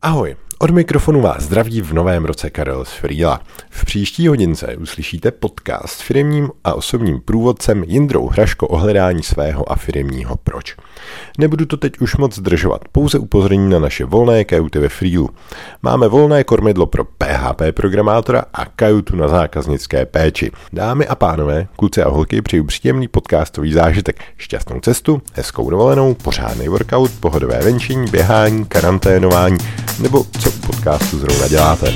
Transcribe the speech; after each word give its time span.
Ahoj, 0.00 0.36
od 0.60 0.70
mikrofonu 0.70 1.20
vás 1.20 1.42
zdraví 1.42 1.80
v 1.80 1.92
novém 1.92 2.24
roce 2.24 2.50
Karel 2.50 2.84
z 2.84 2.92
Frýla. 2.92 3.40
V 3.70 3.84
příští 3.84 4.28
hodince 4.28 4.76
uslyšíte 4.76 5.30
podcast 5.30 5.94
s 5.94 6.00
firmním 6.00 6.50
a 6.64 6.74
osobním 6.74 7.20
průvodcem 7.20 7.84
Jindrou 7.84 8.28
Hraško 8.28 8.68
o 8.68 8.76
hledání 8.76 9.22
svého 9.22 9.72
a 9.72 9.76
firmního 9.76 10.36
proč. 10.36 10.76
Nebudu 11.38 11.66
to 11.66 11.76
teď 11.76 11.98
už 12.00 12.16
moc 12.16 12.34
zdržovat, 12.34 12.80
pouze 12.92 13.18
upozornění 13.18 13.70
na 13.70 13.78
naše 13.78 14.04
volné 14.04 14.44
kajuty 14.44 14.78
ve 14.78 14.88
Freelu. 14.88 15.30
Máme 15.82 16.08
volné 16.08 16.44
kormidlo 16.44 16.86
pro 16.86 17.04
PHP 17.04 17.62
programátora 17.74 18.44
a 18.54 18.64
kajutu 18.64 19.16
na 19.16 19.28
zákaznické 19.28 20.06
péči. 20.06 20.50
Dámy 20.72 21.06
a 21.06 21.14
pánové, 21.14 21.66
kluci 21.76 22.02
a 22.02 22.08
holky, 22.08 22.42
přeju 22.42 22.64
příjemný 22.64 23.08
podcastový 23.08 23.72
zážitek, 23.72 24.20
šťastnou 24.36 24.80
cestu, 24.80 25.22
hezkou 25.34 25.70
dovolenou, 25.70 26.14
pořádný 26.14 26.68
workout, 26.68 27.10
pohodové 27.20 27.58
venčení, 27.58 28.10
běhání, 28.10 28.64
karanténování 28.64 29.58
nebo 29.98 30.24
co 30.40 30.47
u 30.48 30.66
podcastu 30.66 31.18
zrovna 31.18 31.48
děláte. 31.48 31.92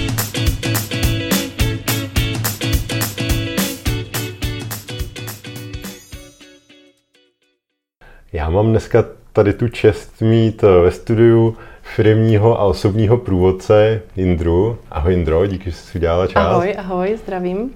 Já 8.33 8.51
mám 8.51 8.71
dneska 8.71 9.05
tady 9.33 9.53
tu 9.53 9.69
čest 9.69 10.21
mít 10.21 10.65
eh, 10.65 10.67
ve 10.67 10.91
studiu 10.91 11.57
firmního 11.83 12.61
a 12.61 12.65
osobního 12.65 13.19
průvodce 13.19 14.03
Jindru. 14.17 14.79
Ahoj 14.91 15.13
Jindro, 15.13 15.47
díky, 15.47 15.71
že 15.71 15.77
jsi 15.77 15.99
udělala 15.99 16.27
čas. 16.27 16.47
Ahoj, 16.47 16.75
ahoj, 16.79 17.19
zdravím. 17.23 17.71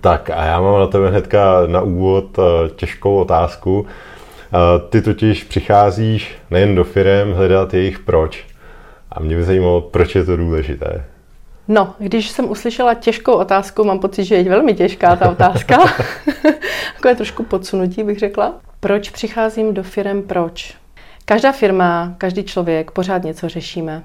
Tak 0.00 0.30
a 0.30 0.44
já 0.44 0.60
mám 0.60 0.80
na 0.80 0.86
tebe 0.86 1.10
hnedka 1.10 1.62
na 1.66 1.80
úvod 1.80 2.38
eh, 2.38 2.68
těžkou 2.68 3.16
otázku. 3.16 3.86
Eh, 3.86 4.88
ty 4.88 5.02
totiž 5.02 5.44
přicházíš 5.44 6.34
nejen 6.50 6.74
do 6.74 6.84
firem 6.84 7.32
hledat 7.32 7.74
jejich 7.74 7.98
proč. 7.98 8.49
A 9.12 9.20
mě 9.20 9.36
by 9.36 9.44
zajímalo, 9.44 9.80
proč 9.80 10.14
je 10.14 10.24
to 10.24 10.36
důležité. 10.36 11.04
No, 11.68 11.94
když 11.98 12.30
jsem 12.30 12.50
uslyšela 12.50 12.94
těžkou 12.94 13.32
otázku, 13.32 13.84
mám 13.84 13.98
pocit, 13.98 14.24
že 14.24 14.34
je 14.34 14.50
velmi 14.50 14.74
těžká 14.74 15.16
ta 15.16 15.30
otázka. 15.30 15.76
Takové 16.94 17.14
trošku 17.14 17.42
podsunutí 17.42 18.02
bych 18.02 18.18
řekla. 18.18 18.54
Proč 18.80 19.10
přicházím 19.10 19.74
do 19.74 19.82
firem, 19.82 20.22
proč? 20.22 20.74
Každá 21.24 21.52
firma, 21.52 22.14
každý 22.18 22.44
člověk, 22.44 22.90
pořád 22.90 23.24
něco 23.24 23.48
řešíme. 23.48 24.02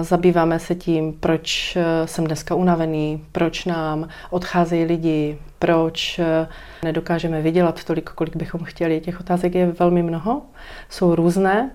Zabýváme 0.00 0.58
se 0.58 0.74
tím, 0.74 1.12
proč 1.12 1.76
e, 1.76 2.06
jsem 2.06 2.26
dneska 2.26 2.54
unavený, 2.54 3.24
proč 3.32 3.64
nám 3.64 4.08
odcházejí 4.30 4.84
lidi, 4.84 5.38
proč 5.58 6.18
e, 6.18 6.48
nedokážeme 6.84 7.42
vydělat 7.42 7.84
tolik, 7.84 8.10
kolik 8.10 8.36
bychom 8.36 8.64
chtěli. 8.64 9.00
Těch 9.00 9.20
otázek 9.20 9.54
je 9.54 9.66
velmi 9.66 10.02
mnoho, 10.02 10.42
jsou 10.88 11.14
různé 11.14 11.70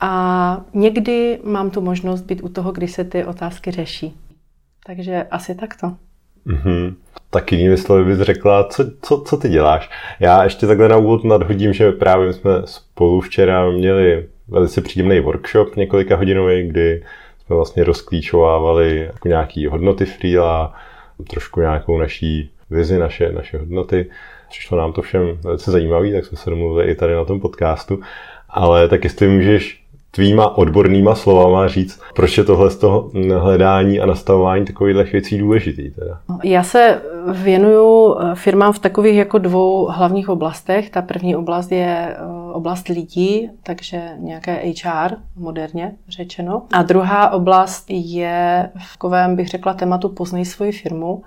a 0.00 0.60
někdy 0.74 1.38
mám 1.44 1.70
tu 1.70 1.80
možnost 1.80 2.22
být 2.22 2.42
u 2.42 2.48
toho, 2.48 2.72
když 2.72 2.92
se 2.92 3.04
ty 3.04 3.24
otázky 3.24 3.70
řeší. 3.70 4.16
Takže 4.86 5.26
asi 5.30 5.54
takto. 5.54 5.92
Mm-hmm. 6.46 6.94
Tak 7.30 7.52
jinými 7.52 7.76
slovy 7.76 8.04
bys 8.04 8.18
řekla, 8.18 8.64
co, 8.64 8.84
co, 9.02 9.20
co 9.20 9.36
ty 9.36 9.48
děláš? 9.48 9.90
Já 10.20 10.44
ještě 10.44 10.66
takhle 10.66 10.88
na 10.88 10.96
úvod 10.96 11.24
nadhodím, 11.24 11.72
že 11.72 11.92
právě 11.92 12.32
jsme 12.32 12.50
spolu 12.64 13.20
včera 13.20 13.70
měli 13.70 14.28
velice 14.48 14.80
příjemný 14.80 15.20
workshop 15.20 15.76
několika 15.76 16.16
hodinový, 16.16 16.68
kdy 16.68 17.02
jsme 17.46 17.56
vlastně 17.56 17.84
rozklíčovávali 17.84 18.96
jako 18.98 19.28
nějaký 19.28 19.66
hodnoty 19.66 20.04
freela, 20.04 20.74
trošku 21.30 21.60
nějakou 21.60 21.98
naší 21.98 22.50
vizi, 22.70 22.98
naše, 22.98 23.32
naše 23.32 23.58
hodnoty. 23.58 24.10
Přišlo 24.48 24.78
nám 24.78 24.92
to 24.92 25.02
všem 25.02 25.38
velice 25.42 25.70
zajímavé, 25.70 26.12
tak 26.12 26.24
jsme 26.26 26.38
se 26.38 26.50
domluvili 26.50 26.90
i 26.90 26.94
tady 26.94 27.14
na 27.14 27.24
tom 27.24 27.40
podcastu. 27.40 28.00
Ale 28.48 28.88
tak 28.88 29.04
jestli 29.04 29.28
můžeš 29.28 29.83
tvýma 30.14 30.58
odbornýma 30.58 31.14
slovama 31.14 31.68
říct, 31.68 32.00
proč 32.14 32.38
je 32.38 32.44
tohle 32.44 32.70
z 32.70 32.76
toho 32.76 33.10
hledání 33.38 34.00
a 34.00 34.06
nastavování 34.06 34.64
takových 34.64 35.12
věcí 35.12 35.38
důležitý? 35.38 35.90
Teda? 35.90 36.20
Já 36.44 36.62
se 36.62 37.02
věnuju 37.32 38.16
eh, 38.18 38.34
firmám 38.34 38.72
v 38.72 38.78
takových 38.78 39.16
jako 39.16 39.38
dvou 39.38 39.86
hlavních 39.86 40.28
oblastech. 40.28 40.90
Ta 40.90 41.02
první 41.02 41.36
oblast 41.36 41.72
je 41.72 42.16
eh, 42.18 42.52
oblast 42.52 42.88
lidí, 42.88 43.50
takže 43.62 44.02
nějaké 44.18 44.54
HR, 44.84 45.14
moderně 45.36 45.92
řečeno. 46.08 46.62
A 46.72 46.82
druhá 46.82 47.30
oblast 47.30 47.84
je 47.88 48.70
v 48.78 48.92
takovém, 48.92 49.36
bych 49.36 49.48
řekla, 49.48 49.74
tématu 49.74 50.08
poznej 50.08 50.44
svoji 50.44 50.72
firmu. 50.72 51.22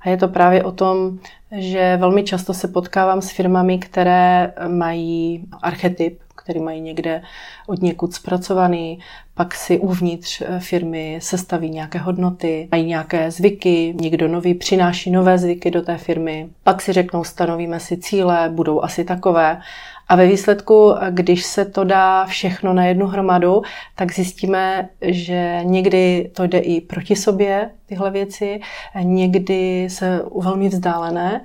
A 0.00 0.08
je 0.08 0.16
to 0.16 0.28
právě 0.28 0.64
o 0.64 0.72
tom, 0.72 1.18
že 1.52 1.96
velmi 2.00 2.22
často 2.22 2.54
se 2.54 2.68
potkávám 2.68 3.22
s 3.22 3.30
firmami, 3.30 3.78
které 3.78 4.52
mají 4.68 5.44
archetyp, 5.62 6.18
který 6.48 6.60
mají 6.60 6.80
někde 6.80 7.22
od 7.66 7.82
někud 7.82 8.14
zpracovaný, 8.14 8.98
pak 9.34 9.54
si 9.54 9.78
uvnitř 9.78 10.42
eh, 10.46 10.60
firmy 10.60 11.18
sestaví 11.22 11.70
nějaké 11.70 11.98
hodnoty, 11.98 12.68
mají 12.70 12.84
nějaké 12.84 13.30
zvyky, 13.30 13.94
někdo 14.00 14.28
nový 14.28 14.54
přináší 14.54 15.10
nové 15.10 15.38
zvyky 15.38 15.70
do 15.70 15.82
té 15.82 15.98
firmy, 15.98 16.48
pak 16.64 16.82
si 16.82 16.92
řeknou, 16.92 17.24
stanovíme 17.24 17.80
si 17.80 17.96
cíle, 17.96 18.48
budou 18.52 18.82
asi 18.82 19.04
takové 19.04 19.60
a 20.08 20.16
ve 20.16 20.26
výsledku, 20.26 20.94
když 21.10 21.44
se 21.44 21.64
to 21.64 21.84
dá 21.84 22.26
všechno 22.26 22.72
na 22.72 22.84
jednu 22.84 23.06
hromadu, 23.06 23.62
tak 23.94 24.12
zjistíme, 24.12 24.88
že 25.00 25.60
někdy 25.62 26.30
to 26.34 26.46
jde 26.46 26.58
i 26.58 26.80
proti 26.80 27.16
sobě, 27.16 27.70
tyhle 27.86 28.10
věci, 28.10 28.60
někdy 29.02 29.88
se 29.90 30.22
velmi 30.42 30.68
vzdálené. 30.68 31.40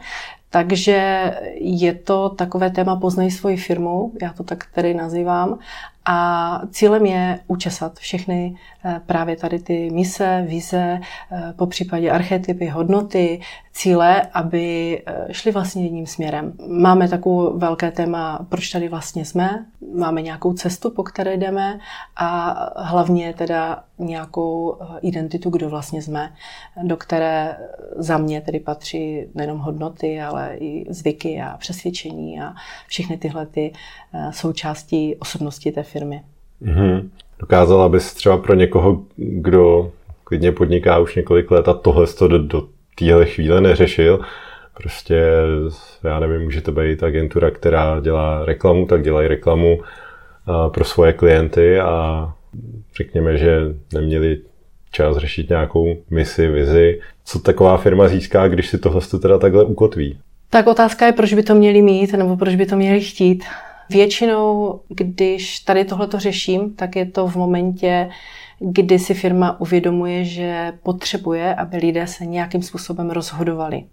Takže 0.53 0.97
je 1.57 1.93
to 1.93 2.29
takové 2.29 2.69
téma 2.69 2.95
poznej 2.95 3.31
svoji 3.31 3.57
firmu, 3.57 4.13
já 4.21 4.33
to 4.33 4.43
tak 4.43 4.65
tedy 4.73 4.93
nazývám. 4.93 5.57
A 6.05 6.61
cílem 6.71 7.05
je 7.05 7.39
učesat 7.47 7.99
všechny 7.99 8.55
eh, 8.85 9.01
právě 9.05 9.35
tady 9.35 9.59
ty 9.59 9.89
mise, 9.89 10.45
vize, 10.47 10.99
eh, 11.31 11.53
po 11.55 11.67
případě 11.67 12.11
archetypy, 12.11 12.67
hodnoty, 12.67 13.41
cíle, 13.71 14.21
aby 14.33 15.01
eh, 15.05 15.33
šly 15.33 15.51
vlastně 15.51 15.83
jedním 15.83 16.07
směrem. 16.07 16.53
Máme 16.67 17.09
takové 17.09 17.59
velké 17.59 17.91
téma, 17.91 18.45
proč 18.49 18.69
tady 18.69 18.89
vlastně 18.89 19.25
jsme, 19.25 19.65
máme 19.95 20.21
nějakou 20.21 20.53
cestu, 20.53 20.91
po 20.91 21.03
které 21.03 21.37
jdeme 21.37 21.79
a 22.15 22.55
hlavně 22.75 23.33
teda 23.33 23.83
nějakou 23.99 24.77
identitu, 25.01 25.49
kdo 25.49 25.69
vlastně 25.69 26.01
jsme, 26.01 26.33
do 26.83 26.97
které 26.97 27.57
za 27.95 28.17
mě 28.17 28.41
tedy 28.41 28.59
patří 28.59 29.25
nejenom 29.35 29.57
hodnoty, 29.57 30.21
ale 30.21 30.55
i 30.59 30.85
zvyky 30.89 31.41
a 31.41 31.57
přesvědčení 31.57 32.41
a 32.41 32.53
všechny 32.87 33.17
tyhle 33.17 33.45
ty 33.45 33.73
součástí 34.31 35.15
osobnosti 35.15 35.71
té 35.71 35.83
firmy. 35.83 36.21
Mm-hmm. 36.61 37.09
Dokázala 37.39 37.89
bys 37.89 38.13
třeba 38.13 38.37
pro 38.37 38.53
někoho, 38.53 39.01
kdo 39.17 39.91
klidně 40.23 40.51
podniká 40.51 40.99
už 40.99 41.15
několik 41.15 41.51
let 41.51 41.67
a 41.67 41.73
tohle 41.73 42.07
to 42.07 42.27
do, 42.27 42.37
do 42.37 42.67
téhle 42.95 43.25
chvíle 43.25 43.61
neřešil, 43.61 44.19
prostě, 44.73 45.23
já 46.03 46.19
nevím, 46.19 46.41
může 46.41 46.61
to 46.61 46.71
být 46.71 47.03
agentura, 47.03 47.51
která 47.51 47.99
dělá 47.99 48.45
reklamu, 48.45 48.85
tak 48.85 49.03
dělají 49.03 49.27
reklamu 49.27 49.79
pro 50.73 50.85
svoje 50.85 51.13
klienty 51.13 51.79
a 51.79 52.33
řekněme, 52.97 53.37
že 53.37 53.59
neměli 53.93 54.41
čas 54.91 55.17
řešit 55.17 55.49
nějakou 55.49 55.95
misi, 56.09 56.47
vizi. 56.47 56.99
Co 57.25 57.39
taková 57.39 57.77
firma 57.77 58.07
získá, 58.07 58.47
když 58.47 58.69
si 58.69 58.77
tohle 58.77 59.01
teda 59.21 59.37
takhle 59.37 59.63
ukotví? 59.63 60.17
Tak 60.49 60.67
otázka 60.67 61.05
je, 61.05 61.11
proč 61.11 61.33
by 61.33 61.43
to 61.43 61.55
měli 61.55 61.81
mít, 61.81 62.13
nebo 62.13 62.37
proč 62.37 62.55
by 62.55 62.65
to 62.65 62.75
měli 62.75 63.01
chtít. 63.01 63.43
Většinou, 63.89 64.79
když 64.89 65.59
tady 65.59 65.85
tohleto 65.85 66.19
řeším, 66.19 66.73
tak 66.75 66.95
je 66.95 67.05
to 67.05 67.27
v 67.27 67.35
momentě, 67.35 68.09
kdy 68.59 68.99
si 68.99 69.13
firma 69.13 69.59
uvědomuje, 69.59 70.25
že 70.25 70.73
potřebuje, 70.83 71.55
aby 71.55 71.77
lidé 71.77 72.07
se 72.07 72.25
nějakým 72.25 72.61
způsobem 72.61 73.09
rozhodovali. 73.09 73.83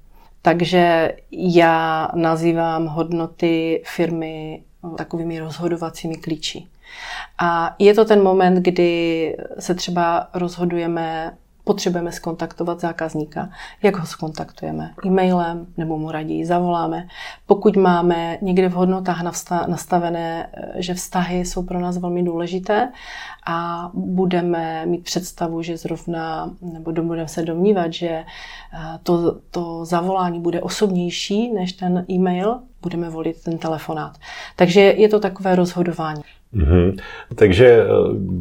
Takže 0.42 1.12
já 1.32 2.08
nazývám 2.14 2.86
hodnoty 2.86 3.82
firmy 3.86 4.62
takovými 4.96 5.40
rozhodovacími 5.40 6.14
klíči. 6.14 6.66
A 7.38 7.74
je 7.78 7.94
to 7.94 8.04
ten 8.04 8.22
moment, 8.22 8.54
kdy 8.54 9.36
se 9.58 9.74
třeba 9.74 10.28
rozhodujeme 10.34 11.32
potřebujeme 11.64 12.12
skontaktovat 12.12 12.80
zákazníka. 12.80 13.50
Jak 13.82 13.96
ho 13.96 14.06
skontaktujeme? 14.06 14.94
E-mailem 15.06 15.66
nebo 15.76 15.98
mu 15.98 16.10
raději 16.10 16.46
zavoláme. 16.46 17.08
Pokud 17.46 17.76
máme 17.76 18.38
někde 18.42 18.68
v 18.68 18.72
hodnotách 18.72 19.22
nastavené, 19.68 20.50
eh, 20.52 20.82
že 20.82 20.94
vztahy 20.94 21.44
jsou 21.44 21.62
pro 21.62 21.80
nás 21.80 21.98
velmi 21.98 22.22
důležité 22.22 22.92
a 23.46 23.90
budeme 23.94 24.86
mít 24.86 25.04
představu, 25.04 25.62
že 25.62 25.76
zrovna, 25.76 26.50
nebo 26.62 26.92
budeme 26.92 27.28
se 27.28 27.42
domnívat, 27.42 27.92
že 27.92 28.08
eh, 28.08 28.24
to, 29.02 29.40
to 29.50 29.84
zavolání 29.84 30.40
bude 30.40 30.60
osobnější 30.60 31.52
než 31.52 31.72
ten 31.72 32.04
e-mail, 32.10 32.60
budeme 32.82 33.10
volit 33.10 33.42
ten 33.42 33.58
telefonát. 33.58 34.18
Takže 34.56 34.80
je 34.80 35.08
to 35.08 35.20
takové 35.20 35.54
rozhodování. 35.54 36.22
Mm-hmm. 36.54 36.96
Takže 37.34 37.66
eh, 37.66 37.86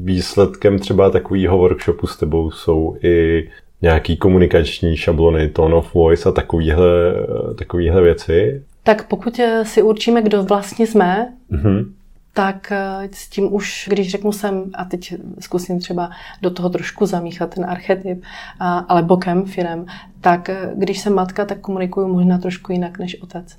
výsledkem 0.03 0.79
třeba 0.79 1.09
takového 1.09 1.57
workshopu 1.57 2.07
s 2.07 2.17
tebou 2.17 2.51
jsou 2.51 2.97
i 3.03 3.49
nějaký 3.81 4.17
komunikační 4.17 4.97
šablony, 4.97 5.49
tone 5.49 5.75
of 5.75 5.93
voice 5.93 6.29
a 6.29 6.31
takovýhle, 6.31 7.13
eh, 7.13 7.53
takovýhle 7.53 8.01
věci? 8.01 8.63
Tak 8.83 9.07
pokud 9.07 9.39
eh, 9.39 9.65
si 9.65 9.81
určíme, 9.81 10.21
kdo 10.21 10.43
vlastně 10.43 10.87
jsme, 10.87 11.33
mm-hmm. 11.51 11.85
tak 12.33 12.71
s 13.11 13.29
tím 13.29 13.53
už, 13.53 13.87
když 13.91 14.11
řeknu 14.11 14.31
sem, 14.31 14.63
a 14.73 14.85
teď 14.85 15.13
zkusím 15.39 15.79
třeba 15.79 16.09
do 16.41 16.49
toho 16.49 16.69
trošku 16.69 17.05
zamíchat 17.05 17.55
ten 17.55 17.65
archetyp, 17.65 18.23
ale 18.59 19.03
bokem 19.03 19.45
firem, 19.45 19.85
tak 20.21 20.49
když 20.75 20.99
jsem 20.99 21.13
matka, 21.13 21.45
tak 21.45 21.59
komunikuju 21.59 22.07
možná 22.07 22.37
trošku 22.37 22.71
jinak 22.71 22.99
než 22.99 23.21
otec. 23.21 23.57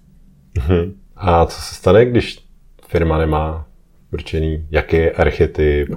Mhm. 0.56 0.94
A 1.17 1.47
co 1.47 1.61
se 1.61 1.75
stane, 1.75 2.05
když 2.05 2.38
firma 2.88 3.19
nemá 3.19 3.67
určený, 4.12 4.67
jaký 4.71 4.97
je 4.97 5.11
archetyp, 5.11 5.89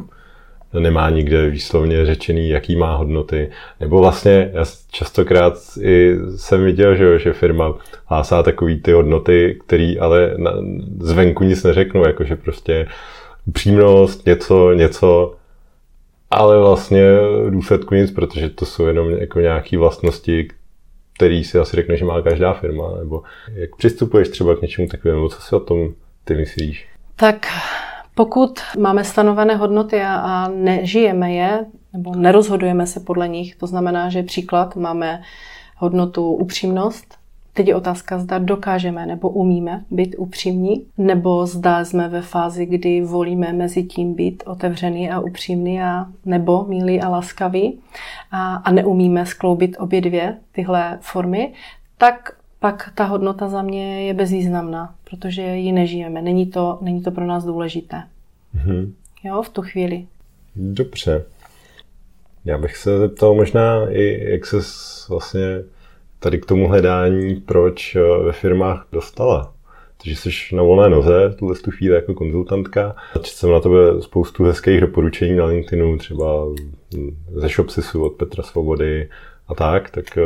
nemá 0.79 1.09
nikde 1.09 1.49
výslovně 1.49 2.05
řečený, 2.05 2.49
jaký 2.49 2.75
má 2.75 2.95
hodnoty. 2.95 3.49
Nebo 3.79 3.99
vlastně 3.99 4.51
já 4.53 4.65
častokrát 4.91 5.53
i 5.81 6.15
jsem 6.35 6.63
viděl, 6.63 6.95
že, 6.95 7.19
že 7.19 7.33
firma 7.33 7.73
hlásá 8.05 8.43
takový 8.43 8.81
ty 8.81 8.91
hodnoty, 8.91 9.59
který 9.65 9.99
ale 9.99 10.33
na, 10.37 10.51
zvenku 10.99 11.43
nic 11.43 11.63
neřeknou, 11.63 12.05
jakože 12.07 12.35
prostě 12.35 12.87
upřímnost, 13.45 14.25
něco, 14.25 14.73
něco, 14.73 15.35
ale 16.31 16.59
vlastně 16.59 17.03
v 17.45 17.51
důsledku 17.51 17.95
nic, 17.95 18.11
protože 18.11 18.49
to 18.49 18.65
jsou 18.65 18.85
jenom 18.85 19.09
jako 19.09 19.39
nějaké 19.39 19.77
vlastnosti, 19.77 20.47
který 21.15 21.43
si 21.43 21.59
asi 21.59 21.75
řekne, 21.75 21.97
že 21.97 22.05
má 22.05 22.21
každá 22.21 22.53
firma, 22.53 22.95
nebo 22.99 23.21
jak 23.53 23.75
přistupuješ 23.75 24.29
třeba 24.29 24.55
k 24.55 24.61
něčemu 24.61 24.87
takovému, 24.87 25.29
co 25.29 25.41
si 25.41 25.55
o 25.55 25.59
tom 25.59 25.93
ty 26.23 26.35
myslíš? 26.35 26.87
Tak 27.15 27.47
pokud 28.15 28.59
máme 28.79 29.03
stanovené 29.03 29.55
hodnoty 29.55 30.01
a 30.01 30.47
nežijeme 30.55 31.33
je, 31.33 31.65
nebo 31.93 32.15
nerozhodujeme 32.15 32.87
se 32.87 32.99
podle 32.99 33.27
nich, 33.27 33.55
to 33.55 33.67
znamená, 33.67 34.09
že 34.09 34.23
příklad 34.23 34.75
máme 34.75 35.21
hodnotu 35.77 36.31
upřímnost, 36.31 37.23
Teď 37.55 37.67
je 37.67 37.75
otázka, 37.75 38.19
zda 38.19 38.37
dokážeme 38.37 39.05
nebo 39.05 39.29
umíme 39.29 39.83
být 39.91 40.15
upřímní, 40.17 40.85
nebo 40.97 41.45
zda 41.45 41.85
jsme 41.85 42.09
ve 42.09 42.21
fázi, 42.21 42.65
kdy 42.65 43.01
volíme 43.01 43.53
mezi 43.53 43.83
tím 43.83 44.13
být 44.13 44.43
otevřený 44.45 45.11
a 45.11 45.19
upřímný, 45.19 45.81
a, 45.81 46.05
nebo 46.25 46.65
milý 46.67 47.01
a 47.01 47.09
laskavý 47.09 47.79
a, 48.31 48.55
a 48.55 48.71
neumíme 48.71 49.25
skloubit 49.25 49.75
obě 49.79 50.01
dvě 50.01 50.37
tyhle 50.51 50.97
formy, 51.01 51.53
tak 51.97 52.35
pak 52.59 52.91
ta 52.95 53.03
hodnota 53.05 53.49
za 53.49 53.61
mě 53.61 54.07
je 54.07 54.13
bezvýznamná, 54.13 54.95
protože 55.17 55.41
ji 55.41 55.71
nežijeme. 55.71 56.21
Není 56.21 56.45
to, 56.45 56.77
není 56.81 57.01
to 57.01 57.11
pro 57.11 57.25
nás 57.25 57.45
důležité. 57.45 58.03
Mm-hmm. 58.55 58.91
Jo, 59.23 59.41
v 59.41 59.49
tu 59.49 59.61
chvíli. 59.61 60.05
Dobře. 60.55 61.25
Já 62.45 62.57
bych 62.57 62.77
se 62.77 62.97
zeptal 62.97 63.33
možná 63.33 63.89
i, 63.89 64.31
jak 64.31 64.45
se 64.45 64.57
vlastně 65.09 65.41
tady 66.19 66.39
k 66.39 66.45
tomu 66.45 66.67
hledání, 66.67 67.35
proč 67.35 67.95
eh, 67.95 68.23
ve 68.23 68.31
firmách 68.31 68.87
dostala. 68.91 69.53
Takže 69.97 70.15
jsi 70.15 70.55
na 70.55 70.63
volné 70.63 70.89
noze, 70.89 71.35
tuhle 71.39 71.55
tu 71.55 71.71
chvíli 71.71 71.95
jako 71.95 72.13
konzultantka. 72.13 72.95
Četl 73.13 73.27
jsem 73.27 73.51
na 73.51 73.59
tebe 73.59 74.01
spoustu 74.01 74.43
hezkých 74.43 74.81
doporučení 74.81 75.35
na 75.35 75.45
LinkedInu, 75.45 75.97
třeba 75.97 76.45
hm, 76.95 77.17
ze 77.35 77.47
Shopsisu 77.47 78.03
od 78.03 78.13
Petra 78.13 78.43
Svobody 78.43 79.09
a 79.47 79.55
tak. 79.55 79.89
Tak 79.89 80.17
eh, 80.17 80.21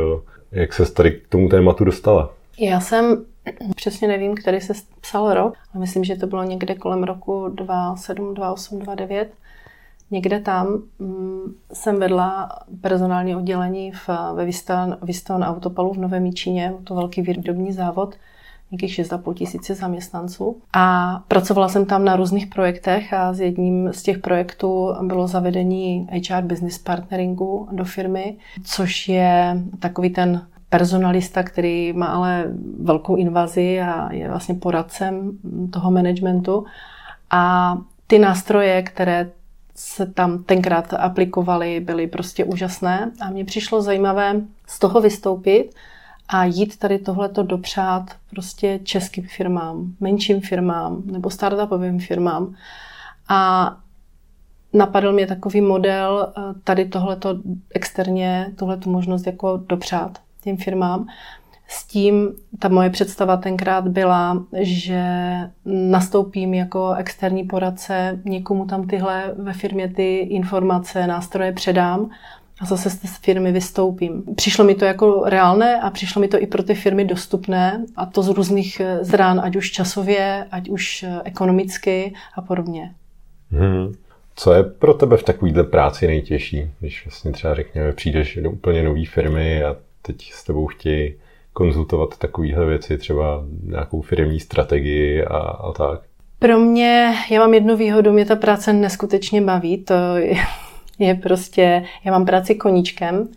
jak 0.52 0.74
se 0.74 0.94
tady 0.94 1.12
k 1.12 1.28
tomu 1.28 1.50
tématu 1.50 1.84
dostala? 1.84 2.34
Já 2.60 2.80
jsem 2.80 3.26
přesně 3.76 4.08
nevím, 4.08 4.36
který 4.36 4.62
se 4.62 4.74
psal 5.02 5.34
rok, 5.34 5.54
ale 5.74 5.80
myslím, 5.80 6.04
že 6.04 6.16
to 6.16 6.28
bylo 6.28 6.44
někde 6.44 6.76
kolem 6.76 7.04
roku 7.04 7.48
27, 7.50 8.34
28, 8.34 8.80
29. 8.80 9.34
Někde 10.12 10.40
tam 10.40 10.68
mm, 11.00 11.54
jsem 11.74 12.00
vedla 12.00 12.50
personální 12.82 13.36
oddělení 13.36 13.92
v, 13.92 14.10
ve 14.34 14.46
Viston 15.02 15.44
Autopalu 15.44 15.94
v 15.94 15.98
Novém 15.98 16.34
Číně, 16.34 16.74
to 16.84 16.96
velký 16.96 17.22
výrobní 17.22 17.72
závod, 17.72 18.16
nějakých 18.72 19.00
6,5 19.00 19.34
tisíce 19.34 19.76
zaměstnanců. 19.76 20.58
A 20.74 21.20
pracovala 21.28 21.70
jsem 21.70 21.86
tam 21.86 22.06
na 22.06 22.16
různých 22.16 22.48
projektech 22.48 23.14
a 23.14 23.34
s 23.34 23.40
jedním 23.40 23.94
z 23.94 24.04
těch 24.04 24.18
projektů 24.18 24.96
bylo 25.02 25.28
zavedení 25.28 26.08
HR 26.12 26.42
Business 26.42 26.78
Partneringu 26.78 27.68
do 27.72 27.86
firmy, 27.86 28.38
což 28.64 29.10
je 29.10 29.62
takový 29.80 30.10
ten 30.10 30.48
personalista, 30.70 31.44
který 31.44 31.94
má 31.94 32.06
ale 32.06 32.46
velkou 32.80 33.16
invazi 33.16 33.82
a 33.82 34.14
je 34.14 34.30
vlastně 34.30 34.56
poradcem 34.56 35.32
toho 35.74 35.92
managementu. 35.92 36.66
A 37.30 37.78
ty 38.08 38.20
nástroje, 38.20 38.82
které 38.82 39.32
se 39.76 40.06
tam 40.06 40.44
tenkrát 40.44 40.94
aplikovaly, 40.94 41.80
byly 41.80 42.08
prostě 42.08 42.44
úžasné 42.44 43.12
a 43.22 43.30
mně 43.30 43.46
přišlo 43.46 43.82
zajímavé 43.82 44.42
z 44.68 44.80
toho 44.80 45.02
vystoupit 45.02 45.76
a 46.30 46.46
jít 46.46 46.80
tady 46.80 47.00
tohleto 47.00 47.44
dopřát 47.44 48.04
prostě 48.30 48.80
českým 48.84 49.28
firmám, 49.28 49.94
menším 50.00 50.42
firmám 50.42 51.02
nebo 51.06 51.30
startupovým 51.30 52.00
firmám. 52.00 52.56
A 53.30 53.72
napadl 54.74 55.14
mě 55.14 55.28
takový 55.28 55.62
model 55.62 56.34
eh, 56.38 56.42
tady 56.64 56.86
tohleto 56.86 57.40
externě, 57.76 58.52
tuhletu 58.56 58.90
možnost 58.90 59.28
jako 59.28 59.58
dopřát 59.58 60.20
těm 60.48 60.58
firmám. 60.58 61.08
S 61.68 61.88
tím 61.88 62.32
ta 62.60 62.68
moje 62.68 62.90
představa 62.90 63.38
tenkrát 63.38 63.88
byla, 63.88 64.44
že 64.60 65.04
nastoupím 65.66 66.54
jako 66.54 66.94
externí 66.94 67.44
poradce, 67.44 68.20
někomu 68.26 68.66
tam 68.66 68.88
tyhle 68.88 69.34
ve 69.38 69.54
firmě 69.54 69.88
ty 69.88 70.18
informace, 70.18 71.08
nástroje 71.08 71.52
předám 71.52 72.10
a 72.60 72.66
zase 72.66 72.90
z 72.90 73.18
firmy 73.22 73.52
vystoupím. 73.52 74.24
Přišlo 74.36 74.66
mi 74.66 74.76
to 74.76 74.86
jako 74.86 75.24
reálné 75.26 75.82
a 75.82 75.90
přišlo 75.90 76.22
mi 76.22 76.28
to 76.28 76.42
i 76.42 76.48
pro 76.48 76.64
ty 76.64 76.76
firmy 76.76 77.06
dostupné 77.06 77.86
a 77.96 78.06
to 78.06 78.24
z 78.24 78.28
různých 78.28 78.82
zrán, 79.02 79.40
ať 79.44 79.56
už 79.56 79.72
časově, 79.72 80.46
ať 80.52 80.70
už 80.70 81.06
ekonomicky 81.24 82.14
a 82.36 82.42
podobně. 82.42 82.94
Hmm. 83.52 83.94
Co 84.36 84.54
je 84.54 84.64
pro 84.64 84.94
tebe 84.94 85.18
v 85.18 85.24
takovéhle 85.24 85.64
práci 85.64 86.08
nejtěžší, 86.08 86.72
když 86.80 87.06
vlastně 87.06 87.32
třeba 87.32 87.56
řekněme 87.56 87.94
přijdeš 87.94 88.40
do 88.42 88.52
úplně 88.52 88.84
nové 88.84 89.06
firmy 89.06 89.64
a 89.64 89.76
teď 90.08 90.32
s 90.34 90.44
tebou 90.44 90.68
chtějí 90.68 91.16
konzultovat 91.54 92.18
takovéhle 92.18 92.66
věci, 92.66 92.98
třeba 92.98 93.44
nějakou 93.64 94.02
firmní 94.02 94.40
strategii 94.40 95.24
a, 95.26 95.38
a 95.38 95.72
tak? 95.72 96.02
Pro 96.40 96.60
mě, 96.60 97.14
já 97.32 97.40
mám 97.40 97.54
jednu 97.54 97.78
výhodu, 97.78 98.12
mě 98.12 98.26
ta 98.26 98.36
práce 98.36 98.74
neskutečně 98.74 99.42
baví, 99.42 99.78
to 99.78 99.94
je, 100.16 100.38
je 101.00 101.16
prostě, 101.16 101.84
já 102.04 102.12
mám 102.12 102.26
práci 102.26 102.56
koníčkem, 102.56 103.28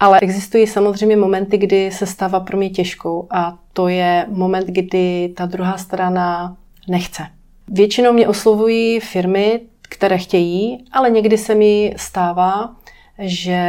ale 0.00 0.20
existují 0.20 0.66
samozřejmě 0.66 1.16
momenty, 1.16 1.58
kdy 1.58 1.90
se 1.90 2.06
stává 2.06 2.40
pro 2.40 2.56
mě 2.56 2.70
těžkou 2.70 3.26
a 3.30 3.58
to 3.72 3.88
je 3.88 4.26
moment, 4.28 4.66
kdy 4.66 5.32
ta 5.36 5.46
druhá 5.46 5.78
strana 5.78 6.56
nechce. 6.88 7.22
Většinou 7.68 8.12
mě 8.12 8.28
oslovují 8.28 9.00
firmy, 9.00 9.60
které 9.88 10.18
chtějí, 10.18 10.84
ale 10.92 11.10
někdy 11.10 11.38
se 11.38 11.54
mi 11.54 11.94
stává, 11.96 12.76
že 13.18 13.60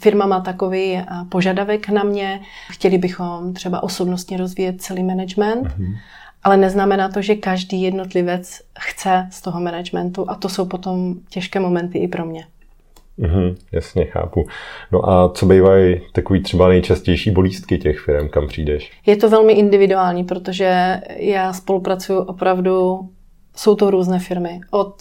Firma 0.00 0.26
má 0.26 0.40
takový 0.40 0.96
eh, 0.96 1.06
požadavek 1.28 1.88
na 1.88 2.02
mě, 2.02 2.40
chtěli 2.70 2.98
bychom 2.98 3.54
třeba 3.54 3.82
osobnostně 3.82 4.36
rozvíjet 4.36 4.82
celý 4.82 5.02
management, 5.02 5.66
mm-hmm. 5.66 5.96
ale 6.42 6.56
neznamená 6.56 7.08
to, 7.08 7.22
že 7.22 7.34
každý 7.34 7.82
jednotlivec 7.82 8.60
chce 8.78 9.28
z 9.30 9.42
toho 9.42 9.60
managementu 9.60 10.30
a 10.30 10.34
to 10.34 10.48
jsou 10.48 10.66
potom 10.66 11.14
těžké 11.28 11.60
momenty 11.60 11.98
i 11.98 12.08
pro 12.08 12.26
mě. 12.26 12.46
Mm-hmm, 13.18 13.56
jasně, 13.72 14.04
chápu. 14.04 14.46
No 14.92 15.10
a 15.10 15.28
co 15.28 15.46
bývají 15.46 16.00
takový 16.12 16.42
třeba 16.42 16.68
nejčastější 16.68 17.30
bolístky 17.30 17.78
těch 17.78 17.98
firm, 17.98 18.28
kam 18.28 18.46
přijdeš? 18.46 18.92
Je 19.06 19.16
to 19.16 19.30
velmi 19.30 19.52
individuální, 19.52 20.24
protože 20.24 21.00
já 21.16 21.52
spolupracuju 21.52 22.18
opravdu, 22.18 23.00
jsou 23.56 23.74
to 23.74 23.90
různé 23.90 24.18
firmy. 24.18 24.60
Od 24.70 24.96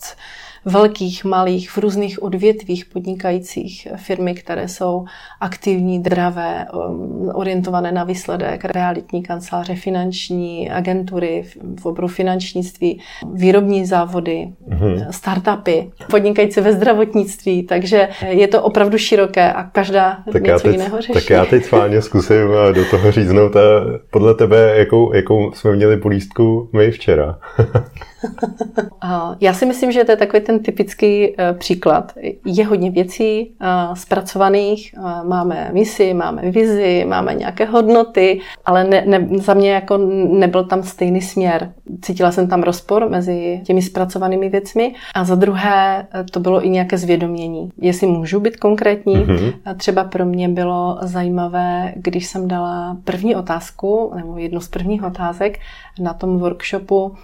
velkých, 0.65 1.25
malých, 1.25 1.71
v 1.71 1.77
různých 1.77 2.23
odvětvích 2.23 2.85
podnikajících 2.85 3.87
firmy, 3.95 4.33
které 4.33 4.67
jsou 4.67 5.05
aktivní, 5.39 6.03
dravé, 6.03 6.67
um, 6.73 7.31
orientované 7.33 7.91
na 7.91 8.03
výsledek, 8.03 8.65
realitní 8.65 9.23
kanceláře, 9.23 9.75
finanční 9.75 10.71
agentury 10.71 11.45
v 11.79 11.85
oboru 11.85 12.07
finančnictví, 12.07 13.01
výrobní 13.33 13.85
závody, 13.85 14.53
mm-hmm. 14.69 15.07
startupy, 15.09 15.91
podnikající 16.09 16.61
ve 16.61 16.73
zdravotnictví, 16.73 17.63
takže 17.63 18.09
je 18.27 18.47
to 18.47 18.63
opravdu 18.63 18.97
široké 18.97 19.53
a 19.53 19.63
každá 19.63 20.17
tak 20.31 20.43
něco 20.43 20.63
teď, 20.63 20.71
jiného 20.71 21.01
řeší. 21.01 21.13
Tak 21.13 21.29
já 21.29 21.45
teď 21.45 21.65
schválně 21.65 22.01
zkusím 22.01 22.47
eh, 22.69 22.73
do 22.73 22.85
toho 22.85 23.11
říznout 23.11 23.55
a 23.55 23.61
podle 24.11 24.35
tebe, 24.35 24.73
jakou, 24.77 25.13
jakou 25.13 25.51
jsme 25.51 25.75
měli 25.75 25.97
polístku 25.97 26.69
my 26.73 26.91
včera. 26.91 27.39
já 29.39 29.53
si 29.53 29.65
myslím, 29.65 29.91
že 29.91 30.03
to 30.03 30.11
je 30.11 30.17
takový 30.17 30.43
ten 30.43 30.50
ten 30.51 30.63
typický 30.63 31.29
uh, 31.29 31.57
příklad. 31.57 32.13
Je 32.45 32.65
hodně 32.65 32.91
věcí 32.91 33.51
uh, 33.61 33.95
zpracovaných, 33.95 34.95
uh, 34.97 35.27
máme 35.29 35.69
misi, 35.73 36.13
máme 36.13 36.51
vizi, 36.51 37.05
máme 37.07 37.33
nějaké 37.33 37.65
hodnoty, 37.65 38.39
ale 38.65 38.83
ne, 38.83 39.03
ne, 39.05 39.27
za 39.37 39.53
mě 39.53 39.71
jako 39.71 39.97
nebyl 40.31 40.63
tam 40.63 40.83
stejný 40.83 41.21
směr. 41.21 41.73
Cítila 42.01 42.31
jsem 42.31 42.47
tam 42.47 42.63
rozpor 42.63 43.09
mezi 43.09 43.61
těmi 43.65 43.81
zpracovanými 43.81 44.49
věcmi 44.49 44.93
a 45.15 45.23
za 45.23 45.35
druhé 45.35 46.07
to 46.31 46.39
bylo 46.39 46.65
i 46.65 46.69
nějaké 46.69 46.97
zvědomění. 46.97 47.69
Jestli 47.77 48.07
můžu 48.07 48.39
být 48.39 48.57
konkrétní, 48.57 49.15
mm-hmm. 49.15 49.53
třeba 49.77 50.03
pro 50.03 50.25
mě 50.25 50.49
bylo 50.49 50.97
zajímavé, 51.01 51.93
když 51.95 52.27
jsem 52.27 52.47
dala 52.47 52.97
první 53.03 53.35
otázku, 53.35 54.11
nebo 54.15 54.37
jednu 54.37 54.59
z 54.59 54.67
prvních 54.67 55.03
otázek 55.03 55.59
na 55.99 56.13
tom 56.13 56.39
workshopu, 56.39 57.15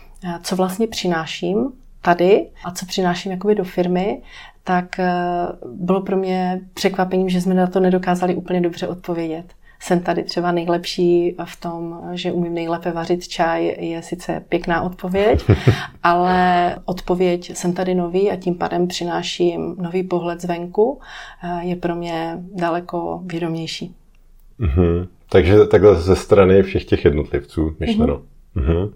co 0.43 0.55
vlastně 0.55 0.87
přináším 0.87 1.71
tady 2.07 2.47
a 2.63 2.71
co 2.71 2.85
přináším 2.85 3.31
jakoby 3.31 3.55
do 3.55 3.63
firmy, 3.63 4.21
tak 4.63 4.99
eh, 4.99 5.11
bylo 5.65 6.01
pro 6.01 6.17
mě 6.17 6.61
překvapením, 6.73 7.29
že 7.29 7.41
jsme 7.41 7.53
na 7.53 7.67
to 7.67 7.79
nedokázali 7.79 8.35
úplně 8.35 8.61
dobře 8.61 8.87
odpovědět. 8.87 9.45
Jsem 9.79 9.99
tady 9.99 10.23
třeba 10.23 10.51
nejlepší 10.51 11.35
v 11.45 11.61
tom, 11.61 12.01
že 12.13 12.31
umím 12.31 12.53
nejlépe 12.53 12.91
vařit 12.91 13.27
čaj, 13.27 13.75
je 13.79 14.01
sice 14.01 14.43
pěkná 14.49 14.81
odpověď, 14.81 15.43
ale 16.03 16.75
odpověď 16.85 17.57
jsem 17.57 17.73
tady 17.73 17.95
nový 17.95 18.31
a 18.31 18.35
tím 18.35 18.55
pádem 18.55 18.87
přináším 18.87 19.75
nový 19.79 20.03
pohled 20.03 20.41
zvenku, 20.41 20.99
eh, 21.43 21.59
je 21.63 21.75
pro 21.75 21.95
mě 21.95 22.37
daleko 22.55 23.21
vědomější. 23.25 23.95
Mm-hmm. 24.59 25.07
Takže 25.29 25.65
takhle 25.65 26.01
ze 26.01 26.15
strany 26.15 26.63
všech 26.63 26.85
těch 26.85 27.05
jednotlivců 27.05 27.75
myšleno. 27.79 28.21
Mm-hmm. 28.55 28.65
Mm-hmm. 28.65 28.93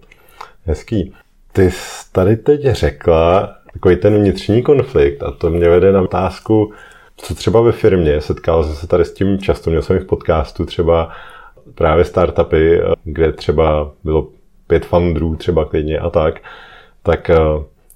Hezký. 0.64 1.12
Ty 1.52 1.70
jsi 1.70 2.12
tady 2.12 2.36
teď 2.36 2.62
řekla 2.62 3.54
takový 3.72 3.96
ten 3.96 4.14
vnitřní 4.14 4.62
konflikt 4.62 5.22
a 5.22 5.30
to 5.30 5.50
mě 5.50 5.68
vede 5.68 5.92
na 5.92 6.02
otázku, 6.02 6.72
co 7.16 7.34
třeba 7.34 7.60
ve 7.60 7.72
firmě, 7.72 8.20
setkal 8.20 8.64
jsem 8.64 8.74
se 8.74 8.86
tady 8.86 9.04
s 9.04 9.14
tím 9.14 9.38
často, 9.38 9.70
měl 9.70 9.82
jsem 9.82 9.96
i 9.96 10.00
v 10.00 10.06
podcastu 10.06 10.64
třeba 10.64 11.10
právě 11.74 12.04
startupy, 12.04 12.80
kde 13.04 13.32
třeba 13.32 13.90
bylo 14.04 14.28
pět 14.66 14.86
founderů 14.86 15.36
třeba 15.36 15.64
klidně 15.64 15.98
a 15.98 16.10
tak, 16.10 16.40
tak 17.02 17.30
eh, 17.30 17.36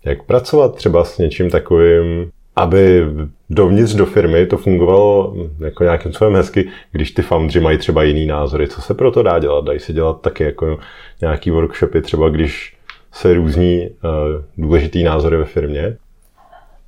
jak 0.04 0.22
pracovat 0.22 0.74
třeba 0.74 1.04
s 1.04 1.18
něčím 1.18 1.50
takovým, 1.50 2.30
aby 2.56 3.04
dovnitř 3.50 3.94
do 3.94 4.06
firmy 4.06 4.46
to 4.46 4.56
fungovalo 4.56 5.34
jako 5.58 5.84
nějakým 5.84 6.12
způsobem 6.12 6.34
hezky, 6.34 6.68
když 6.92 7.10
ty 7.10 7.22
foundři 7.22 7.60
mají 7.60 7.78
třeba 7.78 8.02
jiný 8.02 8.26
názory. 8.26 8.68
Co 8.68 8.82
se 8.82 8.94
pro 8.94 9.10
to 9.10 9.22
dá 9.22 9.38
dělat? 9.38 9.64
Dají 9.64 9.80
se 9.80 9.92
dělat 9.92 10.20
taky 10.20 10.44
jako 10.44 10.78
nějaký 11.20 11.50
workshopy, 11.50 12.00
třeba 12.00 12.28
když 12.28 12.75
se 13.16 13.34
různí 13.34 13.88
uh, 13.88 14.64
důležitý 14.64 15.04
názory 15.04 15.36
ve 15.36 15.44
firmě? 15.44 15.96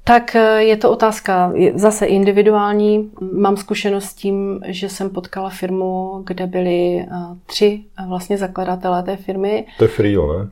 Tak 0.09 0.37
eh, 0.37 0.63
je 0.63 0.77
to 0.77 0.91
otázka 0.91 1.53
zase 1.75 2.07
individuální. 2.07 3.11
Mám 3.33 3.57
zkušenost 3.57 4.05
s 4.05 4.15
tím, 4.15 4.61
že 4.67 4.89
jsem 4.89 5.11
potkala 5.11 5.51
firmu, 5.51 6.23
kde 6.27 6.47
byli 6.47 6.99
eh, 7.01 7.07
tři 7.47 7.85
vlastně 8.09 8.39
zakladatelé 8.39 9.03
té 9.03 9.17
firmy. 9.17 9.67
To 9.79 9.85
je 9.85 9.89
Freelo, 9.89 10.39
ne? 10.39 10.49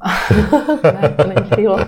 ne, 0.85 1.15
to 1.17 1.29
není 1.29 1.49
Freelo. 1.49 1.79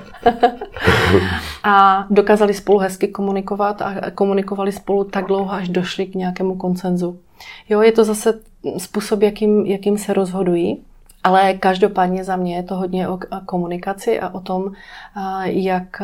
a 1.64 2.06
dokázali 2.10 2.54
spolu 2.54 2.78
hezky 2.78 3.08
komunikovat 3.08 3.82
a 3.82 4.10
komunikovali 4.10 4.72
spolu 4.72 5.04
tak 5.04 5.26
dlouho, 5.26 5.52
až 5.52 5.68
došli 5.68 6.06
k 6.06 6.14
nějakému 6.14 6.56
koncenzu. 6.56 7.18
Jo, 7.68 7.80
je 7.80 7.92
to 7.92 8.04
zase 8.04 8.40
způsob, 8.78 9.22
jakým, 9.22 9.66
jakým 9.66 9.98
se 9.98 10.12
rozhodují. 10.12 10.82
Ale 11.24 11.54
každopádně 11.54 12.24
za 12.24 12.36
mě 12.36 12.56
je 12.56 12.62
to 12.62 12.74
hodně 12.74 13.08
o 13.08 13.18
komunikaci 13.46 14.20
a 14.20 14.28
o 14.28 14.40
tom, 14.40 14.72
jak 15.44 16.02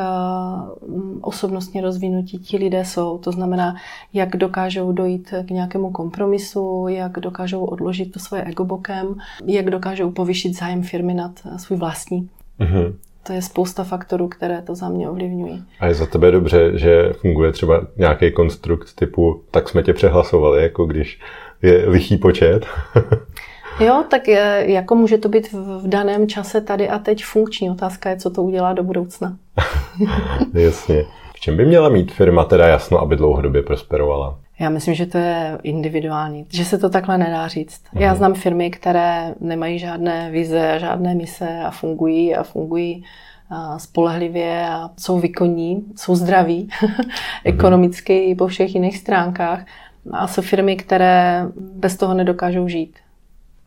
osobnostně 1.20 1.82
rozvinutí 1.82 2.38
ti 2.38 2.56
lidé 2.56 2.84
jsou. 2.84 3.18
To 3.18 3.32
znamená, 3.32 3.76
jak 4.12 4.36
dokážou 4.36 4.92
dojít 4.92 5.34
k 5.46 5.50
nějakému 5.50 5.90
kompromisu, 5.90 6.86
jak 6.88 7.12
dokážou 7.12 7.64
odložit 7.64 8.12
to 8.12 8.18
svoje 8.18 8.42
ego 8.44 8.64
bokem, 8.64 9.14
jak 9.46 9.70
dokážou 9.70 10.10
povyšit 10.10 10.58
zájem 10.58 10.82
firmy 10.82 11.14
nad 11.14 11.32
svůj 11.56 11.78
vlastní. 11.78 12.28
Mm-hmm. 12.60 12.94
To 13.26 13.32
je 13.32 13.42
spousta 13.42 13.84
faktorů, 13.84 14.28
které 14.28 14.62
to 14.62 14.74
za 14.74 14.88
mě 14.88 15.08
ovlivňují. 15.08 15.64
A 15.80 15.86
je 15.86 15.94
za 15.94 16.06
tebe 16.06 16.30
dobře, 16.30 16.78
že 16.78 17.12
funguje 17.12 17.52
třeba 17.52 17.86
nějaký 17.96 18.32
konstrukt 18.32 18.94
typu, 18.94 19.42
tak 19.50 19.68
jsme 19.68 19.82
tě 19.82 19.92
přehlasovali, 19.92 20.62
jako 20.62 20.84
když 20.84 21.20
je 21.62 21.88
lichý 21.88 22.16
počet? 22.16 22.66
Jo, 23.80 24.04
tak 24.10 24.28
je, 24.28 24.64
jako 24.66 24.94
může 24.94 25.18
to 25.18 25.28
být 25.28 25.52
v 25.52 25.88
daném 25.88 26.28
čase 26.28 26.60
tady 26.60 26.88
a 26.88 26.98
teď 26.98 27.24
funkční. 27.24 27.70
Otázka 27.70 28.10
je, 28.10 28.16
co 28.16 28.30
to 28.30 28.42
udělá 28.42 28.72
do 28.72 28.82
budoucna. 28.82 29.36
Jasně. 30.54 31.04
V 31.34 31.40
čem 31.40 31.56
by 31.56 31.66
měla 31.66 31.88
mít 31.88 32.12
firma 32.12 32.44
teda 32.44 32.68
jasno, 32.68 33.00
aby 33.00 33.16
dlouhodobě 33.16 33.62
prosperovala? 33.62 34.38
Já 34.58 34.70
myslím, 34.70 34.94
že 34.94 35.06
to 35.06 35.18
je 35.18 35.58
individuální, 35.62 36.46
že 36.48 36.64
se 36.64 36.78
to 36.78 36.90
takhle 36.90 37.18
nedá 37.18 37.48
říct. 37.48 37.80
Mhm. 37.92 38.02
Já 38.02 38.14
znám 38.14 38.34
firmy, 38.34 38.70
které 38.70 39.34
nemají 39.40 39.78
žádné 39.78 40.30
vize, 40.30 40.76
žádné 40.80 41.14
mise 41.14 41.60
a 41.64 41.70
fungují 41.70 42.34
a 42.34 42.42
fungují 42.42 43.04
spolehlivě 43.76 44.66
a 44.68 44.90
jsou 44.98 45.20
výkonní, 45.20 45.84
jsou 45.96 46.14
zdraví, 46.14 46.68
mhm. 46.82 46.94
ekonomicky 47.44 48.18
i 48.18 48.34
po 48.34 48.46
všech 48.46 48.74
jiných 48.74 48.98
stránkách. 48.98 49.64
A 50.10 50.26
jsou 50.26 50.42
firmy, 50.42 50.76
které 50.76 51.46
bez 51.56 51.96
toho 51.96 52.14
nedokážou 52.14 52.68
žít 52.68 52.98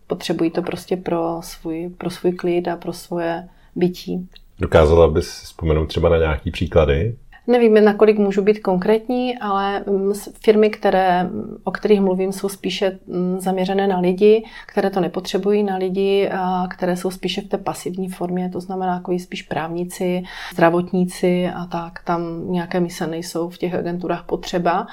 potřebují 0.07 0.51
to 0.51 0.61
prostě 0.61 0.97
pro 0.97 1.39
svůj, 1.43 1.89
pro 1.97 2.09
svůj 2.09 2.31
klid 2.31 2.67
a 2.67 2.75
pro 2.75 2.93
svoje 2.93 3.47
bytí. 3.75 4.29
Dokázala 4.59 5.07
bys 5.07 5.27
vzpomenout 5.27 5.85
třeba 5.85 6.09
na 6.09 6.17
nějaký 6.17 6.51
příklady? 6.51 7.15
Nevím, 7.47 7.83
nakolik 7.83 8.17
můžu 8.17 8.41
být 8.41 8.59
konkrétní, 8.59 9.37
ale 9.37 9.83
mm, 9.87 10.13
firmy, 10.43 10.69
které, 10.69 11.29
o 11.63 11.71
kterých 11.71 12.01
mluvím, 12.01 12.31
jsou 12.31 12.49
spíše 12.49 12.99
mm, 13.07 13.39
zaměřené 13.39 13.87
na 13.87 13.99
lidi, 13.99 14.45
které 14.65 14.89
to 14.89 14.99
nepotřebují 14.99 15.63
na 15.63 15.77
lidi, 15.77 16.29
a 16.29 16.67
které 16.69 16.97
jsou 16.97 17.11
spíše 17.11 17.41
v 17.41 17.47
té 17.47 17.57
pasivní 17.57 18.09
formě, 18.09 18.49
to 18.49 18.59
znamená 18.59 18.93
jako 18.93 19.19
spíš 19.19 19.41
právníci, 19.41 20.23
zdravotníci 20.53 21.49
a 21.55 21.65
tak. 21.65 21.99
Tam 22.03 22.51
nějaké 22.51 22.79
mise 22.79 23.07
nejsou 23.07 23.49
v 23.49 23.57
těch 23.57 23.73
agenturách 23.73 24.25
potřeba, 24.25 24.87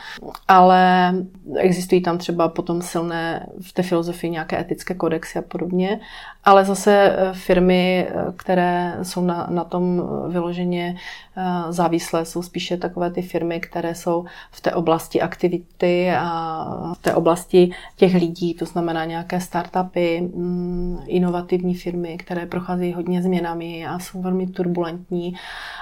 ale 0.49 1.15
existují 1.57 2.03
tam 2.03 2.19
třeba 2.19 2.49
potom 2.49 2.83
silné 2.83 3.47
v 3.61 3.73
té 3.73 3.83
filozofii 3.83 4.31
nějaké 4.31 4.61
etické 4.61 4.95
kodexy 4.95 5.39
a 5.39 5.43
podobně. 5.43 6.01
Ale 6.45 6.65
zase 6.65 7.17
eh, 7.19 7.33
firmy, 7.33 8.09
eh, 8.09 8.33
které 8.37 8.97
jsou 9.03 9.25
na, 9.25 9.47
na 9.51 9.65
tom 9.65 10.03
vyloženě 10.29 10.97
eh, 10.97 11.24
závislé, 11.69 12.25
jsou 12.25 12.43
spíše 12.43 12.77
takové 12.77 13.11
ty 13.11 13.23
firmy, 13.23 13.61
které 13.61 13.95
jsou 13.95 14.25
v 14.51 14.61
té 14.61 14.73
oblasti 14.73 15.21
aktivity 15.21 16.11
a 16.19 16.93
v 16.95 17.03
té 17.03 17.15
oblasti 17.15 17.71
těch 17.97 18.15
lidí, 18.15 18.55
to 18.55 18.65
znamená 18.65 19.05
nějaké 19.05 19.41
startupy, 19.41 20.21
mm, 20.21 20.99
inovativní 21.07 21.75
firmy, 21.75 22.17
které 22.17 22.47
procházejí 22.47 22.93
hodně 22.93 23.23
změnami 23.23 23.87
a 23.87 23.99
jsou 23.99 24.23
velmi 24.23 24.47
turbulentní 24.47 25.35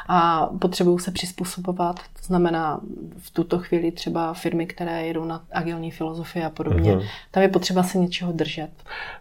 a 0.08 0.50
potřebují 0.58 0.98
se 0.98 1.10
přizpůsobovat. 1.10 1.96
To 1.96 2.26
znamená 2.26 2.80
v 3.18 3.30
tuto 3.30 3.58
chvíli 3.58 3.90
třeba 3.90 4.34
firmy, 4.34 4.66
které 4.66 5.06
jedou 5.06 5.24
na 5.24 5.40
agilní 5.52 5.90
filozofii 5.90 6.44
a 6.44 6.50
podobně. 6.50 6.96
Uh-huh. 6.96 7.06
Tam 7.30 7.42
je 7.42 7.48
potřeba 7.48 7.82
se 7.82 7.98
něčeho 7.98 8.32
držet. 8.32 8.70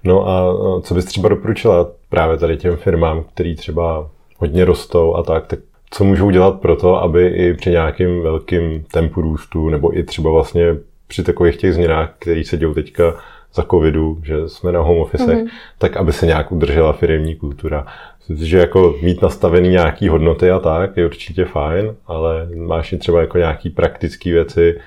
No 0.03 0.27
a 0.27 0.41
co 0.81 0.93
bys 0.93 1.05
třeba 1.05 1.29
doporučila 1.29 1.87
právě 2.09 2.37
tady 2.37 2.57
těm 2.57 2.77
firmám, 2.77 3.23
který 3.33 3.55
třeba 3.55 4.09
hodně 4.37 4.65
rostou 4.65 5.15
a 5.15 5.23
tak, 5.23 5.47
tak 5.47 5.59
co 5.91 6.03
můžou 6.03 6.29
dělat 6.29 6.61
pro 6.61 6.75
to, 6.75 7.01
aby 7.01 7.27
i 7.27 7.53
při 7.53 7.69
nějakým 7.69 8.21
velkým 8.21 8.83
tempu 8.91 9.21
růstu, 9.21 9.69
nebo 9.69 9.97
i 9.97 10.03
třeba 10.03 10.31
vlastně 10.31 10.75
při 11.07 11.23
takových 11.23 11.57
těch 11.57 11.73
změnách, 11.73 12.13
které 12.19 12.43
se 12.43 12.57
dějou 12.57 12.73
teďka 12.73 13.15
za 13.53 13.63
covidu, 13.63 14.21
že 14.23 14.49
jsme 14.49 14.71
na 14.71 14.79
home 14.79 14.97
office, 14.97 15.25
mm-hmm. 15.25 15.47
tak 15.77 15.97
aby 15.97 16.13
se 16.13 16.25
nějak 16.25 16.51
udržela 16.51 16.93
firmní 16.93 17.35
kultura. 17.35 17.85
Myslím 18.19 18.47
že 18.47 18.57
jako 18.57 18.95
mít 19.01 19.21
nastavený 19.21 19.69
nějaký 19.69 20.07
hodnoty 20.07 20.51
a 20.51 20.59
tak 20.59 20.97
je 20.97 21.05
určitě 21.05 21.45
fajn, 21.45 21.95
ale 22.07 22.47
máš 22.55 22.93
i 22.93 22.97
třeba 22.97 23.21
jako 23.21 23.37
nějaký 23.37 23.69
praktické 23.69 24.31
věci 24.31 24.79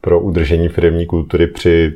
pro 0.00 0.20
udržení 0.20 0.68
firmní 0.68 1.06
kultury 1.06 1.46
při 1.46 1.92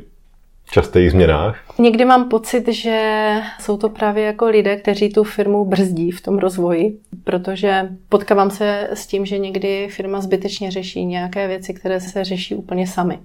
častých 0.71 1.11
změnách? 1.11 1.57
Někdy 1.79 2.05
mám 2.05 2.29
pocit, 2.29 2.67
že 2.67 3.35
jsou 3.59 3.77
to 3.77 3.89
právě 3.89 4.23
jako 4.23 4.45
lidé, 4.45 4.75
kteří 4.75 5.09
tu 5.09 5.23
firmu 5.23 5.65
brzdí 5.65 6.11
v 6.11 6.21
tom 6.21 6.37
rozvoji, 6.37 6.99
protože 7.23 7.89
potkávám 8.09 8.49
se 8.49 8.87
s 8.93 9.07
tím, 9.07 9.25
že 9.25 9.37
někdy 9.37 9.87
firma 9.91 10.21
zbytečně 10.21 10.71
řeší 10.71 11.05
nějaké 11.05 11.47
věci, 11.47 11.73
které 11.73 11.99
se 11.99 12.23
řeší 12.23 12.55
úplně 12.55 12.87
sami. 12.87 13.19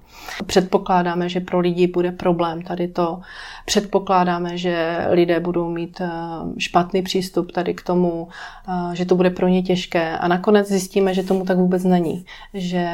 Předpokládáme, 0.47 1.29
že 1.29 1.41
pro 1.41 1.61
lidi 1.61 1.87
bude 1.87 2.12
problém 2.12 2.62
tady 2.62 2.88
to. 2.88 3.21
Předpokládáme, 3.65 4.59
že 4.59 5.07
lidé 5.11 5.41
budou 5.41 5.71
mít 5.71 6.00
eh, 6.00 6.11
špatný 6.59 7.03
přístup 7.03 7.53
tady 7.53 7.75
k 7.75 7.83
tomu, 7.83 8.29
eh, 8.69 8.97
že 8.97 9.05
to 9.05 9.15
bude 9.15 9.31
pro 9.31 9.49
ně 9.49 9.62
těžké. 9.62 10.19
A 10.19 10.29
nakonec 10.29 10.69
zjistíme, 10.69 11.15
že 11.15 11.23
tomu 11.23 11.45
tak 11.45 11.57
vůbec 11.59 11.85
není. 11.85 12.25
Že 12.55 12.88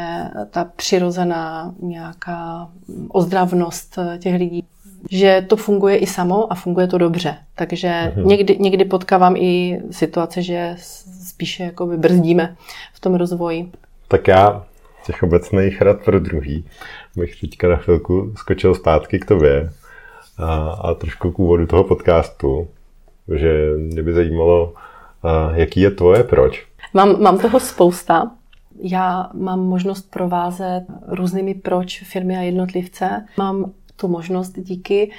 ta 0.50 0.64
přirozená 0.76 1.74
nějaká 1.82 2.68
ozdravnost 3.08 3.98
těch 4.18 4.38
lidí 4.42 4.64
že 5.10 5.44
to 5.48 5.56
funguje 5.56 5.96
i 5.96 6.06
samo 6.06 6.52
a 6.52 6.54
funguje 6.54 6.86
to 6.86 6.98
dobře. 6.98 7.36
Takže 7.54 8.12
mhm. 8.16 8.28
někdy, 8.28 8.56
někdy 8.60 8.84
potkávám 8.84 9.36
i 9.36 9.80
situace, 9.90 10.42
že 10.42 10.74
spíše 11.28 11.62
jakoby 11.62 11.96
brzdíme 11.96 12.56
v 12.92 13.00
tom 13.00 13.14
rozvoji. 13.14 13.70
Tak 14.08 14.28
já 14.28 14.64
těch 15.06 15.22
obecných 15.22 15.82
rad 15.82 16.00
pro 16.04 16.20
druhý 16.20 16.64
bych 17.16 17.40
teďka 17.40 17.68
na 17.68 17.76
chvilku 17.76 18.32
skočil 18.36 18.74
zpátky 18.74 19.18
k 19.18 19.24
tobě 19.24 19.70
a, 20.38 20.54
a 20.82 20.94
trošku 20.94 21.32
k 21.32 21.38
úvodu 21.38 21.66
toho 21.66 21.84
podcastu, 21.84 22.68
že 23.34 23.70
mě 23.76 24.02
by 24.02 24.12
zajímalo, 24.12 24.74
jaký 25.54 25.80
je 25.80 25.90
tvoje 25.90 26.24
proč. 26.24 26.66
Mám, 26.94 27.22
mám 27.22 27.38
toho 27.38 27.60
spousta. 27.60 28.30
Já 28.82 29.30
mám 29.34 29.60
možnost 29.60 30.10
provázet 30.10 30.84
různými 31.08 31.54
proč 31.54 32.02
firmy 32.02 32.36
a 32.36 32.40
jednotlivce. 32.40 33.26
Mám 33.36 33.72
tu 33.96 34.08
možnost 34.08 34.52
díky 34.58 35.10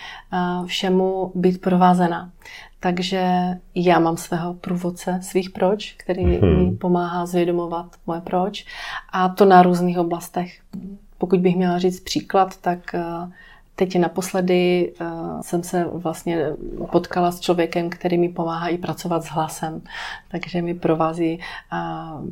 všemu 0.65 1.31
být 1.35 1.61
provázena. 1.61 2.31
Takže 2.79 3.27
já 3.75 3.99
mám 3.99 4.17
svého 4.17 4.53
průvodce 4.53 5.19
svých 5.21 5.49
proč, 5.49 5.95
který 5.97 6.23
hmm. 6.23 6.65
mi 6.65 6.71
pomáhá 6.71 7.25
zvědomovat 7.25 7.85
moje 8.07 8.21
proč. 8.21 8.65
A 9.11 9.29
to 9.29 9.45
na 9.45 9.61
různých 9.61 9.99
oblastech. 9.99 10.61
Pokud 11.17 11.39
bych 11.39 11.55
měla 11.55 11.79
říct 11.79 11.99
příklad, 11.99 12.57
tak 12.57 12.95
Teď 13.75 13.99
naposledy 13.99 14.93
uh, 15.01 15.41
jsem 15.41 15.63
se 15.63 15.83
vlastně 15.93 16.45
potkala 16.91 17.31
s 17.31 17.39
člověkem, 17.39 17.89
který 17.89 18.17
mi 18.17 18.29
pomáhá 18.29 18.67
i 18.67 18.77
pracovat 18.77 19.23
s 19.23 19.27
hlasem. 19.27 19.81
Takže 20.31 20.61
mi 20.61 20.73
provází 20.73 21.39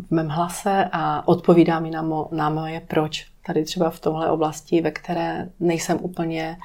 v 0.08 0.12
mém 0.12 0.28
hlase 0.28 0.90
a 0.92 1.28
odpovídá 1.28 1.80
mi 1.80 1.92
na, 1.92 2.02
mo, 2.02 2.30
na 2.32 2.50
moje 2.50 2.82
proč. 2.88 3.31
Tady 3.46 3.64
třeba 3.64 3.90
v 3.90 4.00
tomhle 4.00 4.32
oblasti, 4.32 4.82
ve 4.82 4.92
které 4.92 5.50
nejsem 5.60 5.98
úplně, 6.02 6.58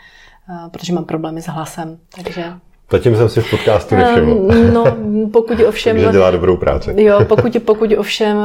uh, 0.49 0.71
protože 0.71 0.93
mám 0.93 1.05
problémy 1.05 1.43
s 1.43 1.47
hlasem. 1.47 1.99
Takže 2.15 2.53
Zatím 2.91 3.17
jsem 3.17 3.29
si 3.29 3.41
v 3.41 3.51
podcastu 3.51 3.95
nevšiml. 3.95 4.35
No, 4.73 4.85
pokud 5.33 5.61
ovšem... 5.69 5.97
Takže 5.97 6.13
dělá 6.13 6.31
dobrou 6.31 6.57
práci. 6.57 6.95
Jo, 7.03 7.25
pokud, 7.29 7.57
pokud 7.67 7.91
ovšem 7.99 8.37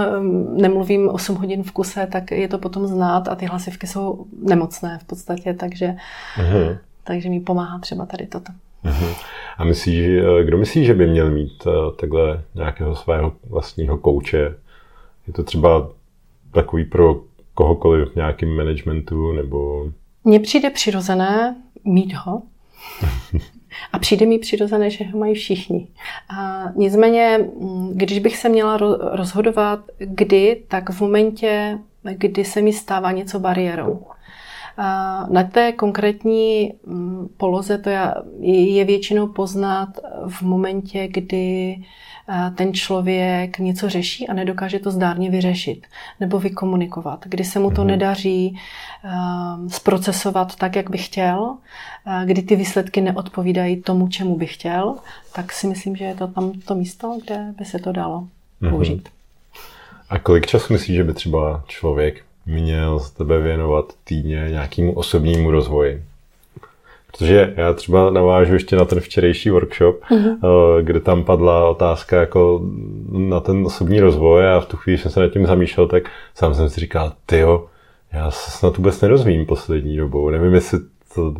nemluvím 0.54 1.10
8 1.10 1.36
hodin 1.36 1.64
v 1.64 1.72
kuse, 1.72 2.08
tak 2.12 2.32
je 2.32 2.48
to 2.48 2.58
potom 2.58 2.88
znát 2.88 3.28
a 3.28 3.36
ty 3.36 3.46
hlasivky 3.46 3.88
jsou 3.88 4.26
nemocné 4.44 5.00
v 5.02 5.04
podstatě, 5.04 5.54
takže, 5.54 5.94
uh-huh. 6.38 6.78
takže 7.04 7.30
mi 7.30 7.40
pomáhá 7.40 7.80
třeba 7.80 8.06
tady 8.06 8.28
toto. 8.28 8.52
Uh-huh. 8.86 9.16
A 9.58 9.64
myslíš, 9.64 10.08
kdo 10.44 10.58
myslí, 10.58 10.86
že 10.86 10.94
by 10.94 11.08
měl 11.08 11.32
mít 11.32 11.68
eh, 11.68 11.72
takhle 12.00 12.44
nějakého 12.56 12.96
svého 12.96 13.34
vlastního 13.50 13.98
kouče? 13.98 14.56
Je 15.28 15.34
to 15.34 15.44
třeba 15.44 15.90
takový 16.52 16.86
pro 16.86 17.16
kohokoliv 17.54 18.12
v 18.12 18.16
nějakém 18.16 18.56
managementu 18.56 19.32
nebo... 19.32 19.90
Mně 20.24 20.40
přijde 20.40 20.70
přirozené 20.70 21.56
mít 21.84 22.14
ho. 22.14 22.42
A 23.94 24.00
přijde 24.00 24.26
mi 24.26 24.40
přirozené, 24.40 24.90
že 24.90 25.06
ho 25.06 25.20
mají 25.20 25.34
všichni. 25.34 25.88
A 26.38 26.64
nicméně, 26.76 27.40
mm, 27.60 27.92
když 27.94 28.20
bych 28.20 28.38
se 28.38 28.50
měla 28.50 28.78
rozhodovat, 29.12 29.80
kdy, 29.98 30.64
tak 30.68 30.90
v 30.90 31.02
momentě, 31.02 31.80
kdy 32.04 32.46
se 32.46 32.62
mi 32.62 32.74
stává 32.74 33.12
něco 33.12 33.40
bariérou. 33.40 34.06
Na 35.30 35.44
té 35.52 35.72
konkrétní 35.72 36.74
mm, 36.86 37.28
poloze 37.38 37.78
to 37.78 37.90
je 38.40 38.86
většinou 38.86 39.28
poznat 39.28 39.90
v 40.28 40.42
momentě, 40.42 41.08
kdy 41.08 41.78
ten 42.56 42.74
člověk 42.74 43.60
něco 43.60 43.90
řeší 43.90 44.28
a 44.28 44.34
nedokáže 44.34 44.80
to 44.80 44.92
zdárně 44.92 45.30
vyřešit 45.30 45.88
nebo 46.20 46.40
vykomunikovat, 46.40 47.26
kdy 47.26 47.44
se 47.44 47.60
mu 47.60 47.72
to 47.72 47.82
mhm. 47.82 47.88
nedaří 47.88 48.60
zprocesovat 49.68 50.56
tak, 50.56 50.76
jak 50.76 50.90
by 50.90 50.98
chtěl, 50.98 51.56
kdy 52.26 52.42
ty 52.42 52.56
výsledky 52.56 53.02
neodpovídají 53.02 53.82
tomu, 53.82 54.08
čemu 54.08 54.38
by 54.38 54.48
chtěl, 54.48 54.96
tak 55.36 55.52
si 55.52 55.68
myslím, 55.68 55.96
že 55.96 56.06
je 56.06 56.16
to 56.16 56.28
tam 56.28 56.52
to 56.52 56.76
místo, 56.76 57.18
kde 57.24 57.54
by 57.58 57.66
se 57.66 57.80
to 57.80 57.92
dalo 57.92 58.28
mhm. 58.62 58.72
použít. 58.72 59.10
A 60.10 60.20
kolik 60.20 60.48
času 60.48 60.74
myslíš, 60.74 60.96
že 60.96 61.04
by 61.04 61.14
třeba 61.14 61.64
člověk 61.68 62.24
měl 62.46 63.00
z 63.00 63.12
tebe 63.12 63.42
věnovat 63.42 63.86
týdně 64.04 64.48
nějakému 64.50 64.94
osobnímu 64.94 65.52
rozvoji? 65.52 66.04
Protože 67.12 67.54
já 67.58 67.74
třeba 67.74 68.10
navážu 68.10 68.54
ještě 68.54 68.76
na 68.76 68.86
ten 68.86 69.00
včerejší 69.00 69.50
workshop, 69.50 70.02
mm-hmm. 70.12 70.38
kde 70.82 71.00
tam 71.00 71.24
padla 71.24 71.70
otázka 71.70 72.20
jako 72.20 72.62
na 73.12 73.40
ten 73.40 73.66
osobní 73.66 74.00
rozvoj 74.00 74.48
a 74.48 74.60
v 74.60 74.66
tu 74.66 74.78
chvíli 74.78 74.98
jsem 74.98 75.12
se 75.12 75.20
nad 75.20 75.30
tím 75.30 75.46
zamýšlel, 75.46 75.88
tak 75.88 76.04
sám 76.36 76.54
jsem 76.54 76.70
si 76.70 76.80
říkal, 76.80 77.14
tyjo, 77.26 77.66
já 78.14 78.32
se 78.32 78.52
snad 78.52 78.78
vůbec 78.78 79.02
nerozvím 79.02 79.46
poslední 79.46 79.98
dobou. 79.98 80.30
Nevím, 80.30 80.54
jestli 80.54 80.80
to 81.16 81.34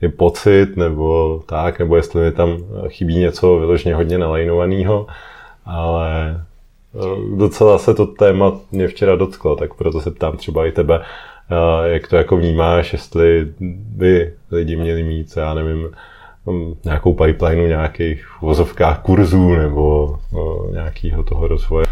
je 0.00 0.08
pocit 0.08 0.76
nebo 0.76 1.40
tak, 1.46 1.78
nebo 1.78 1.96
jestli 1.96 2.20
mi 2.20 2.32
tam 2.32 2.58
chybí 2.88 3.18
něco 3.18 3.58
vyloženě 3.58 3.94
hodně 3.94 4.18
nalajnovaného, 4.18 5.06
ale 5.64 6.40
docela 7.36 7.78
se 7.78 7.94
to 7.94 8.06
téma 8.06 8.52
mě 8.72 8.88
včera 8.88 9.16
dotklo, 9.16 9.56
tak 9.56 9.74
proto 9.74 10.00
se 10.00 10.10
ptám 10.10 10.36
třeba 10.36 10.66
i 10.66 10.72
tebe, 10.72 11.00
jak 11.84 12.08
to 12.08 12.16
jako 12.16 12.36
vnímáš, 12.36 12.92
jestli 12.92 13.52
by 13.60 14.34
lidi 14.50 14.76
měli 14.76 15.02
mít, 15.02 15.36
já 15.36 15.54
nevím, 15.54 15.90
um, 16.44 16.76
nějakou 16.84 17.14
pipelineu 17.14 17.66
nějakých 17.66 18.26
vozovkách 18.40 19.02
kurzů 19.02 19.54
nebo 19.54 20.16
nějakého 20.72 21.22
toho 21.22 21.48
rozvoje? 21.48 21.86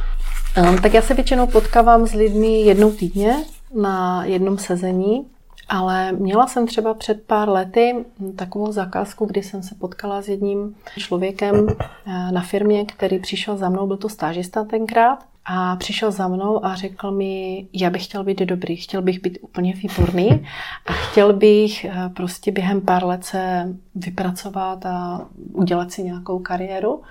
Tak 0.82 0.94
já 0.94 1.02
se 1.02 1.14
většinou 1.14 1.46
potkávám 1.46 2.06
s 2.06 2.14
lidmi 2.14 2.61
jednou 2.61 2.90
týdně 2.92 3.37
na 3.74 4.24
jednom 4.24 4.58
sezení, 4.58 5.24
ale 5.68 6.12
měla 6.12 6.46
jsem 6.46 6.66
třeba 6.66 6.94
před 6.94 7.22
pár 7.26 7.48
lety 7.48 8.04
takovou 8.37 8.72
zakázku, 8.72 9.26
kdy 9.26 9.42
jsem 9.42 9.62
se 9.62 9.74
potkala 9.74 10.22
s 10.22 10.28
jedním 10.28 10.76
člověkem 10.98 11.66
eh, 11.68 12.33
na 12.33 12.40
firmě, 12.40 12.85
který 12.85 13.18
přišel 13.18 13.57
za 13.57 13.68
mnou, 13.68 13.87
byl 13.87 13.96
to 13.96 14.09
stážista 14.09 14.64
tenkrát, 14.64 15.24
a 15.50 15.76
přišel 15.76 16.11
za 16.11 16.28
mnou 16.28 16.64
a 16.64 16.74
řekl 16.74 17.11
mi, 17.11 17.66
já 17.72 17.90
bych 17.90 18.04
chtěl 18.04 18.24
být 18.24 18.38
dobrý, 18.38 18.76
chtěl 18.76 19.02
bych 19.02 19.22
být 19.22 19.38
úplně 19.40 19.72
výborný 19.72 20.46
a 20.87 20.92
chtěl 20.92 21.33
bych 21.33 21.85
eh, 21.85 22.11
prostě 22.16 22.52
během 22.52 22.81
pár 22.81 23.04
let 23.04 23.24
se 23.24 23.74
vypracovat 23.94 24.87
a 24.87 25.26
udělat 25.52 25.92
si 25.92 26.02
nějakou 26.02 26.38
kariéru. 26.38 27.02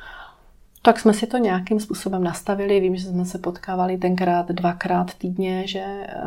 Tak 0.87 0.99
jsme 0.99 1.13
si 1.13 1.27
to 1.27 1.37
nějakým 1.37 1.79
způsobem 1.79 2.23
nastavili. 2.23 2.79
Vím, 2.79 2.95
že 2.95 3.09
jsme 3.09 3.25
se 3.25 3.37
potkávali 3.37 3.97
tenkrát 3.97 4.47
dvakrát 4.47 5.13
týdně, 5.13 5.67
že 5.67 5.83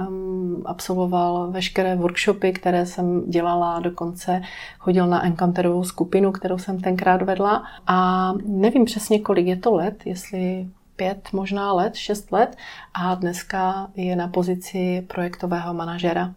um, 0.09 0.63
absolvoval 0.67 1.51
veškeré 1.51 1.97
workshopy, 1.97 2.53
které 2.53 2.87
jsem 2.87 3.31
dělala, 3.31 3.81
dokonce 3.81 4.43
chodil 4.79 5.07
na 5.07 5.27
Encounterovou 5.27 5.85
skupinu, 5.85 6.33
kterou 6.33 6.59
jsem 6.59 6.81
tenkrát 6.81 7.23
vedla. 7.23 7.65
A 7.87 8.33
nevím 8.45 8.85
přesně, 8.85 9.21
kolik 9.21 9.47
je 9.47 9.57
to 9.57 9.75
let, 9.75 10.03
jestli 10.05 10.69
pět 10.97 11.29
možná 11.33 11.73
let, 11.73 11.97
šest 11.97 12.33
let 12.33 12.57
a 12.95 13.15
dneska 13.15 13.89
je 13.95 14.17
na 14.17 14.29
pozici 14.29 15.07
projektového 15.09 15.75
manažera. 15.75 16.35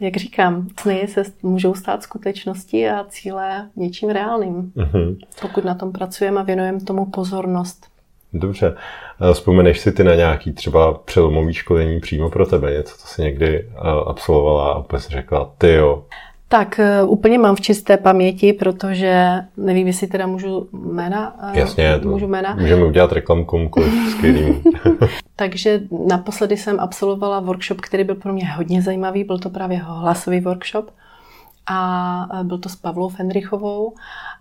Jak 0.00 0.16
říkám, 0.16 0.68
sny 0.80 1.06
se 1.08 1.22
můžou 1.42 1.74
stát 1.74 2.02
skutečností 2.02 2.88
a 2.88 3.04
cíle 3.08 3.68
něčím 3.76 4.10
reálným, 4.10 4.72
uh-huh. 4.76 5.16
pokud 5.40 5.64
na 5.64 5.74
tom 5.74 5.92
pracujeme 5.92 6.40
a 6.40 6.42
věnujeme 6.42 6.80
tomu 6.80 7.06
pozornost. 7.06 7.86
Dobře. 8.32 8.76
Vzpomeneš 9.32 9.80
si 9.80 9.92
ty 9.92 10.04
na 10.04 10.14
nějaký 10.14 10.52
třeba 10.52 10.94
přelomový 10.94 11.54
školení 11.54 12.00
přímo 12.00 12.30
pro 12.30 12.46
tebe, 12.46 12.70
něco, 12.72 12.96
co 12.96 13.06
jsi 13.06 13.22
někdy 13.22 13.68
absolvovala 14.06 14.72
a 14.72 14.98
si 14.98 15.08
řekla, 15.10 15.52
ty 15.58 15.72
jo, 15.72 16.04
tak 16.52 16.78
eh, 16.78 17.02
úplně 17.02 17.38
mám 17.38 17.56
v 17.56 17.60
čisté 17.60 17.96
paměti, 17.96 18.52
protože 18.52 19.44
nevím, 19.56 19.86
jestli 19.86 20.06
teda 20.06 20.26
můžu 20.26 20.68
jména. 20.72 21.36
Eh, 21.42 21.58
Jasně, 21.58 22.00
můžu 22.04 22.26
jména. 22.26 22.54
můžeme 22.54 22.84
udělat 22.84 23.12
reklamu 23.12 23.44
komukoliv 23.44 23.92
skvělým. 24.10 24.62
Takže 25.36 25.80
naposledy 26.08 26.56
jsem 26.56 26.80
absolvovala 26.80 27.40
workshop, 27.40 27.80
který 27.80 28.04
byl 28.04 28.14
pro 28.14 28.32
mě 28.32 28.46
hodně 28.46 28.82
zajímavý, 28.82 29.24
byl 29.24 29.38
to 29.38 29.50
právě 29.50 29.78
hlasový 29.78 30.40
workshop 30.40 30.90
a 31.66 32.40
eh, 32.40 32.44
byl 32.44 32.58
to 32.58 32.68
s 32.68 32.76
Pavlou 32.76 33.08
Fenrichovou, 33.08 33.94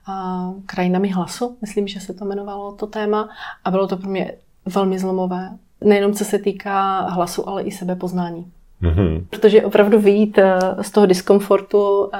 a 0.08 0.50
krajinami 0.65 1.10
hlasu, 1.10 1.58
myslím, 1.62 1.88
že 1.88 2.00
se 2.00 2.13
to 2.13 2.26
jmenovalo 2.26 2.71
to 2.71 2.88
téma 2.88 3.30
a 3.63 3.71
bylo 3.71 3.88
to 3.88 3.97
pro 3.97 4.10
mě 4.10 4.34
velmi 4.65 5.00
zlomové. 5.00 5.50
Nejenom 5.84 6.13
co 6.13 6.26
se 6.26 6.39
týká 6.39 7.02
hlasu, 7.02 7.50
ale 7.50 7.63
i 7.63 7.71
sebepoznání. 7.71 8.52
Mm-hmm. 8.83 9.25
Protože 9.29 9.61
opravdu 9.61 9.99
vyjít 9.99 10.37
eh, 10.37 10.59
z 10.81 10.91
toho 10.91 11.05
diskomfortu 11.05 12.09
eh, 12.13 12.17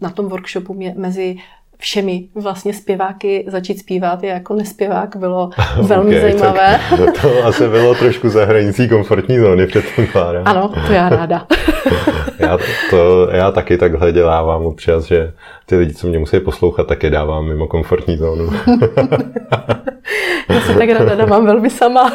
na 0.00 0.10
tom 0.10 0.28
workshopu 0.28 0.78
mezi 0.96 1.36
všemi 1.80 2.28
vlastně 2.34 2.74
zpěváky 2.74 3.44
začít 3.48 3.78
zpívat 3.78 4.22
jako 4.22 4.54
nespěvák 4.54 5.16
bylo 5.16 5.50
velmi 5.82 6.18
okay, 6.18 6.20
zajímavé. 6.20 6.80
to 7.22 7.44
asi 7.44 7.68
bylo 7.68 7.94
trošku 7.94 8.28
za 8.28 8.44
hranicí 8.44 8.88
komfortní 8.88 9.38
zóny 9.38 9.66
předpokládám. 9.66 10.42
Ano, 10.46 10.68
to 10.86 10.92
já 10.92 11.08
ráda. 11.08 11.46
já, 12.50 12.58
to, 12.90 13.28
já 13.32 13.50
taky 13.50 13.78
takhle 13.78 14.12
dělávám 14.12 14.66
občas, 14.66 15.04
že 15.04 15.32
ty 15.66 15.76
lidi, 15.76 15.94
co 15.94 16.06
mě 16.06 16.18
musí 16.18 16.40
poslouchat, 16.40 16.86
tak 16.86 17.02
je 17.02 17.10
dávám 17.10 17.48
mimo 17.48 17.66
komfortní 17.66 18.16
zónu. 18.16 18.50
Já 20.48 20.60
se 20.60 20.74
tak 20.74 20.88
ráda 20.88 21.14
dávám 21.14 21.46
velmi 21.46 21.70
sama. 21.70 22.12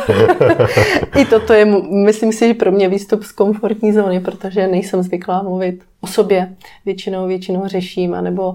I 1.17 1.25
toto 1.25 1.53
je, 1.53 1.65
myslím 2.05 2.33
si, 2.33 2.47
že 2.47 2.53
pro 2.53 2.71
mě 2.71 2.89
výstup 2.89 3.23
z 3.23 3.31
komfortní 3.31 3.93
zóny, 3.93 4.19
protože 4.19 4.67
nejsem 4.67 5.03
zvyklá 5.03 5.43
mluvit 5.43 5.83
o 6.01 6.07
sobě. 6.07 6.53
Většinou, 6.85 7.27
většinou 7.27 7.67
řeším, 7.67 8.13
anebo 8.13 8.53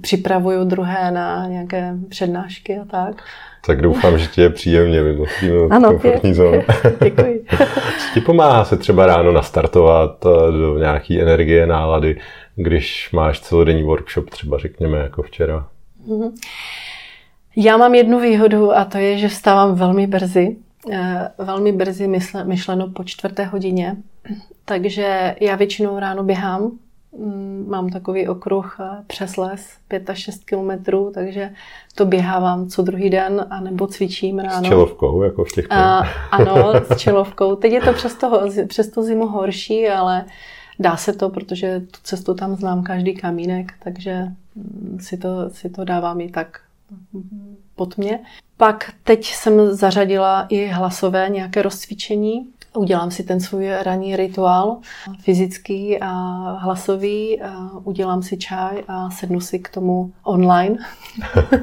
připravuju 0.00 0.64
druhé 0.64 1.10
na 1.10 1.46
nějaké 1.46 1.94
přednášky 2.08 2.78
a 2.78 2.84
tak. 2.84 3.22
Tak 3.66 3.82
doufám, 3.82 4.18
že 4.18 4.26
ti 4.26 4.40
je 4.40 4.50
příjemně 4.50 5.02
vymyslíme 5.02 5.54
ano, 5.70 5.88
komfortní 5.88 6.34
zónu. 6.34 6.62
Děkuji. 7.04 7.44
Co 7.98 8.14
ti 8.14 8.20
pomáhá 8.20 8.64
se 8.64 8.76
třeba 8.76 9.06
ráno 9.06 9.32
nastartovat 9.32 10.26
eh, 10.26 10.52
do 10.52 10.78
nějaké 10.78 11.22
energie, 11.22 11.66
nálady, 11.66 12.20
když 12.56 13.10
máš 13.12 13.40
celodenní 13.40 13.82
workshop, 13.82 14.30
třeba 14.30 14.58
řekněme 14.58 14.98
jako 14.98 15.22
včera? 15.22 15.66
Mm-hmm. 16.08 16.32
Já 17.56 17.76
mám 17.76 17.94
jednu 17.94 18.20
výhodu 18.20 18.72
a 18.72 18.84
to 18.84 18.98
je, 18.98 19.18
že 19.18 19.28
vstávám 19.28 19.74
velmi 19.74 20.06
brzy. 20.06 20.56
Eh, 20.92 21.30
velmi 21.38 21.72
brzy 21.72 22.08
myšleno 22.44 22.88
po 22.88 23.04
čtvrté 23.04 23.44
hodině. 23.44 23.96
Takže 24.64 25.34
já 25.40 25.56
většinou 25.56 25.98
ráno 25.98 26.22
běhám. 26.22 26.70
Mm, 27.18 27.66
mám 27.68 27.88
takový 27.88 28.28
okruh 28.28 28.76
eh, 28.80 29.04
přes 29.06 29.36
les, 29.36 29.68
5 29.88 30.10
až 30.10 30.18
6 30.18 30.44
kilometrů, 30.44 31.10
takže 31.14 31.50
to 31.94 32.04
běhávám 32.04 32.68
co 32.68 32.82
druhý 32.82 33.10
den, 33.10 33.46
anebo 33.50 33.86
cvičím 33.86 34.38
ráno. 34.38 34.66
S 34.66 34.68
čelovkou, 34.68 35.22
jako 35.22 35.44
v 35.44 35.52
těch 35.52 35.66
a, 35.70 35.98
Ano, 36.30 36.72
s 36.90 36.96
čelovkou. 36.98 37.56
Teď 37.56 37.72
je 37.72 37.80
to 37.80 37.92
přes, 37.92 38.14
toho, 38.14 38.40
přes 38.66 38.90
tu 38.90 39.02
zimu 39.02 39.26
horší, 39.26 39.88
ale 39.88 40.24
dá 40.78 40.96
se 40.96 41.12
to, 41.12 41.30
protože 41.30 41.80
tu 41.80 41.98
cestu 42.02 42.34
tam 42.34 42.56
znám 42.56 42.82
každý 42.82 43.14
kamínek, 43.14 43.72
takže 43.82 44.26
mm, 44.54 44.98
si 45.00 45.16
to, 45.16 45.50
si 45.50 45.70
to 45.70 45.84
dávám 45.84 46.20
i 46.20 46.28
tak 46.28 46.60
pod 47.76 47.98
mě. 47.98 48.20
Pak 48.56 48.92
teď 49.04 49.24
jsem 49.24 49.74
zařadila 49.74 50.46
i 50.48 50.66
hlasové 50.66 51.28
nějaké 51.28 51.62
rozcvičení. 51.62 52.46
Udělám 52.76 53.10
si 53.10 53.22
ten 53.22 53.40
svůj 53.40 53.70
ranní 53.82 54.16
rituál, 54.16 54.78
fyzický 55.20 55.98
a 56.00 56.10
hlasový, 56.60 57.42
a 57.42 57.70
udělám 57.84 58.22
si 58.22 58.36
čaj 58.36 58.84
a 58.88 59.10
sednu 59.10 59.40
si 59.40 59.58
k 59.58 59.68
tomu 59.68 60.12
online. 60.22 60.76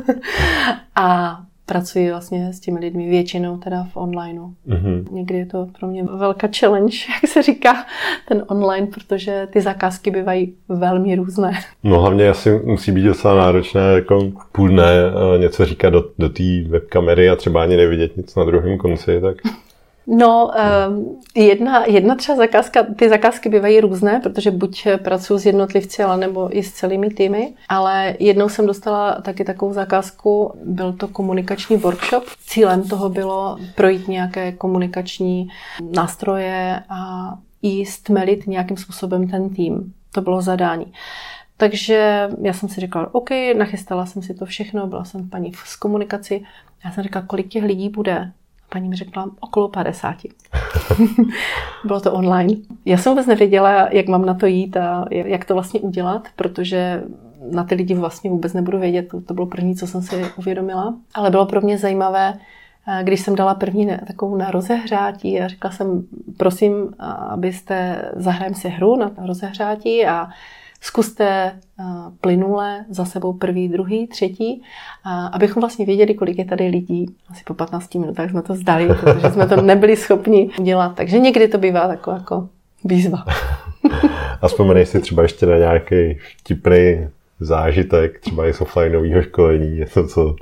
a 0.95 1.39
pracuji 1.67 2.09
vlastně 2.09 2.53
s 2.53 2.59
těmi 2.59 2.79
lidmi 2.79 3.09
většinou 3.09 3.57
teda 3.57 3.87
v 3.93 3.97
onlineu. 3.97 4.53
Mm-hmm. 4.67 5.11
Někdy 5.11 5.37
je 5.37 5.45
to 5.45 5.67
pro 5.79 5.87
mě 5.87 6.03
velká 6.03 6.49
challenge, 6.59 6.97
jak 7.13 7.31
se 7.31 7.41
říká, 7.41 7.85
ten 8.27 8.43
online, 8.47 8.87
protože 8.87 9.47
ty 9.51 9.61
zakázky 9.61 10.11
bývají 10.11 10.53
velmi 10.69 11.15
různé. 11.15 11.51
No 11.83 11.99
hlavně 11.99 12.29
asi 12.29 12.61
musí 12.65 12.91
být 12.91 13.03
docela 13.03 13.35
náročné 13.35 13.81
jako 13.81 14.31
půl 14.51 14.69
dne 14.69 14.91
eh, 15.35 15.37
něco 15.37 15.65
říkat 15.65 15.89
do, 15.89 16.03
do 16.19 16.29
té 16.29 16.43
webkamery 16.67 17.29
a 17.29 17.35
třeba 17.35 17.63
ani 17.63 17.77
nevidět 17.77 18.17
nic 18.17 18.35
na 18.35 18.43
druhém 18.43 18.77
konci, 18.77 19.21
tak 19.21 19.37
No, 20.07 20.51
ehm, 20.55 21.05
jedna, 21.35 21.85
jedna 21.85 22.15
třeba 22.15 22.35
zakázka, 22.35 22.83
ty 22.83 23.09
zakázky 23.09 23.49
bývají 23.49 23.79
různé, 23.79 24.19
protože 24.23 24.51
buď 24.51 24.87
pracuji 25.03 25.37
s 25.37 25.45
jednotlivci, 25.45 26.03
ale 26.03 26.17
nebo 26.17 26.57
i 26.57 26.63
s 26.63 26.71
celými 26.71 27.09
týmy, 27.09 27.53
ale 27.69 28.15
jednou 28.19 28.49
jsem 28.49 28.65
dostala 28.65 29.21
taky 29.21 29.43
takovou 29.43 29.73
zakázku, 29.73 30.53
byl 30.65 30.93
to 30.93 31.07
komunikační 31.07 31.77
workshop. 31.77 32.23
Cílem 32.45 32.83
toho 32.83 33.09
bylo 33.09 33.57
projít 33.75 34.07
nějaké 34.07 34.51
komunikační 34.51 35.47
nástroje 35.95 36.83
a 36.89 37.33
i 37.61 37.85
stmelit 37.85 38.47
nějakým 38.47 38.77
způsobem 38.77 39.27
ten 39.27 39.49
tým. 39.49 39.93
To 40.11 40.21
bylo 40.21 40.41
zadání. 40.41 40.93
Takže 41.57 42.29
já 42.41 42.53
jsem 42.53 42.69
si 42.69 42.81
říkala, 42.81 43.09
OK, 43.11 43.29
nachystala 43.57 44.05
jsem 44.05 44.21
si 44.21 44.33
to 44.33 44.45
všechno, 44.45 44.87
byla 44.87 45.05
jsem 45.05 45.29
paní 45.29 45.51
z 45.65 45.75
komunikaci. 45.75 46.43
Já 46.85 46.91
jsem 46.91 47.03
říkala, 47.03 47.25
kolik 47.25 47.47
těch 47.47 47.63
lidí 47.63 47.89
bude 47.89 48.31
paní 48.69 48.89
mi 48.89 48.95
řekla 48.95 49.29
okolo 49.39 49.67
50. 49.69 50.15
Bylo 51.85 51.99
to 51.99 52.13
online. 52.13 52.53
Já 52.85 52.97
jsem 52.97 53.11
vůbec 53.11 53.25
nevěděla, 53.27 53.87
jak 53.91 54.07
mám 54.07 54.25
na 54.25 54.33
to 54.33 54.45
jít 54.45 54.77
a 54.77 55.05
jak 55.11 55.45
to 55.45 55.53
vlastně 55.53 55.79
udělat, 55.79 56.27
protože 56.35 57.03
na 57.51 57.63
ty 57.63 57.75
lidi 57.75 57.93
vlastně 57.93 58.29
vůbec 58.29 58.53
nebudu 58.53 58.79
vědět. 58.79 59.13
To, 59.25 59.33
bylo 59.33 59.47
první, 59.47 59.75
co 59.75 59.87
jsem 59.87 60.01
si 60.01 60.25
uvědomila. 60.37 60.95
Ale 61.13 61.29
bylo 61.29 61.45
pro 61.45 61.61
mě 61.61 61.77
zajímavé, 61.77 62.33
eh, 62.87 63.03
když 63.03 63.19
jsem 63.19 63.35
dala 63.35 63.55
první 63.55 63.87
takovou 64.07 64.35
na 64.35 64.51
rozehřátí 64.51 65.41
a 65.41 65.47
řekla 65.47 65.71
jsem, 65.71 66.03
prosím, 66.37 66.93
abyste 67.29 68.01
zahrajeme 68.15 68.55
si 68.55 68.69
hru 68.69 68.95
na 68.95 69.11
rozehřátí 69.25 70.05
a 70.05 70.29
Zkuste 70.81 71.27
eh, 71.27 71.83
plynule 72.21 72.85
za 72.89 73.05
sebou 73.05 73.33
první, 73.33 73.69
druhý, 73.69 74.07
třetí, 74.07 74.61
abychom 75.31 75.61
vlastně 75.61 75.85
věděli, 75.85 76.13
kolik 76.13 76.37
je 76.37 76.45
tady 76.45 76.67
lidí. 76.67 77.05
Asi 77.29 77.43
po 77.43 77.53
15 77.53 77.95
minutách 77.95 78.29
jsme 78.29 78.41
to 78.41 78.55
zdali, 78.55 78.87
protože 79.01 79.31
jsme 79.31 79.47
to 79.47 79.61
nebyli 79.61 79.95
schopni 79.95 80.49
udělat. 80.59 80.95
Takže 80.95 81.19
někdy 81.19 81.47
to 81.47 81.57
bývá 81.57 81.87
taková 81.87 82.17
jako 82.17 82.49
výzva. 82.83 83.25
A 84.41 84.47
vzpomenej 84.47 84.85
si 84.85 84.99
třeba 84.99 85.23
ještě 85.23 85.45
na 85.45 85.57
nějaký 85.57 86.17
vtipný 86.37 87.07
zážitek, 87.39 88.19
třeba 88.19 88.47
i 88.47 88.53
z 88.53 88.61
offlineového 88.61 89.21
školení, 89.21 89.79
něco, 89.79 90.07
co 90.07 90.35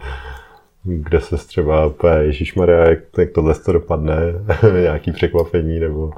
kde 0.85 1.21
se 1.21 1.37
třeba 1.37 1.93
Ježíš 2.21 2.55
Maria, 2.55 2.89
jak, 2.89 2.99
jak 3.17 3.31
tohle 3.31 3.55
to 3.55 3.71
dopadne, 3.71 4.15
nějaký 4.81 5.11
překvapení, 5.11 5.79
nebo 5.79 6.11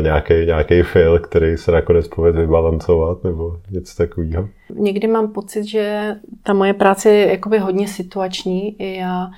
nějaký, 0.00 0.34
nějaký 0.46 0.82
fail, 0.82 1.18
který 1.18 1.56
se 1.56 1.72
nakonec 1.72 2.08
povede 2.08 2.40
vybalancovat 2.40 3.24
nebo 3.24 3.56
něco 3.70 3.96
takového? 3.96 4.48
Někdy 4.74 5.08
mám 5.08 5.28
pocit, 5.28 5.64
že 5.64 6.16
ta 6.42 6.52
moje 6.52 6.74
práce 6.74 7.10
je 7.10 7.30
jakoby 7.30 7.58
hodně 7.58 7.88
situační. 7.88 8.76
Já 8.78 9.30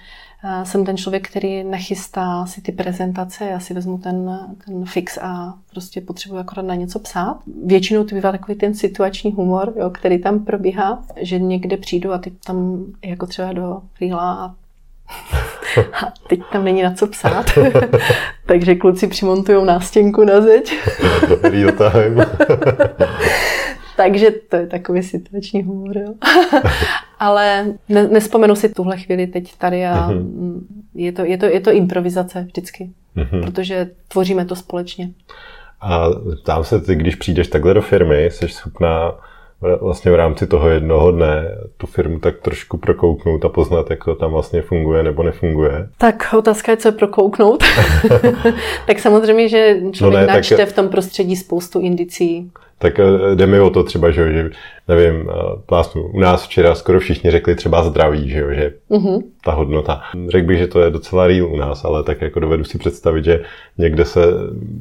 jsem 0.65 0.85
ten 0.85 0.97
člověk, 0.97 1.29
který 1.29 1.65
nachystá 1.65 2.47
si 2.47 2.61
ty 2.61 2.73
prezentace, 2.73 3.45
já 3.45 3.61
si 3.61 3.75
vezmu 3.75 3.99
ten, 3.99 4.41
ten 4.67 4.85
fix 4.85 5.19
a 5.19 5.55
prostě 5.71 6.01
potřebuji 6.01 6.37
akorát 6.37 6.63
na 6.63 6.75
něco 6.75 6.99
psát. 6.99 7.39
Většinou 7.65 8.05
to 8.05 8.15
bývá 8.15 8.33
takový 8.33 8.59
ten 8.59 8.75
situační 8.75 9.33
humor, 9.33 9.73
jo, 9.77 9.91
který 9.91 10.19
tam 10.19 10.45
probíhá, 10.45 11.03
že 11.21 11.39
někde 11.39 11.77
přijdu 11.77 12.13
a 12.13 12.19
teď 12.19 12.33
tam 12.47 12.85
jako 13.05 13.27
třeba 13.27 13.53
do 13.53 13.81
rýla 14.01 14.35
a 14.35 14.55
a 15.79 16.13
teď 16.29 16.41
tam 16.53 16.65
není 16.65 16.83
na 16.83 16.93
co 16.95 17.07
psát, 17.07 17.47
takže 18.47 18.75
kluci 18.75 19.07
přimontují 19.07 19.67
nástěnku 19.67 20.25
na 20.25 20.41
zeď. 20.41 20.75
Real 21.43 21.73
time. 21.93 22.25
takže 23.97 24.31
to 24.31 24.57
je 24.57 24.67
takový 24.67 25.03
situační 25.03 25.63
humor. 25.63 25.99
Jo. 25.99 26.15
Ale 27.19 27.67
ne, 27.89 28.09
nespomenu 28.09 28.55
si 28.55 28.69
tuhle 28.69 28.97
chvíli 28.97 29.27
teď 29.27 29.57
tady 29.57 29.87
a 29.87 30.11
mhm. 30.11 30.67
je 30.95 31.13
to, 31.13 31.25
je 31.25 31.39
to, 31.39 31.47
je 31.47 31.61
to 31.61 31.73
improvizace 31.73 32.43
vždycky, 32.43 32.91
mhm. 33.15 33.41
protože 33.43 33.91
tvoříme 34.09 34.45
to 34.45 34.57
společně. 34.57 35.11
A 35.81 36.07
ptám 36.43 36.65
se, 36.65 36.81
ty, 36.81 36.95
když 36.95 37.15
přijdeš 37.15 37.49
takhle 37.49 37.75
do 37.75 37.83
firmy, 37.83 38.25
jsi 38.25 38.49
schopná 38.49 39.13
vlastně 39.81 40.11
v 40.11 40.15
rámci 40.15 40.47
toho 40.47 40.69
jednoho 40.69 41.13
dne 41.13 41.59
tu 41.77 41.87
firmu 41.87 42.19
tak 42.19 42.39
trošku 42.39 42.79
prokouknout 42.79 43.45
a 43.45 43.49
poznat, 43.49 43.91
jak 43.91 44.05
to 44.05 44.15
tam 44.15 44.33
vlastně 44.33 44.63
funguje 44.63 45.03
nebo 45.03 45.23
nefunguje? 45.23 45.89
Tak 45.99 46.35
otázka 46.39 46.73
je, 46.73 46.77
co 46.77 46.89
je 46.89 46.93
prokouknout. 46.93 47.65
tak 48.87 48.99
samozřejmě, 48.99 49.49
že 49.49 49.77
člověk 49.93 50.21
no 50.21 50.27
ne, 50.27 50.35
načte 50.37 50.57
tak... 50.57 50.69
v 50.69 50.73
tom 50.73 50.89
prostředí 50.89 51.37
spoustu 51.37 51.81
indicí. 51.81 52.51
Tak 52.79 53.01
eh, 53.01 53.35
jde 53.35 53.47
mi 53.47 53.61
o 53.61 53.71
to 53.71 53.83
třeba, 53.83 54.11
že, 54.11 54.33
že 54.33 54.51
nevím, 54.89 55.31
plásnu, 55.67 56.03
u 56.03 56.21
nás 56.21 56.45
včera 56.45 56.75
skoro 56.75 57.01
všichni 57.01 57.31
řekli 57.31 57.55
třeba 57.55 57.83
zdraví, 57.83 58.29
že, 58.29 58.45
že 58.55 58.73
mm-hmm. 58.91 59.23
ta 59.45 59.53
hodnota. 59.53 60.03
Řekl 60.29 60.47
bych, 60.47 60.59
že 60.59 60.67
to 60.67 60.81
je 60.81 60.91
docela 60.91 61.27
real 61.27 61.47
u 61.47 61.57
nás, 61.57 61.85
ale 61.85 62.05
tak 62.05 62.21
jako 62.21 62.41
dovedu 62.41 62.65
si 62.65 62.79
představit, 62.79 63.25
že 63.25 63.43
někde 63.79 64.05
se 64.05 64.21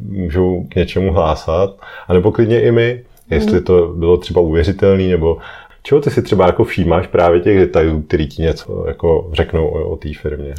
můžou 0.09 0.65
k 0.69 0.75
něčemu 0.75 1.13
hlásat, 1.13 1.75
anebo 2.07 2.31
klidně 2.31 2.61
i 2.61 2.71
my, 2.71 3.03
Jestli 3.31 3.55
mhm. 3.55 3.63
to 3.63 3.87
bylo 3.87 4.17
třeba 4.17 4.41
uvěřitelný, 4.41 5.09
nebo 5.09 5.37
čeho 5.83 6.01
ty 6.01 6.11
si 6.11 6.21
třeba 6.21 6.45
jako 6.45 6.63
všímáš 6.63 7.07
právě 7.07 7.39
těch 7.39 7.59
detailů, 7.59 8.01
který 8.01 8.27
ti 8.27 8.41
něco 8.41 8.85
jako 8.87 9.29
řeknou 9.33 9.67
o, 9.67 9.89
o 9.89 9.97
té 9.97 10.09
firmě? 10.13 10.53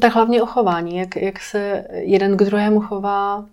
Tak 0.00 0.14
hlavně 0.14 0.42
o 0.42 0.46
chování, 0.46 0.96
jak, 0.96 1.16
jak 1.16 1.40
se 1.40 1.84
jeden 1.92 2.36
k 2.36 2.42
druhému 2.42 2.80
chová 2.80 3.44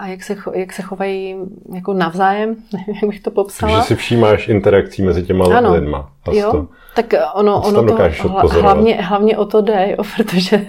a 0.00 0.06
jak 0.06 0.22
se, 0.22 0.36
jak 0.54 0.72
se 0.72 0.82
chovají 0.82 1.36
jako 1.74 1.94
navzájem, 1.94 2.56
nevím, 2.72 2.94
jak 2.94 3.10
bych 3.10 3.20
to 3.20 3.30
popsala. 3.30 3.72
Takže 3.72 3.86
si 3.86 3.96
všímáš 3.96 4.48
interakcí 4.48 5.02
mezi 5.02 5.22
těma 5.22 5.44
ano. 5.56 5.74
lidma. 5.74 6.12
Jo, 6.32 6.52
to... 6.52 6.68
Tak 6.94 7.14
ono, 7.34 7.62
ono 7.62 7.84
to 7.84 7.96
hlavně, 8.48 8.94
hlavně 8.94 9.38
o 9.38 9.44
to 9.44 9.60
jde, 9.60 9.86
jo, 9.90 10.04
protože 10.16 10.66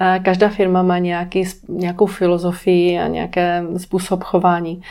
eh, 0.00 0.20
každá 0.24 0.48
firma 0.48 0.82
má 0.82 0.98
nějaký, 0.98 1.44
nějakou 1.68 2.06
filozofii 2.06 2.98
a 2.98 3.08
nějaký 3.08 3.40
způsob 3.76 4.22
chování, 4.22 4.82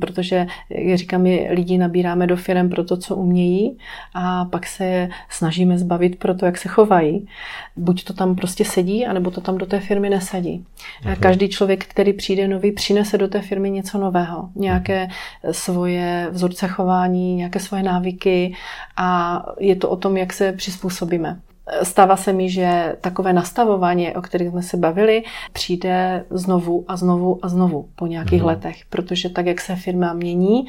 protože, 0.00 0.46
jak 0.70 0.98
říkám, 0.98 1.22
my 1.22 1.48
lidi 1.50 1.78
nabíráme 1.78 2.26
do 2.26 2.36
firm 2.36 2.68
pro 2.68 2.84
to, 2.84 2.96
co 2.96 3.16
umějí 3.16 3.78
a 4.14 4.44
pak 4.44 4.66
se 4.66 4.84
je 4.84 5.08
snažíme 5.28 5.78
zbavit 5.78 6.18
pro 6.18 6.34
to, 6.34 6.46
jak 6.46 6.58
se 6.58 6.68
chovají. 6.68 7.28
Buď 7.76 8.04
to 8.04 8.12
tam 8.12 8.36
prostě 8.36 8.64
sedí, 8.64 9.06
anebo 9.06 9.30
to 9.30 9.40
tam 9.40 9.58
do 9.58 9.66
té 9.66 9.80
firmy 9.80 10.10
nesadí. 10.10 10.64
Mhm. 11.04 11.16
Každý 11.20 11.48
člověk, 11.48 11.86
který 11.86 12.12
přijde 12.12 12.48
nový, 12.48 12.72
přinese 12.72 13.18
do 13.18 13.25
té 13.28 13.40
firmy 13.42 13.70
něco 13.70 13.98
nového, 13.98 14.48
nějaké 14.54 15.08
svoje 15.50 16.28
vzorce 16.30 16.68
chování, 16.68 17.34
nějaké 17.34 17.60
svoje 17.60 17.82
návyky 17.82 18.54
a 18.96 19.42
je 19.58 19.76
to 19.76 19.90
o 19.90 19.96
tom, 19.96 20.16
jak 20.16 20.32
se 20.32 20.52
přizpůsobíme. 20.52 21.40
Stává 21.82 22.16
se 22.16 22.32
mi, 22.32 22.50
že 22.50 22.96
takové 23.00 23.32
nastavování, 23.32 24.14
o 24.14 24.22
kterých 24.22 24.48
jsme 24.48 24.62
se 24.62 24.76
bavili, 24.76 25.22
přijde 25.52 26.24
znovu 26.30 26.84
a 26.88 26.96
znovu 26.96 27.38
a 27.42 27.48
znovu 27.48 27.88
po 27.96 28.06
nějakých 28.06 28.40
mm. 28.40 28.46
letech, 28.46 28.76
protože 28.90 29.28
tak, 29.28 29.46
jak 29.46 29.60
se 29.60 29.76
firma 29.76 30.12
mění, 30.12 30.66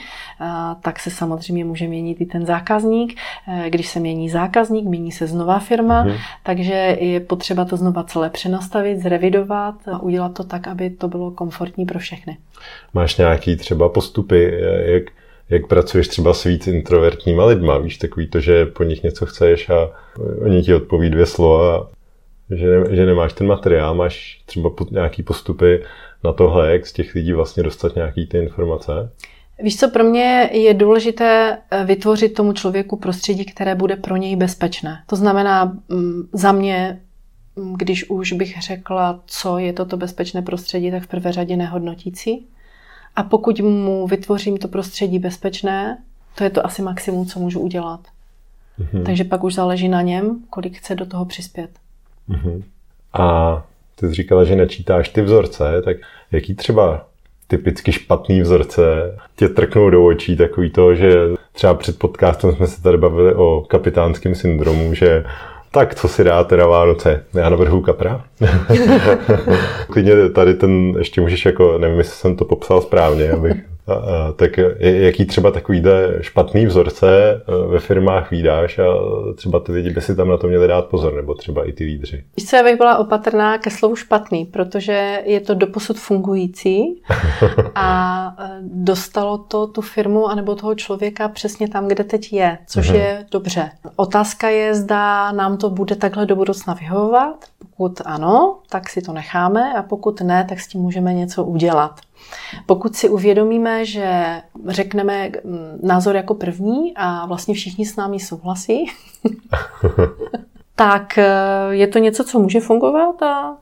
tak 0.82 1.00
se 1.00 1.10
samozřejmě 1.10 1.66
může 1.66 1.88
měnit 1.88 2.22
i 2.22 2.26
ten 2.26 2.46
zákazník. 2.46 3.18
E, 3.48 3.70
když 3.70 3.88
se 3.88 4.00
mění 4.00 4.30
zákazník, 4.30 4.86
mění 4.86 5.12
se 5.12 5.28
znova 5.28 5.60
firma, 5.60 6.04
mm. 6.04 6.14
takže 6.44 6.74
je 7.00 7.20
potřeba 7.20 7.66
to 7.66 7.78
znova 7.78 8.04
celé 8.04 8.30
přenastavit, 8.30 9.00
zrevidovat 9.00 9.76
a 9.88 10.00
udělat 10.00 10.34
to 10.34 10.44
tak, 10.44 10.68
aby 10.68 10.90
to 10.90 11.08
bylo 11.08 11.32
komfortní 11.32 11.86
pro 11.86 12.00
všechny. 12.00 12.38
Máš 12.94 13.18
nějaký 13.18 13.56
třeba 13.56 13.90
postupy, 13.90 14.54
jak 14.86 15.04
jak 15.50 15.68
pracuješ 15.68 16.08
třeba 16.08 16.34
s 16.34 16.44
víc 16.44 16.68
introvertníma 16.68 17.46
lidma, 17.46 17.78
víš, 17.78 17.98
takový 17.98 18.28
to, 18.28 18.40
že 18.40 18.66
po 18.66 18.84
nich 18.84 19.04
něco 19.04 19.26
chceš 19.26 19.70
a 19.70 19.90
oni 20.42 20.62
ti 20.62 20.74
odpoví 20.74 21.10
dvě 21.10 21.26
slova, 21.26 21.90
že, 22.50 22.80
ne, 22.80 22.96
že 22.96 23.06
nemáš 23.06 23.34
ten 23.34 23.48
materiál, 23.48 23.96
máš 23.96 24.42
třeba 24.46 24.70
nějaký 24.92 25.24
postupy 25.24 25.84
na 26.24 26.34
tohle, 26.34 26.72
jak 26.72 26.88
z 26.88 26.94
těch 26.94 27.16
lidí 27.16 27.34
vlastně 27.34 27.64
dostat 27.64 27.96
nějaký 27.96 28.28
ty 28.28 28.38
informace? 28.38 29.12
Víš 29.64 29.80
co, 29.80 29.90
pro 29.90 30.04
mě 30.04 30.50
je 30.54 30.74
důležité 30.74 31.58
eh, 31.72 31.84
vytvořit 31.84 32.34
tomu 32.34 32.54
člověku 32.54 32.98
prostředí, 32.98 33.46
které 33.46 33.76
bude 33.76 33.96
pro 33.96 34.16
něj 34.16 34.36
bezpečné. 34.36 35.04
To 35.08 35.16
znamená, 35.16 35.78
mm, 35.90 36.30
za 36.34 36.52
mě, 36.52 37.02
mm, 37.56 37.74
když 37.78 38.10
už 38.10 38.34
bych 38.34 38.62
řekla, 38.62 39.20
co 39.26 39.58
je 39.58 39.74
toto 39.74 39.98
bezpečné 39.98 40.42
prostředí, 40.42 40.92
tak 40.92 41.04
v 41.04 41.08
prvé 41.08 41.32
řadě 41.32 41.56
nehodnotící. 41.56 42.48
A 43.18 43.24
pokud 43.24 43.60
mu 43.60 44.08
vytvořím 44.08 44.58
to 44.58 44.68
prostředí 44.68 45.20
bezpečné, 45.20 45.98
to 46.36 46.44
je 46.44 46.50
to 46.50 46.66
asi 46.66 46.82
maximum, 46.82 47.26
co 47.26 47.40
můžu 47.40 47.60
udělat. 47.60 48.00
Mm-hmm. 48.80 49.04
Takže 49.04 49.24
pak 49.24 49.44
už 49.44 49.54
záleží 49.54 49.90
na 49.90 50.02
něm, 50.02 50.40
kolik 50.50 50.78
chce 50.78 50.96
do 50.96 51.06
toho 51.06 51.26
přispět. 51.26 51.70
Mm-hmm. 52.30 52.64
A 53.14 53.64
ty 53.96 54.08
jsi 54.08 54.14
říkala, 54.14 54.44
že 54.44 54.56
načítáš 54.56 55.10
ty 55.10 55.22
vzorce, 55.22 55.82
tak 55.86 55.98
jaký 56.32 56.56
třeba 56.56 57.08
typicky 57.48 57.92
špatný 57.92 58.42
vzorce 58.42 58.84
tě 59.36 59.50
trknou 59.50 59.90
do 59.90 60.06
očí, 60.06 60.38
takový 60.38 60.70
to, 60.70 60.96
že 60.96 61.14
třeba 61.52 61.74
před 61.74 62.00
podcastem 62.00 62.56
jsme 62.56 62.68
se 62.68 62.82
tady 62.82 62.98
bavili 62.98 63.36
o 63.36 63.66
kapitánském 63.68 64.36
syndromu, 64.36 64.94
že 64.94 65.24
tak 65.72 65.96
co 65.96 66.08
si 66.08 66.24
dá 66.24 66.44
teda 66.44 66.68
Vánoce? 66.68 67.24
Já 67.34 67.50
navrhu 67.50 67.82
kapra. 67.82 68.24
Klidně 69.88 70.30
tady 70.30 70.54
ten, 70.54 70.94
ještě 70.98 71.22
můžeš 71.22 71.46
jako, 71.46 71.78
nevím, 71.78 71.98
jestli 71.98 72.16
jsem 72.16 72.36
to 72.36 72.46
popsal 72.46 72.82
správně, 72.82 73.32
abych 73.32 73.58
tak 74.36 74.60
jaký 74.80 75.26
třeba 75.26 75.52
takovýhle 75.52 76.14
špatný 76.22 76.66
vzorce 76.66 77.32
e, 77.32 77.68
ve 77.68 77.80
firmách 77.80 78.32
výdáš 78.32 78.80
a 78.80 78.84
třeba 79.36 79.60
ty 79.60 79.72
lidi 79.72 79.90
by 79.90 80.02
si 80.02 80.16
tam 80.16 80.28
na 80.28 80.38
to 80.38 80.48
měli 80.48 80.68
dát 80.68 80.86
pozor, 80.86 81.14
nebo 81.14 81.34
třeba 81.34 81.70
i 81.70 81.74
ty 81.74 81.84
lídři? 81.84 82.24
Víš 82.38 82.50
co, 82.50 82.56
já 82.56 82.64
bych 82.64 82.78
byla 82.78 82.98
opatrná 82.98 83.58
ke 83.58 83.70
slovu 83.70 83.96
špatný, 83.96 84.46
protože 84.46 85.22
je 85.26 85.40
to 85.40 85.54
doposud 85.54 85.98
fungující 85.98 87.02
a 87.76 88.36
e, 88.40 88.60
dostalo 88.62 89.38
to 89.38 89.68
tu 89.68 89.82
firmu 89.82 90.28
anebo 90.28 90.56
toho 90.56 90.76
člověka 90.76 91.28
přesně 91.28 91.70
tam, 91.70 91.88
kde 91.88 92.04
teď 92.04 92.34
je, 92.34 92.58
což 92.68 92.88
mhm. 92.88 93.00
je 93.00 93.26
dobře. 93.32 93.72
Otázka 93.96 94.50
je, 94.50 94.76
zda 94.76 95.32
nám 95.32 95.58
to 95.58 95.70
bude 95.70 95.96
takhle 95.96 96.26
do 96.26 96.36
budoucna 96.36 96.74
vyhovovat. 96.74 97.46
Pokud 97.78 98.02
ano, 98.06 98.60
tak 98.70 98.90
si 98.90 99.02
to 99.02 99.14
necháme 99.14 99.74
a 99.74 99.84
pokud 99.84 100.22
ne, 100.22 100.46
tak 100.50 100.60
s 100.60 100.68
tím 100.68 100.82
můžeme 100.82 101.14
něco 101.14 101.44
udělat. 101.44 102.00
Pokud 102.66 102.96
si 102.96 103.10
uvědomíme, 103.10 103.86
že 103.86 104.42
řekneme 104.68 105.30
mm, 105.44 105.80
názor 105.84 106.16
jako 106.16 106.36
první 106.36 106.94
a 106.96 107.26
vlastně 107.26 107.54
všichni 107.54 107.86
s 107.86 107.96
námi 107.96 108.20
souhlasí, 108.20 108.86
tak 110.80 111.18
eh, 111.18 111.26
je 111.70 111.88
to 111.88 112.00
něco, 112.00 112.24
co 112.24 112.40
může 112.40 112.60
fungovat 112.60 113.24
a 113.24 113.58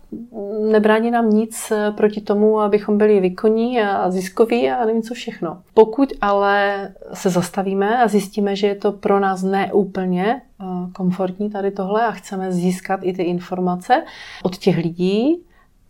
nebrání 0.72 1.12
nám 1.12 1.30
nic 1.30 1.72
eh, 1.72 1.92
proti 1.92 2.22
tomu, 2.22 2.60
abychom 2.60 2.98
byli 2.98 3.20
výkonní 3.20 3.82
a 3.82 4.12
ziskoví 4.12 4.70
a 4.70 4.86
nevím 4.86 5.02
co 5.02 5.14
všechno. 5.14 5.62
Pokud 5.74 6.14
ale 6.22 6.90
se 7.14 7.30
zastavíme 7.30 8.04
a 8.04 8.08
zjistíme, 8.08 8.56
že 8.56 8.68
je 8.68 8.76
to 8.76 8.92
pro 8.92 9.20
nás 9.20 9.44
neúplně 9.44 10.42
eh, 10.62 10.66
komfortní 10.94 11.50
tady 11.50 11.72
tohle 11.72 12.06
a 12.06 12.12
chceme 12.12 12.52
získat 12.52 13.00
i 13.04 13.14
ty 13.14 13.24
informace 13.24 14.04
od 14.44 14.58
těch 14.58 14.78
lidí, 14.78 15.44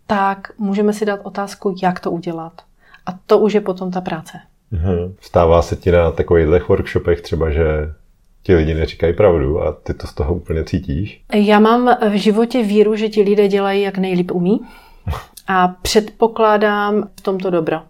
tak 0.08 0.52
můžeme 0.58 0.94
si 0.94 1.06
dát 1.06 1.20
otázku, 1.24 1.76
jak 1.84 2.00
to 2.00 2.12
udělat. 2.12 2.54
A 3.06 3.12
to 3.26 3.40
už 3.40 3.54
je 3.54 3.62
potom 3.62 3.92
ta 3.92 4.02
práce. 4.02 4.38
Mhm. 4.72 5.16
Stává 5.20 5.62
se 5.62 5.76
ti 5.76 5.92
na 5.92 6.12
takových 6.12 6.70
workshopech 6.70 7.22
třeba, 7.22 7.50
že 7.50 7.64
ti 8.46 8.56
lidi 8.56 8.74
neříkají 8.74 9.14
pravdu 9.14 9.62
a 9.62 9.72
ty 9.72 9.94
to 9.94 10.08
z 10.08 10.14
toho 10.14 10.36
úplně 10.36 10.64
cítíš? 10.64 11.22
Já 11.34 11.60
mám 11.60 11.98
v 12.10 12.14
životě 12.14 12.64
víru, 12.64 12.96
že 12.96 13.10
ti 13.10 13.22
lidé 13.22 13.48
dělají, 13.48 13.82
jak 13.82 13.98
nejlíp 13.98 14.32
umí 14.32 14.60
a 15.48 15.68
předpokládám 15.68 17.10
v 17.20 17.22
tomto 17.22 17.50
dobro. 17.50 17.82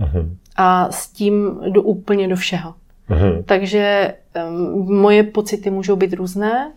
Uh-huh. 0.00 0.36
A 0.56 0.90
s 0.90 1.08
tím 1.08 1.60
jdu 1.68 1.82
úplně 1.82 2.28
do 2.28 2.36
všeho. 2.36 2.74
Uh-huh. 3.10 3.42
Takže 3.44 4.14
um, 4.48 5.00
moje 5.00 5.22
pocity 5.22 5.70
můžou 5.70 5.96
být 5.96 6.12
různé, 6.12 6.72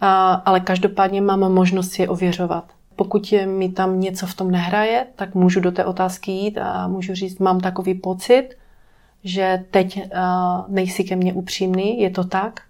a, 0.00 0.32
ale 0.32 0.60
každopádně 0.60 1.20
mám 1.20 1.52
možnost 1.52 1.90
si 1.90 2.02
je 2.02 2.08
ověřovat. 2.08 2.64
Pokud 2.96 3.32
je 3.32 3.46
mi 3.46 3.68
tam 3.68 4.00
něco 4.00 4.26
v 4.26 4.34
tom 4.34 4.50
nehraje, 4.50 5.06
tak 5.16 5.34
můžu 5.34 5.60
do 5.60 5.72
té 5.72 5.84
otázky 5.84 6.32
jít 6.32 6.58
a 6.58 6.88
můžu 6.88 7.14
říct, 7.14 7.38
mám 7.38 7.60
takový 7.60 7.94
pocit, 7.94 8.48
že 9.28 9.64
teď 9.70 9.96
uh, 9.96 10.74
nejsi 10.74 11.04
ke 11.04 11.16
mně 11.16 11.32
upřímný, 11.32 12.00
je 12.00 12.10
to 12.10 12.24
tak? 12.24 12.60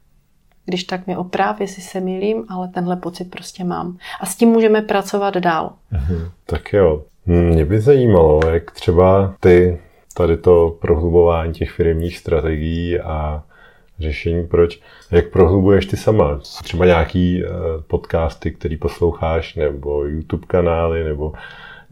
Když 0.64 0.84
tak 0.84 1.06
mě 1.06 1.18
oprav, 1.18 1.60
jestli 1.60 1.82
se 1.82 2.00
milím, 2.00 2.44
ale 2.48 2.68
tenhle 2.68 2.96
pocit 2.96 3.30
prostě 3.30 3.64
mám. 3.64 3.96
A 4.20 4.26
s 4.26 4.36
tím 4.36 4.48
můžeme 4.48 4.82
pracovat 4.82 5.36
dál. 5.36 5.72
Mhm, 5.90 6.30
tak 6.46 6.72
jo. 6.72 7.02
Mě 7.26 7.64
by 7.64 7.80
zajímalo, 7.80 8.40
jak 8.50 8.70
třeba 8.70 9.34
ty 9.40 9.78
tady 10.14 10.36
to 10.36 10.76
prohlubování 10.80 11.52
těch 11.52 11.70
firmních 11.70 12.18
strategií 12.18 13.00
a 13.00 13.42
řešení, 13.98 14.46
proč, 14.46 14.80
jak 15.10 15.28
prohlubuješ 15.28 15.86
ty 15.86 15.96
sama. 15.96 16.40
Třeba 16.62 16.86
nějaký 16.86 17.42
uh, 17.44 17.50
podcasty, 17.86 18.50
který 18.50 18.76
posloucháš, 18.76 19.54
nebo 19.54 20.04
YouTube 20.04 20.46
kanály, 20.46 21.04
nebo 21.04 21.32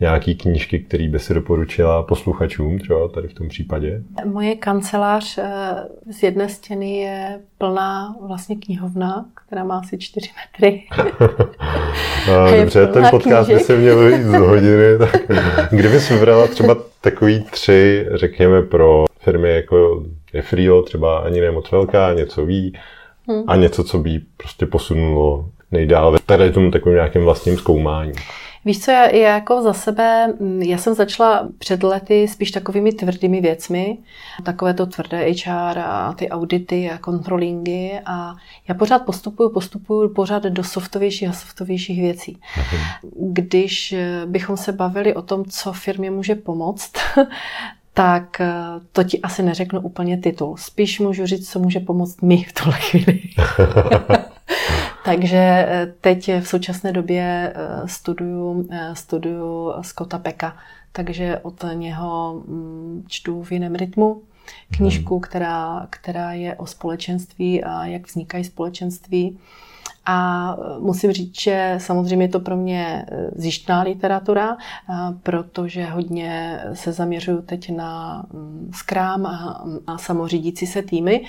nějaký 0.00 0.34
knížky, 0.34 0.78
které 0.78 1.08
by 1.08 1.18
si 1.18 1.34
doporučila 1.34 2.02
posluchačům, 2.02 2.78
třeba 2.78 3.08
tady 3.08 3.28
v 3.28 3.34
tom 3.34 3.48
případě? 3.48 4.02
Moje 4.24 4.54
kancelář 4.54 5.38
eh, 5.38 5.74
z 6.12 6.22
jedné 6.22 6.48
stěny 6.48 6.98
je 6.98 7.40
plná 7.58 8.16
vlastně 8.26 8.56
knihovna, 8.56 9.24
která 9.46 9.64
má 9.64 9.78
asi 9.78 9.98
4 9.98 10.30
metry. 10.44 10.82
no, 12.28 12.56
dobře, 12.60 12.86
ten 12.86 13.06
podcast 13.10 13.46
knížek. 13.46 13.62
by 13.62 13.64
se 13.64 13.76
měl 13.76 14.08
jít 14.08 14.22
z 14.22 14.32
hodiny. 14.32 14.98
Tak 14.98 15.70
kdybys 15.70 16.10
vybrala 16.10 16.46
třeba 16.46 16.76
takový 17.00 17.44
tři, 17.50 18.06
řekněme, 18.14 18.62
pro 18.62 19.04
firmy 19.18 19.54
jako 19.54 20.04
je 20.32 20.42
Frio, 20.42 20.82
třeba 20.82 21.18
ani 21.18 21.40
ne 21.40 21.50
moc 21.50 21.70
velká, 21.70 22.12
něco 22.12 22.46
ví 22.46 22.72
hmm. 23.28 23.42
a 23.46 23.56
něco, 23.56 23.84
co 23.84 23.98
by 23.98 24.20
prostě 24.36 24.66
posunulo 24.66 25.48
nejdál 25.72 26.12
ve 26.12 26.18
tady 26.26 26.52
tomu 26.52 26.70
takovým 26.70 26.94
nějakým 26.94 27.22
vlastním 27.22 27.58
zkoumání. 27.58 28.12
Víš 28.66 28.80
co, 28.80 28.90
já, 28.90 29.06
já 29.08 29.34
jako 29.34 29.62
za 29.62 29.72
sebe, 29.72 30.34
mm, 30.40 30.62
já 30.62 30.78
jsem 30.78 30.94
začala 30.94 31.48
před 31.58 31.82
lety 31.82 32.28
spíš 32.28 32.50
takovými 32.50 32.92
tvrdými 32.92 33.40
věcmi, 33.40 33.98
takové 34.44 34.74
to 34.74 34.86
tvrdé 34.86 35.26
HR 35.46 35.78
a 35.78 36.12
ty 36.12 36.28
audity 36.28 36.90
a 36.90 36.98
kontrolingy 36.98 38.00
a 38.06 38.34
já 38.68 38.74
pořád 38.74 38.98
postupuju, 38.98 39.50
postupuju 39.50 40.14
pořád 40.14 40.42
do 40.42 40.64
softovějších 40.64 41.28
a 41.28 41.32
softovějších 41.32 42.00
věcí. 42.00 42.40
Když 43.20 43.92
eh, 43.92 44.22
bychom 44.26 44.56
se 44.56 44.72
bavili 44.72 45.14
o 45.14 45.22
tom, 45.22 45.44
co 45.44 45.72
firmě 45.72 46.10
může 46.10 46.34
pomoct, 46.34 46.92
tak 47.94 48.40
eh, 48.40 48.54
to 48.92 49.04
ti 49.04 49.20
asi 49.20 49.42
neřeknu 49.42 49.80
úplně 49.80 50.18
titul. 50.18 50.56
Spíš 50.56 51.00
můžu 51.00 51.26
říct, 51.26 51.50
co 51.50 51.58
může 51.58 51.80
pomoct 51.80 52.22
mi 52.22 52.44
v 52.44 52.52
tuhle 52.52 52.78
chvíli. 52.78 53.20
Takže 55.06 55.36
eh, 55.38 55.94
teď 56.00 56.30
v 56.40 56.48
současné 56.48 56.92
době 56.92 57.52
eh, 57.54 57.88
studuju, 57.88 58.68
studuju 58.92 59.72
Scotta 59.80 60.18
Peka, 60.18 60.56
takže 60.92 61.38
od 61.42 61.64
něho 61.74 62.42
mm, 62.46 63.04
čtu 63.08 63.42
v 63.42 63.52
jiném 63.52 63.74
rytmu 63.74 64.22
knížku, 64.70 65.14
hmm. 65.14 65.20
která, 65.20 65.86
která 65.90 66.32
je 66.32 66.54
o 66.54 66.66
společenství 66.66 67.64
a 67.64 67.86
jak 67.86 68.06
vznikají 68.06 68.44
společenství. 68.44 69.38
A 70.06 70.56
musím 70.78 71.12
říct, 71.12 71.40
že 71.40 71.74
samozřejmě 71.78 72.24
je 72.24 72.28
to 72.28 72.40
pro 72.40 72.56
mě 72.56 73.04
e, 73.08 73.30
zjištná 73.34 73.82
literatura, 73.82 74.56
protože 75.22 75.84
hodně 75.84 76.60
se 76.72 76.92
zaměřuju 76.92 77.42
teď 77.42 77.76
na 77.76 78.22
mm, 78.32 78.70
Scrum 78.74 79.26
a, 79.26 79.64
a 79.86 79.98
samořídící 79.98 80.66
se 80.66 80.82
týmy. 80.82 81.24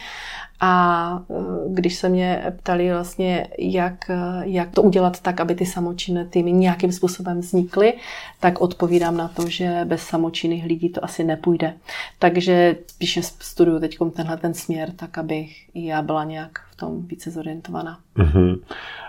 A 0.60 1.24
eh, 1.30 1.34
když 1.68 1.96
se 1.96 2.10
mě 2.10 2.54
ptali 2.58 2.92
vlastně, 2.92 3.48
jak, 3.58 4.12
jak 4.44 4.72
to 4.72 4.82
udělat 4.82 5.20
tak, 5.22 5.40
aby 5.40 5.56
ty 5.56 5.66
samočinné 5.66 6.26
týmy 6.26 6.52
nějakým 6.52 6.92
způsobem 6.92 7.40
vznikly, 7.40 7.94
tak 8.40 8.62
odpovídám 8.62 9.18
na 9.18 9.28
to, 9.28 9.50
že 9.50 9.82
bez 9.86 10.02
samočinných 10.02 10.66
lidí 10.66 10.90
to 10.90 11.04
asi 11.04 11.24
nepůjde. 11.24 11.74
Takže 12.20 12.76
spíše 12.88 13.22
studuju 13.24 13.80
teď 13.80 13.98
tenhle 14.16 14.38
ten 14.38 14.54
směr, 14.54 14.92
tak 14.96 15.18
abych 15.18 15.70
já 15.74 16.02
byla 16.02 16.24
nějak 16.24 16.66
tom 16.80 17.08
více 17.08 17.32
zorientovaná. 17.32 17.98
Uh-huh. 18.18 18.60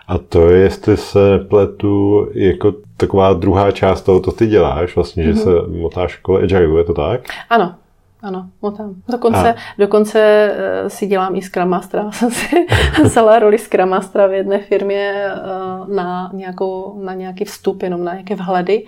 A 0.08 0.18
to 0.18 0.48
je, 0.48 0.60
jestli 0.60 0.96
se 0.96 1.38
pletu, 1.38 2.28
jako 2.34 2.74
taková 2.96 3.32
druhá 3.32 3.70
část 3.70 4.02
toho, 4.02 4.20
to 4.20 4.32
ty 4.32 4.46
děláš, 4.46 4.96
vlastně, 4.96 5.24
mm-hmm. 5.24 5.34
že 5.34 5.36
se 5.36 5.50
motáš 5.80 6.10
škole 6.10 6.42
Agile, 6.42 6.80
je 6.80 6.84
to 6.84 6.94
tak? 6.94 7.20
Ano, 7.50 7.74
ano, 8.22 8.48
motám. 8.62 8.94
Dokonce, 9.08 9.54
a... 9.54 9.56
dokonce 9.78 10.50
uh, 10.82 10.88
si 10.88 11.06
dělám 11.06 11.36
i 11.36 11.42
Scrum 11.42 11.68
Mastera. 11.68 12.10
Jsem 12.12 12.30
si 12.30 12.66
vzala 13.04 13.38
roli 13.38 13.58
Scrum 13.58 13.88
Mastera 13.88 14.26
v 14.26 14.32
jedné 14.32 14.58
firmě 14.58 15.24
uh, 15.34 15.94
na, 15.94 16.30
nějakou, 16.34 17.00
na 17.04 17.14
nějaký 17.14 17.44
vstup, 17.44 17.82
jenom 17.82 18.04
na 18.04 18.12
nějaké 18.12 18.34
vhledy 18.34 18.84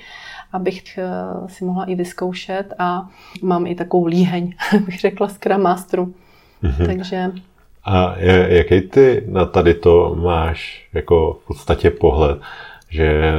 abych 0.52 0.98
uh, 0.98 1.48
si 1.48 1.64
mohla 1.64 1.84
i 1.84 1.94
vyzkoušet 1.94 2.74
a 2.78 3.08
mám 3.42 3.66
i 3.66 3.74
takovou 3.74 4.06
líheň, 4.06 4.54
bych 4.86 5.00
řekla, 5.00 5.28
Scrum 5.28 5.62
Masteru. 5.62 6.14
Mm-hmm. 6.62 6.86
Takže 6.86 7.32
a 7.84 8.14
jaký 8.48 8.80
ty 8.80 9.22
na 9.26 9.44
tady 9.44 9.74
to 9.74 10.16
máš 10.22 10.88
jako 10.94 11.38
v 11.44 11.46
podstatě 11.46 11.90
pohled, 11.90 12.38
že 12.90 13.32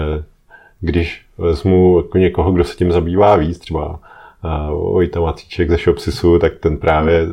když 0.80 1.22
vezmu 1.38 1.98
jako 1.98 2.18
někoho, 2.18 2.52
kdo 2.52 2.64
se 2.64 2.76
tím 2.76 2.92
zabývá 2.92 3.36
víc, 3.36 3.60
třeba 3.60 4.00
Vojta 4.70 5.20
Macíček 5.20 5.70
ze 5.70 5.78
Shopsisu, 5.78 6.40
tak 6.40 6.54
ten 6.60 6.78
právě 6.78 7.28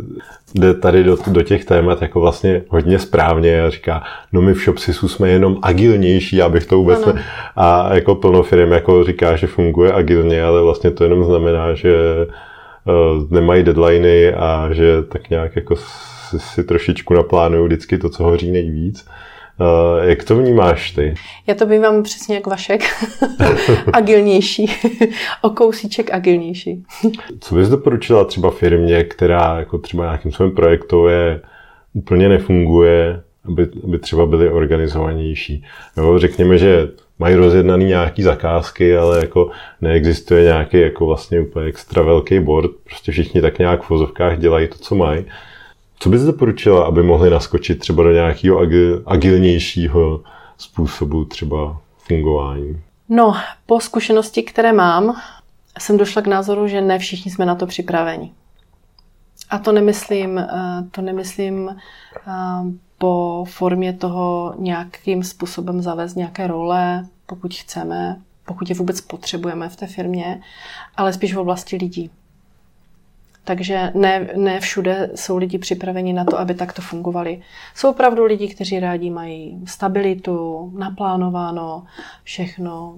jde 0.54 0.74
tady 0.74 1.04
do, 1.04 1.16
do 1.26 1.42
těch 1.42 1.64
témat 1.64 2.02
jako 2.02 2.20
vlastně 2.20 2.62
hodně 2.68 2.98
správně 2.98 3.62
a 3.62 3.70
říká, 3.70 4.02
no 4.32 4.40
my 4.40 4.54
v 4.54 4.64
Shopsisu 4.64 5.08
jsme 5.08 5.28
jenom 5.28 5.58
agilnější, 5.62 6.42
abych 6.42 6.66
to 6.66 6.76
vůbec 6.76 7.06
ne... 7.06 7.24
A 7.56 7.94
jako 7.94 8.14
plno 8.14 8.42
firm 8.42 8.72
jako 8.72 9.04
říká, 9.04 9.36
že 9.36 9.46
funguje 9.46 9.92
agilně, 9.92 10.44
ale 10.44 10.62
vlastně 10.62 10.90
to 10.90 11.04
jenom 11.04 11.24
znamená, 11.24 11.74
že 11.74 11.96
uh, 12.84 13.30
nemají 13.30 13.62
deadliny 13.62 14.34
a 14.34 14.68
že 14.72 15.02
tak 15.02 15.30
nějak 15.30 15.56
jako 15.56 15.74
si, 16.36 16.64
trošičku 16.64 17.14
naplánuju 17.14 17.64
vždycky 17.64 17.98
to, 17.98 18.10
co 18.10 18.24
hoří 18.24 18.50
nejvíc. 18.50 19.06
Uh, 19.60 20.08
jak 20.08 20.24
to 20.24 20.36
vnímáš 20.36 20.90
ty? 20.90 21.14
Já 21.46 21.54
to 21.54 21.66
bývám 21.66 22.02
přesně 22.02 22.34
jak 22.34 22.46
Vašek. 22.46 22.82
agilnější. 23.92 24.66
o 25.42 25.50
kousíček 25.50 26.10
agilnější. 26.12 26.84
Co 27.40 27.54
bys 27.54 27.68
doporučila 27.68 28.24
třeba 28.24 28.50
firmě, 28.50 29.04
která 29.04 29.58
jako 29.58 29.78
třeba 29.78 30.04
nějakým 30.04 30.32
svým 30.32 30.50
projektově 30.50 31.40
úplně 31.92 32.28
nefunguje, 32.28 33.22
aby, 33.44 33.68
aby 33.84 33.98
třeba 33.98 34.26
byly 34.26 34.50
organizovanější? 34.50 35.64
Jo, 35.96 36.18
řekněme, 36.18 36.58
že 36.58 36.88
mají 37.18 37.34
rozjednaný 37.34 37.84
nějaký 37.84 38.22
zakázky, 38.22 38.96
ale 38.96 39.20
jako 39.20 39.50
neexistuje 39.80 40.42
nějaký 40.42 40.80
jako 40.80 41.06
vlastně 41.06 41.40
úplně 41.40 41.66
extra 41.66 42.02
velký 42.02 42.40
board, 42.40 42.70
prostě 42.84 43.12
všichni 43.12 43.40
tak 43.40 43.58
nějak 43.58 43.82
v 43.82 43.90
vozovkách 43.90 44.38
dělají 44.38 44.68
to, 44.68 44.78
co 44.78 44.94
mají. 44.94 45.24
Co 46.00 46.08
bys 46.08 46.22
doporučila, 46.22 46.86
aby 46.86 47.02
mohli 47.02 47.30
naskočit 47.30 47.78
třeba 47.78 48.02
do 48.02 48.12
nějakého 48.12 48.58
agil, 48.58 49.02
agilnějšího 49.06 50.22
způsobu 50.58 51.24
třeba 51.24 51.80
fungování? 51.98 52.80
No, 53.08 53.34
po 53.66 53.80
zkušenosti, 53.80 54.42
které 54.42 54.72
mám, 54.72 55.20
jsem 55.78 55.96
došla 55.96 56.22
k 56.22 56.26
názoru, 56.26 56.68
že 56.68 56.80
ne 56.80 56.98
všichni 56.98 57.30
jsme 57.30 57.46
na 57.46 57.54
to 57.54 57.66
připraveni. 57.66 58.32
A 59.50 59.58
to 59.58 59.72
nemyslím, 59.72 60.38
eh, 60.38 60.48
to 60.90 61.02
nemyslím 61.02 61.68
eh, 61.68 62.32
po 62.98 63.44
formě 63.48 63.92
toho 63.92 64.54
nějakým 64.58 65.22
způsobem 65.22 65.82
zavést 65.82 66.14
nějaké 66.14 66.46
role, 66.46 67.06
pokud 67.26 67.54
chceme, 67.54 68.20
pokud 68.46 68.68
je 68.68 68.74
vůbec 68.74 69.00
potřebujeme 69.00 69.68
v 69.68 69.76
té 69.76 69.86
firmě, 69.86 70.40
ale 70.96 71.12
spíš 71.12 71.34
v 71.34 71.38
oblasti 71.38 71.76
lidí. 71.76 72.10
Takže 73.48 73.90
ne, 73.94 74.28
ne 74.36 74.60
všude 74.60 75.10
jsou 75.14 75.36
lidi 75.36 75.58
připraveni 75.58 76.12
na 76.12 76.24
to, 76.24 76.38
aby 76.38 76.54
takto 76.54 76.82
fungovali. 76.82 77.40
Jsou 77.74 77.90
opravdu 77.90 78.24
lidi, 78.24 78.48
kteří 78.48 78.80
rádi 78.80 79.10
mají 79.10 79.60
stabilitu, 79.64 80.70
naplánováno, 80.78 81.84
všechno 82.24 82.94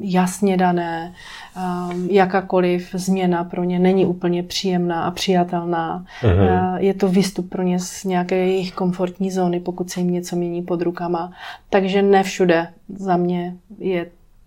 jasně 0.00 0.56
dané. 0.56 1.12
Um, 1.56 2.08
jakákoliv 2.10 2.90
změna 2.92 3.44
pro 3.44 3.64
ně 3.64 3.78
není 3.78 4.06
úplně 4.06 4.42
příjemná 4.42 5.04
a 5.04 5.10
přijatelná. 5.10 6.04
Uh, 6.24 6.30
je 6.76 6.94
to 6.94 7.08
výstup 7.08 7.50
pro 7.50 7.62
ně 7.62 7.78
z 7.78 8.04
nějaké 8.04 8.36
jejich 8.36 8.72
komfortní 8.72 9.30
zóny, 9.30 9.60
pokud 9.60 9.90
se 9.90 10.00
jim 10.00 10.10
něco 10.10 10.36
mění 10.36 10.62
pod 10.62 10.82
rukama. 10.82 11.32
Takže 11.70 12.02
ne 12.02 12.22
všude 12.22 12.68
za 12.88 13.16
mě 13.16 13.56
je 13.78 14.06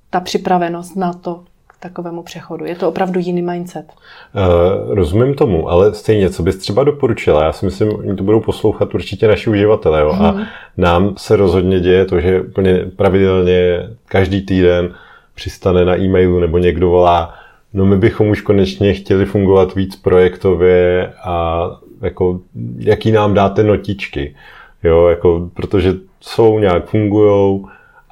ta 0.09 0.19
připravenost 0.19 0.95
na 0.95 1.13
to, 1.13 1.43
takovému 1.79 2.23
přechodu. 2.23 2.65
Je 2.65 2.75
to 2.75 2.89
opravdu 2.89 3.19
jiný 3.19 3.41
mindset. 3.41 3.85
Uh, 3.87 4.93
rozumím 4.95 5.33
tomu, 5.33 5.69
ale 5.69 5.93
stejně, 5.93 6.29
co 6.29 6.43
bys 6.43 6.57
třeba 6.57 6.83
doporučila? 6.83 7.43
Já 7.43 7.51
si 7.51 7.65
myslím, 7.65 7.89
oni 7.89 8.15
to 8.15 8.23
budou 8.23 8.39
poslouchat 8.39 8.95
určitě 8.95 9.27
naši 9.27 9.49
uživatelé. 9.49 10.01
Jo? 10.01 10.11
Hmm. 10.11 10.25
A 10.25 10.31
mhm. 10.31 10.45
nám 10.77 11.13
se 11.17 11.35
rozhodně 11.35 11.79
děje 11.79 12.05
to, 12.05 12.19
že 12.19 12.41
úplně 12.41 12.85
pravidelně 12.95 13.89
každý 14.05 14.41
týden 14.41 14.93
přistane 15.35 15.85
na 15.85 15.97
e-mailu 15.97 16.39
nebo 16.39 16.57
někdo 16.57 16.89
volá, 16.89 17.33
no 17.73 17.85
my 17.85 17.97
bychom 17.97 18.29
už 18.29 18.41
konečně 18.41 18.93
chtěli 18.93 19.25
fungovat 19.25 19.75
víc 19.75 19.95
projektově 19.95 21.13
a 21.23 21.67
jako, 22.01 22.39
jaký 22.77 23.11
nám 23.11 23.33
dáte 23.33 23.63
notičky. 23.63 24.35
Jo, 24.83 25.07
jako, 25.07 25.49
protože 25.53 25.93
jsou, 26.21 26.59
nějak 26.59 26.85
fungujou, 26.85 27.67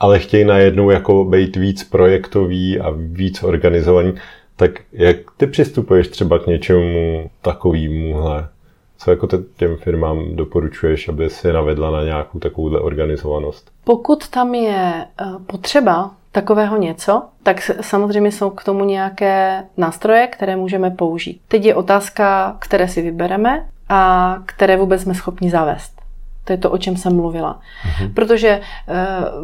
ale 0.05 0.19
chtějí 0.19 0.45
najednou 0.45 0.89
jako 0.89 1.23
být 1.23 1.55
víc 1.55 1.83
projektový 1.83 2.79
a 2.79 2.93
víc 2.95 3.43
organizovaný, 3.43 4.13
tak 4.55 4.71
jak 4.93 5.17
ty 5.37 5.47
přistupuješ 5.47 6.07
třeba 6.07 6.39
k 6.39 6.47
něčemu 6.47 7.29
takovýmuhle? 7.41 8.47
Co 8.97 9.11
jako 9.11 9.27
těm 9.57 9.77
firmám 9.77 10.35
doporučuješ, 10.35 11.09
aby 11.09 11.29
si 11.29 11.53
navedla 11.53 11.91
na 11.91 12.03
nějakou 12.03 12.39
takovouhle 12.39 12.79
organizovanost? 12.79 13.71
Pokud 13.83 14.29
tam 14.29 14.55
je 14.55 15.05
eh, 15.21 15.25
potřeba 15.47 16.11
takového 16.31 16.77
něco, 16.77 17.23
tak 17.43 17.71
samozřejmě 17.81 18.31
jsou 18.31 18.49
k 18.49 18.63
tomu 18.63 18.85
nějaké 18.85 19.63
nástroje, 19.77 20.27
které 20.27 20.55
můžeme 20.55 20.89
použít. 20.89 21.41
Teď 21.47 21.65
je 21.65 21.75
otázka, 21.75 22.57
které 22.59 22.87
si 22.87 23.01
vybereme 23.01 23.65
a 23.89 24.35
které 24.45 24.77
vůbec 24.77 25.01
jsme 25.01 25.13
schopni 25.13 25.49
zavést. 25.49 25.94
To 26.45 26.53
je 26.53 26.57
to, 26.57 26.71
o 26.71 26.77
čem 26.77 26.97
jsem 26.97 27.15
mluvila. 27.15 27.59
Mhm. 27.85 28.13
Protože 28.13 28.49
eh, 28.49 28.61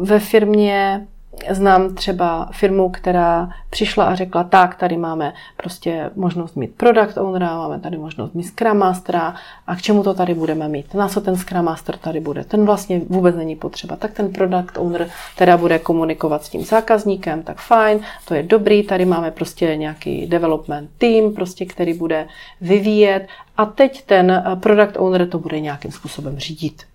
ve 0.00 0.18
firmě 0.18 1.06
znám 1.50 1.94
třeba 1.94 2.48
firmu, 2.52 2.90
která 2.90 3.50
přišla 3.70 4.04
a 4.04 4.14
řekla, 4.14 4.44
tak, 4.44 4.74
tady 4.74 4.96
máme 4.96 5.32
prostě 5.56 6.10
možnost 6.16 6.56
mít 6.56 6.74
product 6.74 7.18
ownera, 7.18 7.58
máme 7.58 7.80
tady 7.80 7.98
možnost 7.98 8.34
mít 8.34 8.42
Scrum 8.42 8.78
Mastera 8.78 9.34
a 9.66 9.76
k 9.76 9.82
čemu 9.82 10.02
to 10.02 10.14
tady 10.14 10.34
budeme 10.34 10.68
mít? 10.68 10.94
Na 10.94 11.08
co 11.08 11.20
ten 11.20 11.36
Scrum 11.36 11.64
Master 11.64 11.96
tady 11.96 12.20
bude? 12.20 12.44
Ten 12.44 12.64
vlastně 12.64 13.00
vůbec 13.08 13.36
není 13.36 13.56
potřeba. 13.56 13.96
Tak 13.96 14.12
ten 14.12 14.32
product 14.32 14.78
owner 14.78 15.08
teda 15.36 15.56
bude 15.56 15.78
komunikovat 15.78 16.44
s 16.44 16.48
tím 16.48 16.64
zákazníkem, 16.64 17.42
tak 17.42 17.56
fajn, 17.56 18.00
to 18.24 18.34
je 18.34 18.42
dobrý, 18.42 18.82
tady 18.82 19.04
máme 19.04 19.30
prostě 19.30 19.76
nějaký 19.76 20.26
development 20.26 20.90
team, 20.98 21.34
prostě, 21.34 21.66
který 21.66 21.94
bude 21.94 22.26
vyvíjet 22.60 23.28
a 23.56 23.66
teď 23.66 24.04
ten 24.06 24.44
product 24.60 24.96
owner 24.96 25.28
to 25.28 25.38
bude 25.38 25.60
nějakým 25.60 25.92
způsobem 25.92 26.38
řídit. 26.38 26.91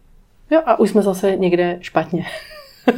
Jo, 0.51 0.61
a 0.65 0.79
už 0.79 0.89
jsme 0.89 1.01
zase 1.01 1.35
někde 1.35 1.77
špatně. 1.81 2.25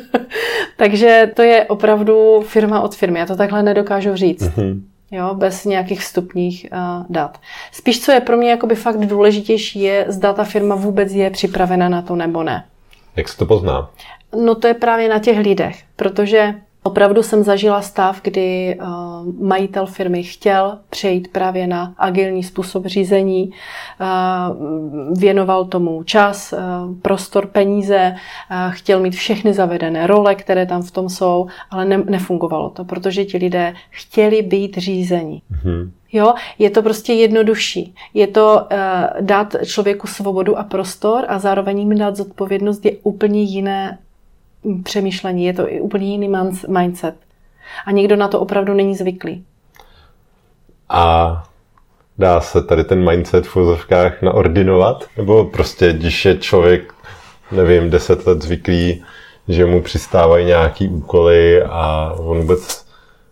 Takže 0.77 1.31
to 1.35 1.41
je 1.41 1.65
opravdu 1.65 2.41
firma 2.41 2.81
od 2.81 2.95
firmy. 2.95 3.19
Já 3.19 3.25
to 3.25 3.35
takhle 3.35 3.63
nedokážu 3.63 4.15
říct. 4.15 4.43
Mm-hmm. 4.43 4.81
Jo, 5.11 5.33
bez 5.33 5.65
nějakých 5.65 5.99
vstupních 5.99 6.65
uh, 6.71 7.05
dat. 7.09 7.39
Spíš, 7.71 8.01
co 8.01 8.11
je 8.11 8.21
pro 8.21 8.37
mě 8.37 8.49
jakoby 8.49 8.75
fakt 8.75 8.97
důležitější, 8.97 9.81
je, 9.81 10.05
zda 10.07 10.33
ta 10.33 10.43
firma 10.43 10.75
vůbec 10.75 11.13
je 11.13 11.29
připravena 11.29 11.89
na 11.89 12.01
to 12.01 12.15
nebo 12.15 12.43
ne. 12.43 12.65
Jak 13.15 13.29
se 13.29 13.37
to 13.37 13.45
pozná? 13.45 13.89
No 14.45 14.55
to 14.55 14.67
je 14.67 14.73
právě 14.73 15.09
na 15.09 15.19
těch 15.19 15.37
lidech, 15.37 15.83
protože 15.95 16.53
Opravdu 16.83 17.23
jsem 17.23 17.43
zažila 17.43 17.81
stav, 17.81 18.21
kdy 18.21 18.77
uh, 18.81 18.87
majitel 19.47 19.85
firmy 19.85 20.23
chtěl 20.23 20.77
přejít 20.89 21.27
právě 21.31 21.67
na 21.67 21.93
agilní 21.97 22.43
způsob 22.43 22.85
řízení, 22.85 23.51
uh, 23.51 25.17
věnoval 25.19 25.65
tomu 25.65 26.03
čas, 26.03 26.53
uh, 26.53 26.59
prostor, 27.01 27.47
peníze, 27.47 28.15
chtěl 28.69 28.99
mít 28.99 29.15
všechny 29.15 29.53
zavedené 29.53 30.07
role, 30.07 30.35
které 30.35 30.65
tam 30.65 30.81
v 30.81 30.91
tom 30.91 31.09
jsou, 31.09 31.47
ale 31.71 31.85
ne, 31.85 31.97
nefungovalo 31.97 32.69
to, 32.69 32.85
protože 32.85 33.25
ti 33.25 33.37
lidé 33.37 33.73
chtěli 33.89 34.41
být 34.41 34.77
řízení. 34.77 35.41
Mm-hmm. 35.51 35.91
Jo, 36.13 36.33
je 36.59 36.69
to 36.69 36.81
prostě 36.81 37.13
jednodušší. 37.13 37.95
Je 38.13 38.27
to 38.27 38.61
uh, 38.71 39.21
dát 39.21 39.55
člověku 39.65 40.07
svobodu 40.07 40.57
a 40.57 40.63
prostor 40.63 41.25
a 41.27 41.39
zároveň 41.39 41.79
jim 41.79 41.97
dát 41.97 42.15
zodpovědnost 42.15 42.85
je 42.85 42.91
úplně 43.03 43.41
jiné 43.41 43.97
přemýšlení, 44.83 45.45
je 45.45 45.53
to 45.53 45.71
i 45.71 45.81
úplně 45.81 46.07
jiný 46.07 46.31
mindset. 46.67 47.15
A 47.85 47.91
někdo 47.91 48.15
na 48.15 48.27
to 48.27 48.39
opravdu 48.39 48.73
není 48.73 48.95
zvyklý. 48.95 49.43
A 50.89 51.43
Dá 52.19 52.41
se 52.41 52.63
tady 52.63 52.83
ten 52.83 53.09
mindset 53.09 53.47
v 53.47 53.55
vozovkách 53.55 54.21
naordinovat? 54.21 55.05
Nebo 55.17 55.45
prostě, 55.45 55.93
když 55.93 56.25
je 56.25 56.37
člověk, 56.37 56.93
nevím, 57.51 57.89
deset 57.89 58.27
let 58.27 58.41
zvyklý, 58.41 59.03
že 59.47 59.65
mu 59.65 59.81
přistávají 59.81 60.45
nějaký 60.45 60.87
úkoly 60.87 61.63
a 61.63 62.13
on 62.17 62.39
vůbec 62.39 62.85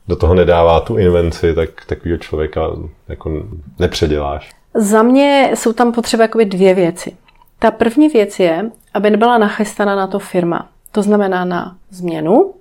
do 0.08 0.16
toho 0.16 0.34
nedává 0.34 0.80
tu 0.80 0.98
invenci, 0.98 1.54
tak 1.54 1.70
takového 1.86 2.18
člověka 2.18 2.62
jako 3.08 3.32
nepředěláš. 3.80 4.52
Za 4.74 5.04
mě 5.04 5.52
jsou 5.54 5.74
tam 5.74 5.92
potřeba 5.92 6.24
jakoby 6.24 6.46
dvě 6.46 6.74
věci. 6.74 7.18
Ta 7.60 7.72
první 7.72 8.10
věc 8.10 8.40
je, 8.40 8.72
aby 8.94 9.10
nebyla 9.10 9.38
nachystaná 9.38 9.96
na 9.96 10.08
to 10.08 10.20
firma. 10.20 10.70
To 10.92 11.04
znamená 11.04 11.46
na 11.46 11.78
změnu, 11.90 12.54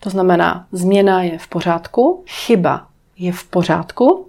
to 0.00 0.10
znamená 0.10 0.66
změna 0.72 1.22
je 1.22 1.38
v 1.38 1.48
pořádku, 1.48 2.24
chyba 2.26 2.86
je 3.18 3.32
v 3.32 3.44
pořádku 3.44 4.26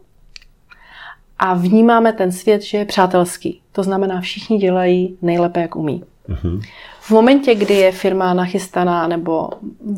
a 1.40 1.54
vnímáme 1.54 2.14
ten 2.14 2.32
svět, 2.32 2.62
že 2.62 2.78
je 2.78 2.86
přátelský. 2.86 3.62
To 3.72 3.84
znamená, 3.84 4.22
všichni 4.22 4.58
dělají 4.58 5.18
nejlépe, 5.22 5.62
jak 5.62 5.76
umí. 5.76 6.04
Mm-hmm. 6.30 6.62
V 7.02 7.12
momentě, 7.12 7.56
kdy 7.56 7.74
je 7.74 7.92
firma 7.92 8.34
nachystaná 8.34 9.08
nebo 9.08 9.50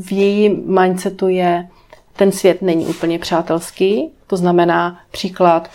v 0.06 0.12
její 0.12 0.50
mindsetu 0.50 1.28
je, 1.28 1.70
ten 2.16 2.32
svět 2.32 2.62
není 2.62 2.86
úplně 2.86 3.20
přátelský, 3.20 4.10
to 4.28 4.38
znamená 4.38 5.00
příklad, 5.12 5.70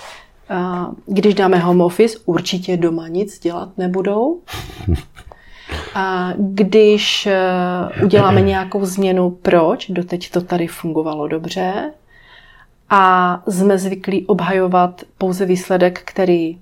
když 1.07 1.35
dáme 1.35 1.59
home 1.59 1.81
office, 1.81 2.19
určitě 2.25 2.77
doma 2.77 3.09
nic 3.09 3.39
dělat 3.39 3.69
nebudou. 3.79 4.41
A 5.95 6.33
když 6.37 7.27
e, 7.27 7.39
uděláme 8.05 8.41
nějakou 8.41 8.85
změnu, 8.85 9.31
proč? 9.31 9.91
Doteď 9.91 10.31
to 10.31 10.41
tady 10.41 10.67
fungovalo 10.67 11.29
dobře. 11.29 11.93
A 12.91 13.43
jsme 13.49 13.79
zvyklí 13.79 14.27
obhajovat 14.27 15.03
pouze 15.19 15.47
výsledek, 15.47 16.03
který 16.05 16.59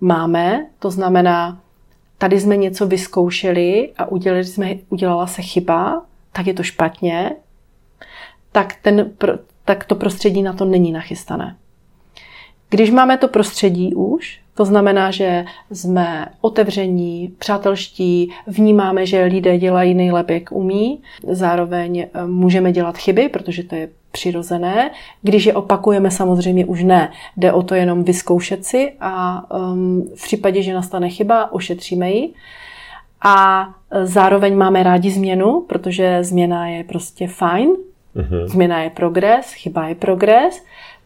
máme. 0.00 0.66
To 0.78 0.90
znamená, 0.90 1.60
tady 2.18 2.40
jsme 2.40 2.56
něco 2.56 2.86
vyzkoušeli 2.86 3.92
a 3.96 4.06
udělali 4.06 4.44
jsme, 4.44 4.74
udělala 4.88 5.26
se 5.26 5.42
chyba, 5.42 6.02
tak 6.32 6.46
je 6.46 6.54
to 6.54 6.62
špatně, 6.62 7.36
tak, 8.52 8.74
ten, 8.82 9.12
tak 9.64 9.84
to 9.84 9.94
prostředí 9.94 10.42
na 10.42 10.52
to 10.52 10.64
není 10.64 10.92
nachystané. 10.92 11.56
Když 12.70 12.90
máme 12.90 13.18
to 13.18 13.28
prostředí 13.28 13.94
už, 13.94 14.40
to 14.54 14.64
znamená, 14.64 15.10
že 15.10 15.44
jsme 15.72 16.26
otevření, 16.40 17.32
přátelští, 17.38 18.30
vnímáme, 18.46 19.06
že 19.06 19.24
lidé 19.24 19.58
dělají 19.58 19.94
nejlépe, 19.94 20.34
jak 20.34 20.52
umí, 20.52 21.02
zároveň 21.28 21.98
eh, 21.98 22.26
můžeme 22.26 22.72
dělat 22.72 22.98
chyby, 22.98 23.28
protože 23.28 23.62
to 23.62 23.74
je 23.74 23.88
přirozené. 24.12 24.90
Když 25.22 25.46
je 25.46 25.54
opakujeme, 25.54 26.10
samozřejmě 26.10 26.66
už 26.66 26.82
ne. 26.82 27.12
Jde 27.36 27.52
o 27.52 27.62
to 27.62 27.74
jenom 27.74 28.04
vyzkoušet 28.04 28.64
si 28.64 28.92
a 29.00 29.44
um, 29.56 30.08
v 30.16 30.22
případě, 30.22 30.62
že 30.62 30.74
nastane 30.74 31.08
chyba, 31.08 31.52
ošetříme 31.52 32.10
ji. 32.10 32.32
A 33.22 33.68
eh, 33.90 34.06
zároveň 34.06 34.56
máme 34.56 34.82
rádi 34.82 35.10
změnu, 35.10 35.60
protože 35.60 36.24
změna 36.24 36.68
je 36.68 36.84
prostě 36.84 37.28
fajn. 37.28 37.68
Uh-huh. 38.16 38.46
Změna 38.46 38.82
je 38.82 38.90
progres, 38.90 39.52
chyba 39.52 39.88
je 39.88 39.94
progres 39.94 40.62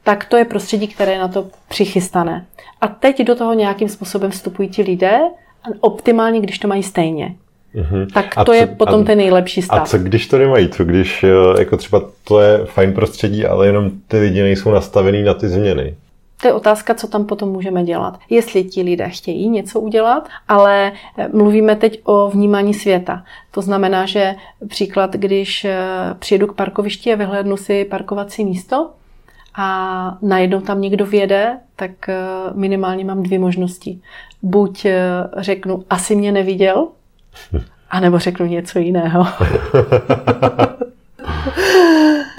tak 0.09 0.25
to 0.25 0.37
je 0.37 0.45
prostředí, 0.45 0.89
které 0.89 1.13
je 1.13 1.19
na 1.19 1.29
to 1.29 1.47
přichystané. 1.69 2.47
A 2.81 2.89
teď 2.89 3.23
do 3.23 3.35
toho 3.35 3.55
nějakým 3.55 3.89
způsobem 3.89 4.31
vstupují 4.31 4.69
ti 4.69 4.83
lidé, 4.83 5.19
optimálně, 5.81 6.41
když 6.41 6.59
to 6.59 6.69
mají 6.69 6.83
stejně. 6.83 7.35
Mm-hmm. 7.75 8.07
Tak 8.15 8.35
to 8.35 8.45
co, 8.45 8.53
je 8.53 8.67
potom 8.67 9.01
a, 9.01 9.05
ten 9.05 9.19
nejlepší 9.19 9.63
stav. 9.63 9.83
A 9.83 9.87
co 9.87 9.99
když 9.99 10.27
to 10.27 10.39
nemají? 10.39 10.69
Co 10.69 10.85
když 10.85 11.25
jako 11.59 11.77
třeba 11.77 12.03
to 12.25 12.41
je 12.41 12.65
fajn 12.65 12.93
prostředí, 12.93 13.47
ale 13.47 13.67
jenom 13.67 13.91
ty 14.09 14.19
lidi 14.19 14.43
nejsou 14.43 14.71
nastavený 14.71 15.23
na 15.23 15.35
ty 15.35 15.49
změny? 15.49 15.95
To 16.43 16.49
je 16.49 16.53
otázka, 16.53 16.95
co 16.95 17.09
tam 17.09 17.25
potom 17.25 17.49
můžeme 17.49 17.85
dělat. 17.85 18.19
Jestli 18.31 18.65
ti 18.65 18.83
lidé 18.83 19.09
chtějí 19.09 19.49
něco 19.49 19.81
udělat, 19.81 20.29
ale 20.49 20.93
eh, 21.19 21.29
mluvíme 21.33 21.77
teď 21.77 22.01
o 22.05 22.31
vnímání 22.31 22.75
světa. 22.75 23.25
To 23.51 23.63
znamená, 23.63 24.07
že 24.07 24.35
příklad, 24.69 25.17
když 25.17 25.65
eh, 25.65 25.79
přijedu 26.19 26.47
k 26.47 26.55
parkovišti 26.55 27.13
a 27.13 27.17
vyhlédnu 27.17 27.57
si 27.57 27.85
parkovací 27.85 28.45
místo, 28.45 28.91
a 29.61 30.19
najednou 30.23 30.61
tam 30.61 30.81
někdo 30.81 31.07
vjede, 31.07 31.59
tak 31.77 32.09
eh, 32.09 32.17
minimálně 32.55 33.05
mám 33.05 33.23
dvě 33.23 33.39
možnosti. 33.39 34.01
Buď 34.43 34.85
eh, 34.85 35.01
řeknu, 35.37 35.85
asi 35.91 36.17
mě 36.17 36.33
neviděl, 36.33 36.89
anebo 37.91 38.19
řeknu 38.19 38.47
něco 38.47 38.79
jiného. 38.79 39.27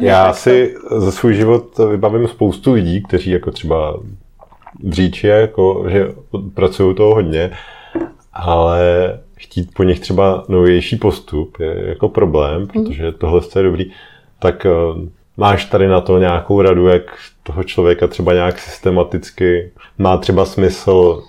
Já 0.01 0.33
si 0.33 0.75
za 0.97 1.11
svůj 1.11 1.33
život 1.33 1.77
vybavím 1.77 2.27
spoustu 2.27 2.73
lidí, 2.73 3.03
kteří 3.03 3.31
jako 3.31 3.51
třeba 3.51 3.99
v 4.83 4.91
říči, 4.91 5.27
jako, 5.27 5.85
že 5.89 6.07
pracují 6.53 6.95
toho 6.95 7.15
hodně, 7.15 7.51
ale 8.33 8.79
chtít 9.35 9.73
po 9.73 9.83
nich 9.83 9.99
třeba 9.99 10.45
novější 10.47 10.95
postup 10.95 11.59
je 11.59 11.89
jako 11.89 12.09
problém, 12.09 12.67
protože 12.67 13.11
tohle 13.11 13.41
je 13.55 13.63
dobrý. 13.63 13.91
Tak 14.39 14.65
eh, 14.65 14.69
Máš 15.39 15.65
tady 15.65 15.87
na 15.87 16.01
to 16.01 16.17
nějakou 16.17 16.61
radu, 16.61 16.87
jak 16.87 17.03
toho 17.43 17.63
člověka 17.63 18.07
třeba 18.07 18.33
nějak 18.33 18.59
systematicky 18.59 19.71
má 19.97 20.17
třeba 20.17 20.45
smysl 20.45 21.23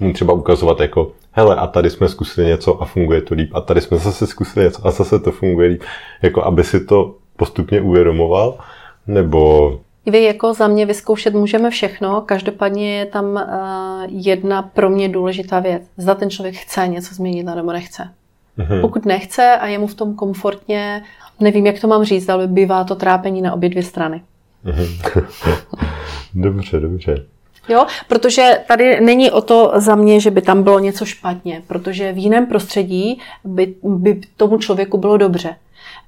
mu 0.00 0.12
třeba 0.12 0.32
ukazovat 0.32 0.80
jako 0.80 1.12
hele, 1.32 1.56
a 1.56 1.66
tady 1.66 1.90
jsme 1.90 2.08
zkusili 2.08 2.46
něco 2.46 2.82
a 2.82 2.84
funguje 2.84 3.22
to 3.22 3.34
líp, 3.34 3.50
a 3.54 3.60
tady 3.60 3.80
jsme 3.80 3.98
zase 3.98 4.26
zkusili 4.26 4.64
něco 4.64 4.86
a 4.86 4.90
zase 4.90 5.18
to 5.18 5.32
funguje 5.32 5.68
líp, 5.68 5.82
jako 6.22 6.44
aby 6.44 6.64
si 6.64 6.84
to 6.84 7.14
postupně 7.36 7.80
uvědomoval, 7.80 8.58
nebo... 9.06 9.72
Vy 10.06 10.24
jako 10.24 10.54
za 10.54 10.68
mě 10.68 10.86
vyzkoušet 10.86 11.34
můžeme 11.34 11.70
všechno, 11.70 12.20
každopádně 12.20 12.98
je 12.98 13.06
tam 13.06 13.24
uh, 13.24 13.40
jedna 14.08 14.62
pro 14.62 14.90
mě 14.90 15.08
důležitá 15.08 15.60
věc. 15.60 15.82
Zda 15.96 16.14
ten 16.14 16.30
člověk 16.30 16.54
chce 16.54 16.88
něco 16.88 17.14
změnit 17.14 17.42
nebo 17.42 17.72
nechce. 17.72 18.08
Mm-hmm. 18.58 18.80
Pokud 18.80 19.06
nechce 19.06 19.56
a 19.56 19.66
je 19.66 19.78
mu 19.78 19.86
v 19.86 19.94
tom 19.94 20.14
komfortně, 20.14 21.02
nevím, 21.40 21.66
jak 21.66 21.80
to 21.80 21.88
mám 21.88 22.04
říct, 22.04 22.28
ale 22.28 22.46
bývá 22.46 22.84
to 22.84 22.94
trápení 22.94 23.42
na 23.42 23.52
obě 23.52 23.68
dvě 23.68 23.82
strany. 23.82 24.22
Mhm. 24.64 24.86
dobře, 26.34 26.80
dobře. 26.80 27.24
Jo, 27.68 27.86
protože 28.08 28.58
tady 28.68 29.00
není 29.00 29.30
o 29.30 29.40
to 29.40 29.72
za 29.76 29.94
mě, 29.94 30.20
že 30.20 30.30
by 30.30 30.42
tam 30.42 30.62
bylo 30.62 30.78
něco 30.78 31.04
špatně, 31.04 31.62
protože 31.66 32.12
v 32.12 32.18
jiném 32.18 32.46
prostředí 32.46 33.20
by, 33.44 33.74
by 33.82 34.20
tomu 34.36 34.58
člověku 34.58 34.98
bylo 34.98 35.16
dobře. 35.16 35.56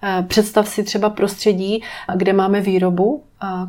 Eh, 0.02 0.24
představ 0.28 0.68
si 0.68 0.84
třeba 0.84 1.10
prostředí, 1.10 1.82
kde 2.16 2.32
máme 2.32 2.60
výrobu, 2.60 3.22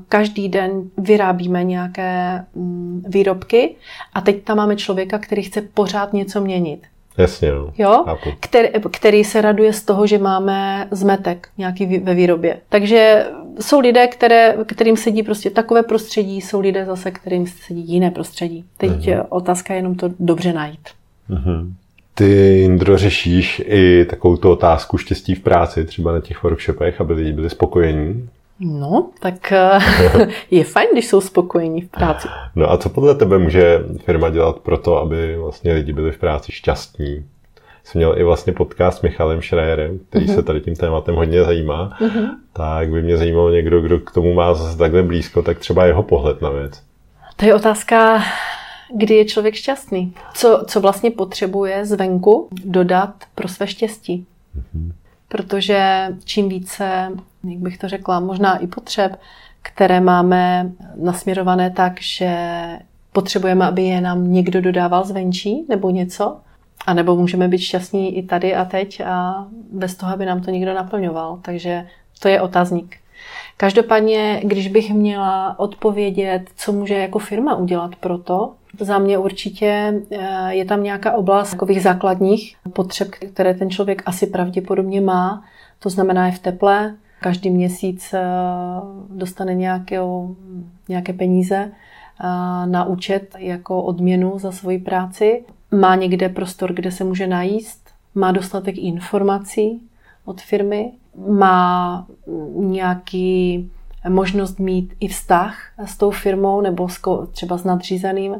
každý 0.09 0.49
den 0.49 0.89
vyrábíme 0.97 1.63
nějaké 1.63 2.45
mm, 2.55 3.03
výrobky 3.07 3.75
a 4.13 4.21
teď 4.21 4.43
tam 4.43 4.57
máme 4.57 4.75
člověka, 4.75 5.19
který 5.19 5.43
chce 5.43 5.61
pořád 5.61 6.13
něco 6.13 6.41
měnit. 6.41 6.81
Jasně, 7.17 7.51
no. 7.51 7.73
jo? 7.77 8.05
Který, 8.39 8.67
který 8.91 9.23
se 9.23 9.41
raduje 9.41 9.73
z 9.73 9.81
toho, 9.81 10.07
že 10.07 10.17
máme 10.17 10.87
zmetek 10.91 11.49
nějaký 11.57 11.99
ve 11.99 12.13
výrobě. 12.13 12.57
Takže 12.69 13.25
jsou 13.59 13.79
lidé, 13.79 14.07
které, 14.07 14.55
kterým 14.65 14.97
sedí 14.97 15.23
prostě 15.23 15.49
takové 15.49 15.83
prostředí, 15.83 16.41
jsou 16.41 16.59
lidé 16.59 16.85
zase, 16.85 17.11
kterým 17.11 17.47
sedí 17.47 17.91
jiné 17.91 18.11
prostředí. 18.11 18.65
Teď 18.77 18.91
uh-huh. 18.91 19.25
otázka 19.29 19.73
je 19.73 19.79
jenom 19.79 19.95
to 19.95 20.09
dobře 20.19 20.53
najít. 20.53 20.89
Uh-huh. 21.29 21.71
Ty, 22.15 22.61
Indro, 22.63 22.97
řešíš 22.97 23.61
i 23.65 24.05
takovou 24.05 24.37
tu 24.37 24.51
otázku 24.51 24.97
štěstí 24.97 25.35
v 25.35 25.39
práci, 25.39 25.85
třeba 25.85 26.11
na 26.11 26.21
těch 26.21 26.43
workshopech, 26.43 27.01
aby 27.01 27.13
lidi 27.13 27.31
byli 27.31 27.49
spokojení. 27.49 28.29
No, 28.63 29.09
tak 29.19 29.51
eh, 29.51 29.79
je 30.51 30.63
fajn, 30.63 30.87
když 30.93 31.07
jsou 31.07 31.21
spokojení 31.21 31.81
v 31.81 31.89
práci. 31.89 32.27
No 32.55 32.71
a 32.71 32.77
co 32.77 32.89
podle 32.89 33.15
tebe 33.15 33.37
může 33.37 33.79
firma 34.05 34.29
dělat 34.29 34.59
pro 34.59 34.77
to, 34.77 34.97
aby 34.97 35.37
vlastně 35.37 35.73
lidi 35.73 35.93
byli 35.93 36.11
v 36.11 36.17
práci 36.17 36.51
šťastní? 36.51 37.25
Jsem 37.83 37.99
měl 37.99 38.17
i 38.17 38.23
vlastně 38.23 38.53
podcast 38.53 38.97
s 38.97 39.01
Michalem 39.01 39.41
Schreierem, 39.41 39.99
který 40.09 40.25
uh-huh. 40.25 40.35
se 40.35 40.43
tady 40.43 40.61
tím 40.61 40.75
tématem 40.75 41.15
hodně 41.15 41.43
zajímá, 41.43 41.97
uh-huh. 42.01 42.29
tak 42.53 42.89
by 42.89 43.01
mě 43.01 43.17
zajímalo 43.17 43.49
někdo, 43.49 43.81
kdo 43.81 43.99
k 43.99 44.11
tomu 44.11 44.33
má 44.33 44.53
zase 44.53 44.77
takhle 44.77 45.03
blízko, 45.03 45.41
tak 45.41 45.59
třeba 45.59 45.85
jeho 45.85 46.03
pohled 46.03 46.41
na 46.41 46.49
věc. 46.49 46.83
To 47.35 47.45
je 47.45 47.55
otázka, 47.55 48.23
kdy 48.95 49.15
je 49.15 49.25
člověk 49.25 49.55
šťastný. 49.55 50.13
Co, 50.33 50.63
co 50.67 50.81
vlastně 50.81 51.11
potřebuje 51.11 51.85
zvenku 51.85 52.47
dodat 52.65 53.13
pro 53.35 53.47
své 53.47 53.67
štěstí. 53.67 54.25
Uh-huh 54.75 54.91
protože 55.31 56.07
čím 56.23 56.49
více, 56.49 57.11
jak 57.43 57.59
bych 57.59 57.77
to 57.77 57.89
řekla, 57.89 58.19
možná 58.19 58.57
i 58.57 58.67
potřeb, 58.67 59.19
které 59.61 60.01
máme 60.01 60.71
nasměrované 60.95 61.69
tak, 61.69 62.01
že 62.01 62.37
potřebujeme, 63.11 63.65
aby 63.65 63.83
je 63.83 64.01
nám 64.01 64.31
někdo 64.31 64.61
dodával 64.61 65.05
zvenčí 65.05 65.65
nebo 65.69 65.89
něco, 65.89 66.37
a 66.85 66.93
nebo 66.93 67.15
můžeme 67.15 67.47
být 67.47 67.59
šťastní 67.59 68.17
i 68.17 68.23
tady 68.23 68.55
a 68.55 68.65
teď 68.65 69.01
a 69.05 69.45
bez 69.71 69.95
toho, 69.95 70.13
aby 70.13 70.25
nám 70.25 70.41
to 70.41 70.51
někdo 70.51 70.73
naplňoval. 70.73 71.39
Takže 71.41 71.87
to 72.19 72.27
je 72.27 72.41
otazník. 72.41 72.97
Každopádně, 73.57 74.41
když 74.43 74.67
bych 74.67 74.93
měla 74.93 75.59
odpovědět, 75.59 76.49
co 76.55 76.71
může 76.71 76.93
jako 76.93 77.19
firma 77.19 77.55
udělat 77.55 77.95
pro 77.95 78.17
to, 78.17 78.53
za 78.79 78.99
mě 78.99 79.17
určitě 79.17 80.01
eh, 80.11 80.53
je 80.53 80.65
tam 80.65 80.83
nějaká 80.83 81.11
oblast 81.13 81.51
takových 81.51 81.81
základních 81.81 82.55
potřeb, 82.73 83.07
které 83.33 83.53
ten 83.53 83.69
člověk 83.69 84.03
asi 84.05 84.27
pravděpodobně 84.27 85.01
má. 85.01 85.43
To 85.79 85.89
znamená 85.89 86.25
je 86.25 86.31
v 86.31 86.39
teple, 86.39 86.95
každý 87.21 87.49
měsíc 87.49 88.13
eh, 88.13 88.21
dostane 89.09 89.53
nějaké, 89.55 89.99
nějaké 90.89 91.13
peníze 91.13 91.71
na 92.65 92.85
účet 92.85 93.35
jako 93.37 93.83
odměnu 93.83 94.39
za 94.39 94.51
svoji 94.51 94.79
práci, 94.79 95.43
má 95.71 95.95
někde 95.95 96.29
prostor, 96.29 96.73
kde 96.73 96.91
se 96.91 97.03
může 97.03 97.27
najíst, 97.27 97.89
má 98.15 98.31
dostatek 98.31 98.77
informací 98.77 99.81
od 100.25 100.41
firmy, 100.41 100.91
má 101.27 102.07
nějaký 102.55 103.69
možnost 104.09 104.59
mít 104.59 104.93
i 104.99 105.07
vztah 105.07 105.57
s 105.85 105.97
tou 105.97 106.11
firmou 106.11 106.61
nebo 106.61 106.87
třeba 107.31 107.57
s 107.57 107.63
nadřízeným. 107.63 108.35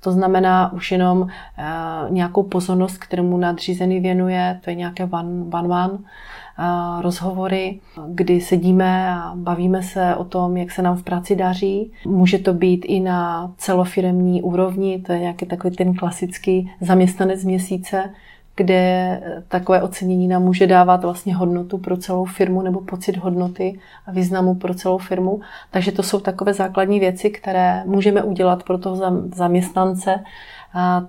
To 0.00 0.12
znamená 0.12 0.72
už 0.72 0.92
jenom 0.92 1.28
eh, 1.58 1.64
nějakou 2.10 2.42
pozornost, 2.42 2.98
kterému 2.98 3.36
nadřízený 3.36 4.00
věnuje, 4.00 4.60
to 4.64 4.70
je 4.70 4.76
nějaké 4.76 5.04
one-one 5.04 5.90
eh, 5.94 5.98
rozhovory, 7.00 7.80
kdy 8.08 8.40
sedíme 8.40 9.10
a 9.10 9.32
bavíme 9.34 9.82
se 9.82 10.16
o 10.16 10.24
tom, 10.24 10.56
jak 10.56 10.70
se 10.70 10.82
nám 10.82 10.96
v 10.96 11.02
práci 11.02 11.36
daří. 11.36 11.92
Může 12.06 12.38
to 12.38 12.54
být 12.54 12.84
i 12.84 13.00
na 13.00 13.52
celofiremní 13.58 14.42
úrovni, 14.42 15.02
to 15.06 15.12
je 15.12 15.18
nějaký 15.18 15.46
takový 15.46 15.76
ten 15.76 15.94
klasický 15.94 16.72
zaměstnanec 16.80 17.44
měsíce, 17.44 18.10
kde 18.56 19.20
takové 19.48 19.82
ocenění 19.82 20.28
nám 20.28 20.42
může 20.42 20.66
dávat 20.66 21.04
vlastně 21.04 21.34
hodnotu 21.34 21.78
pro 21.78 21.96
celou 21.96 22.24
firmu 22.24 22.62
nebo 22.62 22.80
pocit 22.80 23.16
hodnoty 23.16 23.78
a 24.06 24.12
významu 24.12 24.54
pro 24.54 24.74
celou 24.74 24.98
firmu. 24.98 25.40
Takže 25.70 25.92
to 25.92 26.02
jsou 26.02 26.20
takové 26.20 26.54
základní 26.54 27.00
věci, 27.00 27.30
které 27.30 27.82
můžeme 27.86 28.22
udělat 28.22 28.62
pro 28.62 28.78
toho 28.78 29.22
zaměstnance, 29.34 30.20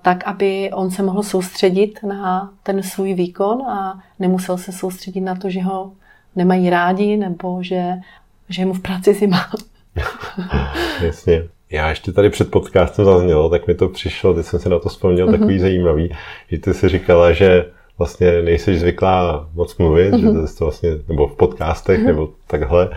tak, 0.02 0.24
aby 0.26 0.70
on 0.72 0.90
se 0.90 1.02
mohl 1.02 1.22
soustředit 1.22 2.00
na 2.02 2.52
ten 2.62 2.82
svůj 2.82 3.14
výkon 3.14 3.62
a 3.62 4.00
nemusel 4.18 4.58
se 4.58 4.72
soustředit 4.72 5.20
na 5.20 5.34
to, 5.34 5.50
že 5.50 5.62
ho 5.62 5.92
nemají 6.36 6.70
rádi 6.70 7.16
nebo 7.16 7.62
že, 7.62 7.92
že 8.48 8.66
mu 8.66 8.72
v 8.72 8.80
práci 8.80 9.14
zima. 9.14 9.50
Jasně. 11.02 11.42
Já 11.70 11.88
ještě 11.88 12.12
tady 12.12 12.30
před 12.30 12.50
podcastem 12.50 13.04
zaznělo, 13.04 13.48
tak 13.48 13.66
mi 13.66 13.74
to 13.74 13.88
přišlo, 13.88 14.34
teď 14.34 14.46
jsem 14.46 14.60
se 14.60 14.68
na 14.68 14.78
to 14.78 14.88
vzpomněl, 14.88 15.26
mm-hmm. 15.26 15.38
takový 15.38 15.58
zajímavý, 15.58 16.16
že 16.48 16.58
ty 16.58 16.74
si 16.74 16.88
říkala, 16.88 17.32
že 17.32 17.64
vlastně 17.98 18.42
nejsi 18.42 18.78
zvyklá 18.78 19.48
moc 19.54 19.76
mluvit, 19.76 20.14
mm-hmm. 20.14 20.20
že 20.20 20.26
mhm. 20.26 20.46
to 20.58 20.64
vlastně, 20.64 20.90
nebo 21.08 21.26
v 21.26 21.36
podcastech, 21.36 22.00
mm-hmm. 22.00 22.06
nebo 22.06 22.28
takhle, 22.46 22.90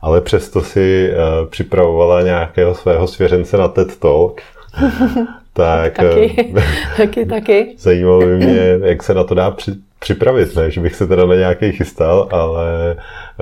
ale 0.00 0.20
přesto 0.20 0.62
si 0.62 1.10
uh, 1.10 1.48
připravovala 1.50 2.22
nějakého 2.22 2.74
svého 2.74 3.06
svěřence 3.06 3.56
na 3.56 3.68
TED 3.68 3.96
Talk. 3.96 4.40
tak, 5.56 5.96
taky, 5.96 6.52
uh, 6.52 6.62
taky, 6.96 7.26
taky. 7.26 7.74
Zajímalo 7.78 8.20
by 8.20 8.36
mě, 8.36 8.78
jak 8.82 9.02
se 9.02 9.14
na 9.14 9.24
to 9.24 9.34
dá 9.34 9.50
při, 9.50 9.72
připravit, 9.98 10.56
ne, 10.56 10.70
že 10.70 10.80
bych 10.80 10.94
se 10.94 11.06
teda 11.06 11.26
na 11.26 11.34
nějaký 11.34 11.72
chystal, 11.72 12.28
ale 12.32 12.96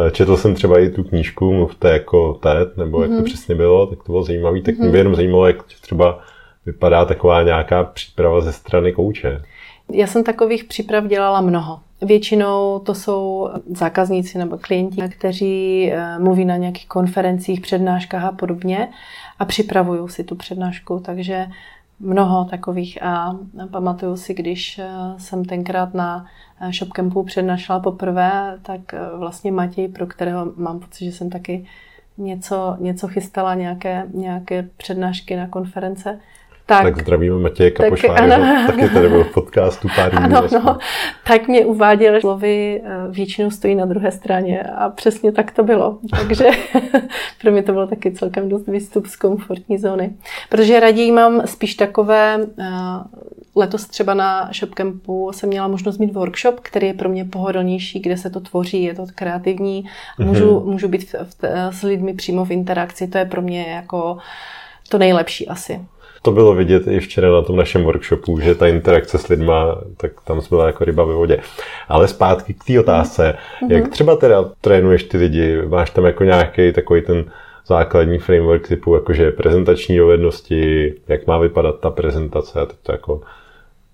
eh, 0.06 0.10
četl 0.10 0.36
jsem 0.36 0.54
třeba 0.54 0.78
i 0.80 0.88
tu 0.88 1.04
knížku 1.04 1.52
Mluvte 1.52 1.90
jako 1.92 2.34
TED, 2.34 2.76
nebo 2.76 3.02
jak 3.02 3.10
to 3.10 3.16
mhm. 3.16 3.24
přesně 3.24 3.54
bylo, 3.54 3.86
tak 3.86 3.98
to 3.98 4.12
bylo 4.12 4.24
zajímavé, 4.24 4.60
tak 4.60 4.78
mě 4.78 4.88
by 4.88 4.98
jenom 4.98 5.14
zajímalo, 5.14 5.46
jak 5.46 5.62
třeba 5.62 6.18
vypadá 6.66 7.04
taková 7.04 7.42
nějaká 7.42 7.84
příprava 7.84 8.40
ze 8.40 8.52
strany 8.52 8.92
kouče. 8.92 9.42
Já 9.92 10.06
jsem 10.06 10.24
takových 10.24 10.64
příprav 10.64 11.04
dělala 11.04 11.40
mnoho. 11.40 11.80
Většinou 12.02 12.78
to 12.78 12.94
jsou 12.94 13.50
zákazníci 13.74 14.38
nebo 14.38 14.58
klienti, 14.58 15.02
kteří 15.18 15.90
eh, 15.92 16.18
mluví 16.18 16.44
na 16.44 16.56
nějakých 16.56 16.88
konferencích, 16.88 17.60
přednáškách 17.60 18.24
a 18.24 18.32
podobně 18.32 18.88
a 19.38 19.44
připravují 19.44 20.08
si 20.08 20.24
tu 20.24 20.34
přednášku, 20.34 21.02
takže 21.04 21.46
mnoho 22.00 22.44
takových 22.44 23.02
a 23.02 23.38
pamatuju 23.70 24.16
si, 24.16 24.34
když 24.34 24.78
eh, 24.78 24.88
jsem 25.18 25.44
tenkrát 25.44 25.94
na 25.94 26.26
eh, 26.60 26.72
Shopcampu 26.72 27.22
přednášela 27.22 27.80
poprvé, 27.80 28.58
tak 28.62 28.80
vlastně 29.16 29.52
Matěj, 29.52 29.88
pro 29.88 30.06
kterého 30.06 30.52
mám 30.56 30.80
pocit, 30.80 31.04
že 31.04 31.12
jsem 31.12 31.30
taky 31.30 31.66
něco, 32.18 32.76
něco 32.80 33.08
chystala, 33.08 33.54
nějaké, 33.54 34.06
nějaké 34.14 34.68
přednášky 34.76 35.36
na 35.36 35.48
konference, 35.48 36.20
tak, 36.66 36.82
tak 36.82 37.00
zdravíme 37.00 37.38
Matěje 37.38 37.70
Kapošváryho, 37.70 38.66
taky 38.66 38.88
tady 38.88 39.08
byl 39.08 39.24
v 39.24 39.32
podcastu 39.32 39.88
pár 39.96 40.10
dní. 40.10 40.24
Ano, 40.24 40.48
no, 40.52 40.78
tak 41.26 41.48
mě 41.48 41.64
uváděl, 41.64 42.20
slovy 42.20 42.82
eh, 42.84 42.90
většinou 43.10 43.50
stojí 43.50 43.74
na 43.74 43.86
druhé 43.86 44.12
straně 44.12 44.62
a 44.62 44.88
přesně 44.88 45.32
tak 45.32 45.50
to 45.50 45.64
bylo. 45.64 45.98
Takže 46.10 46.44
pro 47.40 47.52
mě 47.52 47.62
to 47.62 47.72
bylo 47.72 47.86
taky 47.86 48.12
celkem 48.12 48.48
dost 48.48 48.66
výstup 48.66 49.06
z 49.06 49.16
komfortní 49.16 49.78
zóny. 49.78 50.10
Protože 50.48 50.80
raději 50.80 51.12
mám 51.12 51.46
spíš 51.46 51.74
takové, 51.74 52.38
eh, 52.58 52.64
letos 53.56 53.86
třeba 53.86 54.14
na 54.14 54.50
Shopcampu 54.52 55.32
jsem 55.32 55.48
měla 55.48 55.68
možnost 55.68 55.98
mít 55.98 56.12
workshop, 56.12 56.60
který 56.60 56.86
je 56.86 56.94
pro 56.94 57.08
mě 57.08 57.24
pohodlnější, 57.24 58.00
kde 58.00 58.16
se 58.16 58.30
to 58.30 58.40
tvoří, 58.40 58.82
je 58.82 58.94
to 58.94 59.06
kreativní, 59.14 59.84
můžu, 60.18 60.46
mm-hmm. 60.46 60.64
můžu 60.64 60.88
být 60.88 61.12
v, 61.12 61.14
v, 61.14 61.44
s 61.70 61.82
lidmi 61.82 62.14
přímo 62.14 62.44
v 62.44 62.50
interakci, 62.50 63.08
to 63.08 63.18
je 63.18 63.24
pro 63.24 63.42
mě 63.42 63.62
jako 63.62 64.18
to 64.88 64.98
nejlepší 64.98 65.48
asi 65.48 65.80
to 66.24 66.32
bylo 66.32 66.54
vidět 66.54 66.86
i 66.86 67.00
včera 67.00 67.32
na 67.32 67.42
tom 67.42 67.56
našem 67.56 67.84
workshopu, 67.84 68.40
že 68.40 68.54
ta 68.54 68.66
interakce 68.66 69.18
s 69.18 69.28
lidma, 69.28 69.78
tak 69.96 70.12
tam 70.24 70.40
byla 70.50 70.66
jako 70.66 70.84
ryba 70.84 71.04
ve 71.04 71.14
vodě. 71.14 71.38
Ale 71.88 72.08
zpátky 72.08 72.54
k 72.54 72.64
té 72.64 72.80
otázce, 72.80 73.34
mm-hmm. 73.34 73.72
jak 73.72 73.88
třeba 73.88 74.16
teda 74.16 74.44
trénuješ 74.60 75.04
ty 75.04 75.16
lidi, 75.16 75.62
máš 75.68 75.90
tam 75.90 76.04
jako 76.04 76.24
nějaký 76.24 76.72
takový 76.72 77.02
ten 77.02 77.24
základní 77.66 78.18
framework 78.18 78.68
typu 78.68 78.94
jakože 78.94 79.30
prezentační 79.30 79.96
dovednosti, 79.96 80.94
jak 81.08 81.26
má 81.26 81.38
vypadat 81.38 81.80
ta 81.80 81.90
prezentace, 81.90 82.52
tak 82.52 82.76
to 82.82 82.92
jako 82.92 83.20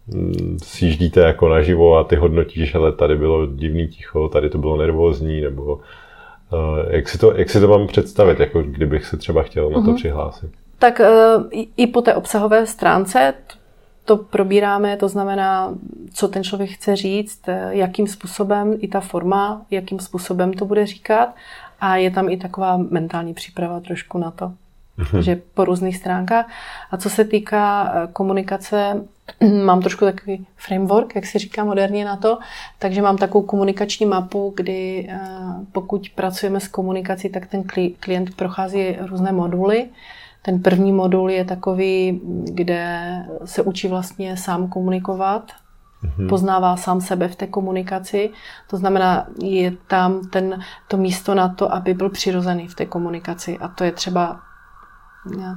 mm, 0.07 0.59
sjíždíte 0.63 1.21
jako 1.21 1.49
naživo 1.49 1.99
a 1.99 2.05
ty 2.05 2.17
hodnotíš, 2.17 2.75
ale 2.75 2.93
tady 2.93 3.17
bylo 3.17 3.47
divný 3.47 3.89
ticho, 3.89 4.29
tady 4.29 4.51
to 4.51 4.59
bylo 4.59 4.77
nervózní, 4.77 5.41
nebo 5.41 5.75
uh, 5.75 5.81
jak, 6.89 7.09
si 7.09 7.19
to, 7.19 7.33
jak 7.37 7.51
si 7.51 7.61
to 7.61 7.69
mám 7.69 7.87
představit, 7.87 8.41
jako 8.41 8.63
kdybych 8.63 9.05
se 9.05 9.17
třeba 9.17 9.43
chtěl 9.43 9.71
na 9.71 9.83
to 9.83 9.87
mm-hmm. 9.87 9.97
přihlásit? 9.97 10.60
Tak 10.81 11.01
eh, 11.01 11.09
i 11.77 11.87
po 11.87 12.03
té 12.03 12.15
obsahové 12.15 12.67
stránce 12.67 13.35
to 14.05 14.17
probíráme, 14.17 14.97
to 14.97 15.09
znamená, 15.09 15.75
co 16.15 16.29
ten 16.29 16.45
člověk 16.45 16.71
chce 16.71 16.97
říct, 16.97 17.49
eh, 17.49 17.69
jakým 17.71 18.07
způsobem, 18.07 18.77
i 18.79 18.89
ta 18.89 19.01
forma, 19.01 19.63
jakým 19.71 20.01
způsobem 20.01 20.53
to 20.53 20.65
bude 20.65 20.87
říkat. 20.87 21.35
A 21.81 21.97
je 21.97 22.11
tam 22.11 22.29
i 22.29 22.37
taková 22.37 22.77
mentální 22.77 23.35
příprava 23.35 23.81
trošku 23.81 24.19
na 24.19 24.31
to. 24.31 24.53
Mhm. 24.97 25.23
že 25.23 25.41
po 25.55 25.65
různých 25.65 25.97
stránkách. 25.97 26.47
A 26.91 26.97
co 26.97 27.11
se 27.11 27.25
týká 27.25 27.93
eh, 27.95 28.09
komunikace, 28.13 29.05
mám 29.65 29.83
trošku 29.83 30.05
takový 30.05 30.47
framework, 30.57 31.15
jak 31.15 31.27
se 31.27 31.39
říká 31.39 31.65
moderně 31.65 32.05
na 32.05 32.17
to, 32.17 32.39
takže 32.79 33.03
mám 33.03 33.17
takovou 33.17 33.47
komunikační 33.47 34.07
mapu, 34.07 34.53
kdy 34.57 35.09
pokud 35.73 36.09
pracujeme 36.15 36.61
s 36.61 36.69
komunikací, 36.69 37.29
tak 37.29 37.47
ten 37.47 37.65
klient 38.01 38.37
prochází 38.37 38.97
různé 39.01 39.33
moduly. 39.33 39.89
Ten 40.43 40.63
první 40.63 40.93
modul 40.93 41.31
je 41.31 41.45
takový, 41.45 42.21
kde 42.45 43.13
se 43.45 43.63
učí 43.63 43.89
vlastně 43.89 44.37
sám 44.37 44.69
komunikovat, 44.69 45.53
mm-hmm. 46.05 46.29
poznává 46.29 46.77
sám 46.77 47.01
sebe 47.01 47.29
v 47.29 47.37
té 47.37 47.47
komunikaci. 47.47 48.31
To 48.71 48.77
znamená, 48.77 49.27
je 49.43 49.71
tam 49.87 50.21
ten, 50.21 50.61
to 50.89 50.97
místo 50.97 51.35
na 51.35 51.49
to, 51.49 51.75
aby 51.75 51.95
byl 51.95 52.11
přirozený 52.11 52.69
v 52.69 52.75
té 52.75 52.87
komunikaci. 52.87 53.59
A 53.59 53.69
to 53.69 53.85
je 53.85 53.93
třeba, 53.93 54.41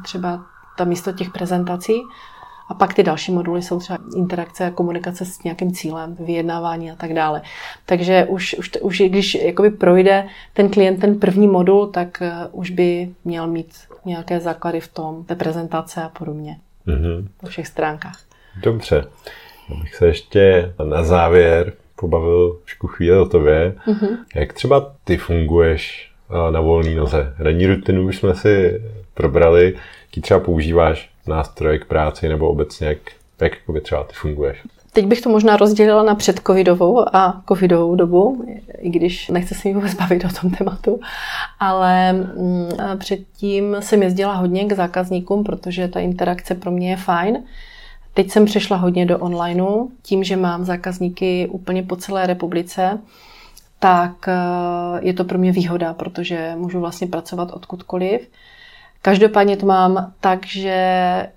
třeba 0.04 0.46
ta 0.78 0.84
místo 0.84 1.12
těch 1.12 1.32
prezentací. 1.32 1.94
A 2.74 2.76
pak 2.76 2.94
ty 2.94 3.04
další 3.04 3.32
moduly 3.32 3.62
jsou 3.62 3.80
třeba 3.80 4.00
interakce 4.16 4.66
a 4.66 4.72
komunikace 4.72 5.26
s 5.26 5.44
nějakým 5.44 5.72
cílem, 5.72 6.18
vyjednávání 6.20 6.92
a 6.92 6.96
tak 6.96 7.14
dále. 7.14 7.42
Takže 7.86 8.26
už, 8.30 8.56
už, 8.60 8.72
už 8.82 9.02
když 9.02 9.36
jakoby 9.36 9.70
projde 9.70 10.28
ten 10.54 10.70
klient 10.70 11.02
ten 11.02 11.20
první 11.20 11.48
modul, 11.48 11.88
tak 11.88 12.22
uh, 12.22 12.60
už 12.60 12.70
by 12.70 13.10
měl 13.26 13.48
mít 13.48 13.76
nějaké 14.06 14.40
základy 14.40 14.80
v 14.80 14.88
tom, 14.88 15.24
té 15.24 15.36
prezentace 15.36 16.04
a 16.04 16.10
podobně. 16.10 16.58
Mm-hmm. 16.88 17.28
Po 17.40 17.48
všech 17.48 17.68
stránkách. 17.68 18.20
Dobře. 18.64 19.06
Abych 19.72 19.96
se 19.96 20.08
ještě 20.08 20.74
na 20.90 21.04
závěr 21.04 21.74
pobavil 21.96 22.60
trošku 22.64 22.88
chvíli 22.88 23.18
o 23.18 23.26
tobě. 23.26 23.76
Mm-hmm. 23.88 24.18
Jak 24.36 24.54
třeba 24.54 24.94
ty 25.04 25.18
funguješ 25.18 26.12
eh, 26.30 26.52
na 26.52 26.62
volné 26.62 26.96
noze? 26.96 27.34
Ranní 27.40 27.68
rutinu 27.68 28.08
už 28.08 28.18
jsme 28.18 28.36
si 28.36 28.82
probrali. 29.14 29.76
Jaký 30.06 30.22
třeba 30.22 30.40
používáš 30.40 31.13
nástroje 31.28 31.80
k 31.80 31.86
práci 31.86 32.30
nebo 32.30 32.50
obecně, 32.50 32.88
jak, 32.88 32.98
jak 33.42 33.54
třeba 33.84 34.04
ty 34.04 34.14
funguješ? 34.14 34.64
Teď 34.94 35.06
bych 35.06 35.22
to 35.22 35.30
možná 35.30 35.58
rozdělila 35.58 36.04
na 36.04 36.16
předcovidovou 36.16 37.16
a 37.16 37.42
covidovou 37.48 37.96
dobu, 37.96 38.46
i 38.78 38.90
když 38.90 39.30
nechci 39.30 39.56
se 39.56 39.68
mi 39.68 39.74
vůbec 39.74 39.94
bavit 39.94 40.26
o 40.26 40.42
tom 40.42 40.52
tématu, 40.52 41.00
ale 41.60 42.14
mm, 42.14 42.70
předtím 42.98 43.76
jsem 43.80 44.04
jezdila 44.04 44.34
hodně 44.34 44.66
k 44.66 44.74
zákazníkům, 44.74 45.44
protože 45.44 45.88
ta 45.88 46.00
interakce 46.00 46.56
pro 46.56 46.72
mě 46.72 46.90
je 46.90 46.98
fajn. 46.98 47.44
Teď 48.14 48.32
jsem 48.32 48.46
přešla 48.46 48.78
hodně 48.78 49.06
do 49.06 49.20
onlineu, 49.20 49.88
tím, 50.02 50.24
že 50.24 50.36
mám 50.36 50.66
zákazníky 50.66 51.48
úplně 51.52 51.84
po 51.84 51.96
celé 51.96 52.28
republice, 52.28 53.00
tak 53.80 54.28
eh, 54.28 54.34
je 55.00 55.14
to 55.14 55.24
pro 55.24 55.38
mě 55.38 55.52
výhoda, 55.52 55.94
protože 55.94 56.54
můžu 56.58 56.80
vlastně 56.80 57.08
pracovat 57.08 57.52
odkudkoliv. 57.52 58.30
Každopádně 59.06 59.58
to 59.58 59.66
mám 59.66 60.12
tak, 60.20 60.46
že 60.46 61.28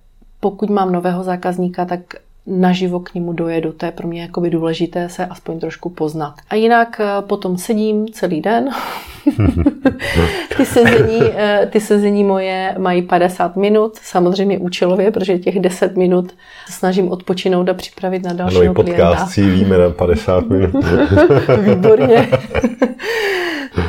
pokud 0.40 0.70
mám 0.70 0.92
nového 0.92 1.24
zákazníka, 1.24 1.84
tak 1.84 2.00
naživo 2.46 3.00
k 3.00 3.14
němu 3.14 3.32
dojedu. 3.32 3.72
To 3.72 3.86
je 3.86 3.92
pro 3.92 4.08
mě 4.08 4.22
jakoby 4.22 4.50
důležité 4.50 5.08
se 5.08 5.26
aspoň 5.26 5.60
trošku 5.60 5.90
poznat. 5.90 6.34
A 6.50 6.54
jinak 6.54 7.00
eh, 7.00 7.06
potom 7.20 7.58
sedím 7.58 8.08
celý 8.08 8.40
den. 8.40 8.68
ty, 10.56 10.66
sezení, 10.66 11.20
eh, 11.36 11.68
ty 11.72 11.80
sezení 11.80 12.24
moje 12.24 12.74
mají 12.78 13.02
50 13.02 13.56
minut, 13.56 13.96
samozřejmě 13.96 14.58
účelově, 14.58 15.10
protože 15.10 15.38
těch 15.38 15.60
10 15.60 15.96
minut 15.96 16.32
snažím 16.68 17.10
odpočinout 17.10 17.68
a 17.68 17.74
připravit 17.74 18.22
na 18.22 18.32
dalšího 18.32 18.62
ano, 18.62 18.74
klienta. 18.74 19.10
podcast 19.10 19.32
cílíme 19.32 19.78
na 19.78 19.90
50 19.90 20.48
minut. 20.48 20.74
Výborně. 21.60 22.28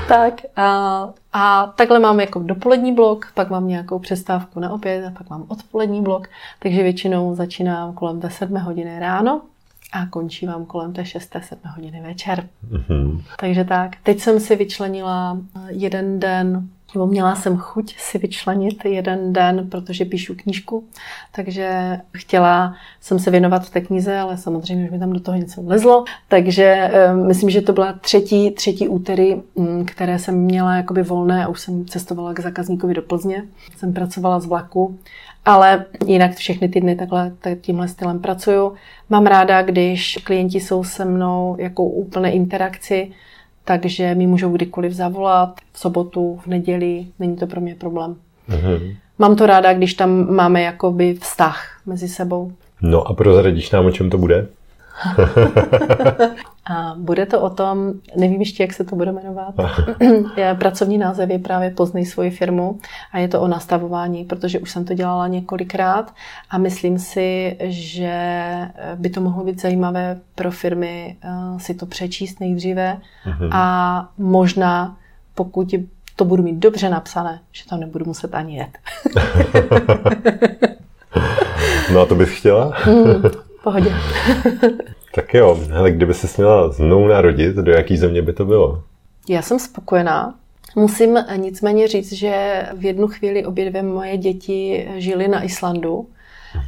tak 0.07 0.41
a, 0.55 1.09
a 1.33 1.67
takhle 1.75 1.99
mám 1.99 2.19
jako 2.19 2.39
dopolední 2.39 2.93
blok, 2.93 3.31
pak 3.33 3.49
mám 3.49 3.67
nějakou 3.67 3.99
přestávku 3.99 4.59
na 4.59 4.71
oběd 4.71 5.05
a 5.05 5.11
pak 5.11 5.29
mám 5.29 5.45
odpolední 5.47 6.01
blok, 6.01 6.27
takže 6.59 6.83
většinou 6.83 7.35
začínám 7.35 7.93
kolem 7.93 8.21
té 8.21 8.29
7 8.29 8.57
hodiny 8.57 8.99
ráno 8.99 9.41
a 9.93 10.05
končí 10.05 10.47
vám 10.47 10.65
kolem 10.65 10.93
té 10.93 11.05
6. 11.05 11.35
7 11.39 11.61
hodiny 11.75 12.01
večer. 12.01 12.47
Mm-hmm. 12.71 13.21
Takže 13.39 13.63
tak, 13.63 13.91
teď 14.03 14.19
jsem 14.19 14.39
si 14.39 14.55
vyčlenila 14.55 15.37
jeden 15.67 16.19
den 16.19 16.69
nebo 16.93 17.07
měla 17.07 17.35
jsem 17.35 17.57
chuť 17.57 17.95
si 17.97 18.17
vyčlenit 18.17 18.85
jeden 18.85 19.33
den, 19.33 19.69
protože 19.69 20.05
píšu 20.05 20.35
knížku, 20.35 20.83
takže 21.31 21.97
chtěla 22.17 22.75
jsem 23.01 23.19
se 23.19 23.31
věnovat 23.31 23.69
té 23.69 23.81
knize, 23.81 24.17
ale 24.17 24.37
samozřejmě 24.37 24.85
už 24.85 24.91
mi 24.91 24.99
tam 24.99 25.13
do 25.13 25.19
toho 25.19 25.37
něco 25.37 25.61
vlezlo. 25.61 26.05
Takže 26.27 26.63
eh, 26.63 27.13
myslím, 27.13 27.49
že 27.49 27.61
to 27.61 27.73
byla 27.73 27.93
třetí, 27.93 28.51
třetí 28.51 28.87
úterý, 28.87 29.35
mm, 29.55 29.85
které 29.85 30.19
jsem 30.19 30.35
měla 30.35 30.75
jakoby 30.75 31.03
volné 31.03 31.45
a 31.45 31.47
už 31.47 31.61
jsem 31.61 31.85
cestovala 31.85 32.33
k 32.33 32.39
zákazníkovi 32.39 32.93
do 32.93 33.01
Plzně. 33.01 33.43
Jsem 33.77 33.93
pracovala 33.93 34.39
z 34.39 34.45
vlaku, 34.45 34.99
ale 35.45 35.85
jinak 36.05 36.35
všechny 36.35 36.69
ty 36.69 36.81
dny 36.81 36.95
takhle 36.95 37.31
tímhle 37.61 37.87
stylem 37.87 38.19
pracuju. 38.19 38.73
Mám 39.09 39.25
ráda, 39.25 39.61
když 39.61 40.17
klienti 40.23 40.59
jsou 40.59 40.83
se 40.83 41.05
mnou 41.05 41.55
jako 41.59 41.83
úplné 41.83 42.31
interakci, 42.31 43.11
takže 43.67 44.15
mi 44.15 44.27
můžou 44.27 44.51
kdykoliv 44.51 44.93
zavolat, 44.93 45.59
v 45.73 45.79
sobotu, 45.79 46.39
v 46.43 46.47
neděli, 46.47 47.05
není 47.19 47.35
to 47.35 47.47
pro 47.47 47.61
mě 47.61 47.75
problém. 47.75 48.15
Mm-hmm. 48.49 48.95
Mám 49.19 49.35
to 49.35 49.45
ráda, 49.45 49.73
když 49.73 49.93
tam 49.93 50.35
máme 50.35 50.61
jakoby 50.61 51.13
vztah 51.13 51.81
mezi 51.85 52.07
sebou. 52.07 52.51
No 52.81 53.07
a 53.07 53.13
prozradíš 53.13 53.71
nám, 53.71 53.85
o 53.85 53.91
čem 53.91 54.09
to 54.09 54.17
bude? 54.17 54.47
a 56.69 56.95
bude 56.97 57.25
to 57.25 57.41
o 57.41 57.49
tom, 57.49 57.93
nevím 58.15 58.39
ještě, 58.39 58.63
jak 58.63 58.73
se 58.73 58.83
to 58.83 58.95
bude 58.95 59.11
jmenovat. 59.11 59.55
Pracovní 60.59 60.97
název 60.97 61.29
je 61.29 61.39
právě 61.39 61.69
Poznej 61.69 62.05
svoji 62.05 62.31
firmu 62.31 62.79
a 63.11 63.17
je 63.17 63.27
to 63.27 63.41
o 63.41 63.47
nastavování, 63.47 64.25
protože 64.25 64.59
už 64.59 64.71
jsem 64.71 64.85
to 64.85 64.93
dělala 64.93 65.27
několikrát 65.27 66.13
a 66.49 66.57
myslím 66.57 66.99
si, 66.99 67.57
že 67.63 68.21
by 68.95 69.09
to 69.09 69.21
mohlo 69.21 69.43
být 69.43 69.61
zajímavé 69.61 70.19
pro 70.35 70.51
firmy 70.51 71.17
eh, 71.23 71.29
si 71.59 71.73
to 71.73 71.85
přečíst 71.85 72.39
nejdříve 72.39 72.97
mhm. 73.25 73.49
a 73.51 74.09
možná, 74.17 74.97
pokud 75.35 75.73
to 76.15 76.25
budu 76.25 76.43
mít 76.43 76.55
dobře 76.55 76.89
napsané, 76.89 77.39
že 77.51 77.65
tam 77.65 77.79
nebudu 77.79 78.05
muset 78.05 78.35
ani 78.35 78.57
jet. 78.57 78.77
no 81.93 82.01
a 82.01 82.05
to 82.05 82.15
bys 82.15 82.29
chtěla? 82.29 82.73
Hmm, 82.75 83.23
pohodě. 83.67 83.93
tak 85.15 85.33
jo, 85.33 85.59
hele, 85.69 85.91
kdyby 85.91 86.13
se 86.13 86.27
směla 86.27 86.69
znovu 86.69 87.07
narodit, 87.07 87.55
do 87.55 87.71
jaký 87.71 87.97
země 87.97 88.21
by 88.21 88.33
to 88.33 88.45
bylo? 88.45 88.83
Já 89.29 89.41
jsem 89.41 89.59
spokojená. 89.59 90.35
Musím 90.75 91.17
nicméně 91.35 91.87
říct, 91.87 92.13
že 92.13 92.63
v 92.73 92.85
jednu 92.85 93.07
chvíli 93.07 93.45
obě 93.45 93.69
dvě 93.69 93.83
moje 93.83 94.17
děti 94.17 94.89
žily 94.95 95.27
na 95.27 95.43
Islandu. 95.43 96.07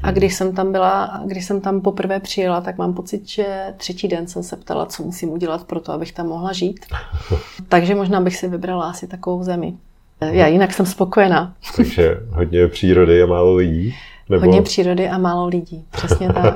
A 0.04 0.08
mhm. 0.08 0.16
když 0.16 0.36
jsem 0.36 0.56
tam 0.56 0.72
byla, 0.72 1.22
když 1.26 1.46
jsem 1.46 1.62
tam 1.62 1.82
poprvé 1.82 2.20
přijela, 2.20 2.62
tak 2.62 2.78
mám 2.78 2.94
pocit, 2.94 3.30
že 3.30 3.74
třetí 3.78 4.08
den 4.08 4.28
jsem 4.28 4.44
se 4.44 4.56
ptala, 4.56 4.86
co 4.86 5.04
musím 5.04 5.30
udělat 5.30 5.64
pro 5.64 5.80
to, 5.80 5.92
abych 5.92 6.12
tam 6.12 6.28
mohla 6.28 6.54
žít. 6.54 6.86
Takže 7.70 7.96
možná 7.96 8.22
bych 8.22 8.36
si 8.36 8.48
vybrala 8.48 8.90
asi 8.90 9.08
takovou 9.08 9.44
zemi. 9.44 9.74
Já 10.22 10.48
jinak 10.48 10.74
jsem 10.74 10.86
spokojená. 10.86 11.54
Takže 11.76 12.18
hodně 12.30 12.68
přírody 12.68 13.24
a 13.24 13.26
málo 13.26 13.56
lidí? 13.56 13.96
Nebo... 14.30 14.46
Hodně 14.46 14.62
přírody 14.62 15.10
a 15.10 15.18
málo 15.18 15.48
lidí, 15.48 15.86
přesně 15.92 16.34
tak. 16.34 16.56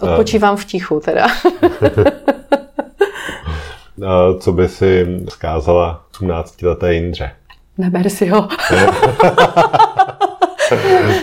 Odpočívám 0.00 0.56
v 0.56 0.64
tichu 0.64 1.00
teda. 1.00 1.26
a 4.06 4.34
co 4.38 4.52
by 4.52 4.68
si 4.68 5.20
zkázala 5.28 6.04
18 6.14 6.62
leté 6.62 6.94
Jindře? 6.94 7.30
Neber 7.78 8.08
si 8.08 8.26
ho. 8.26 8.48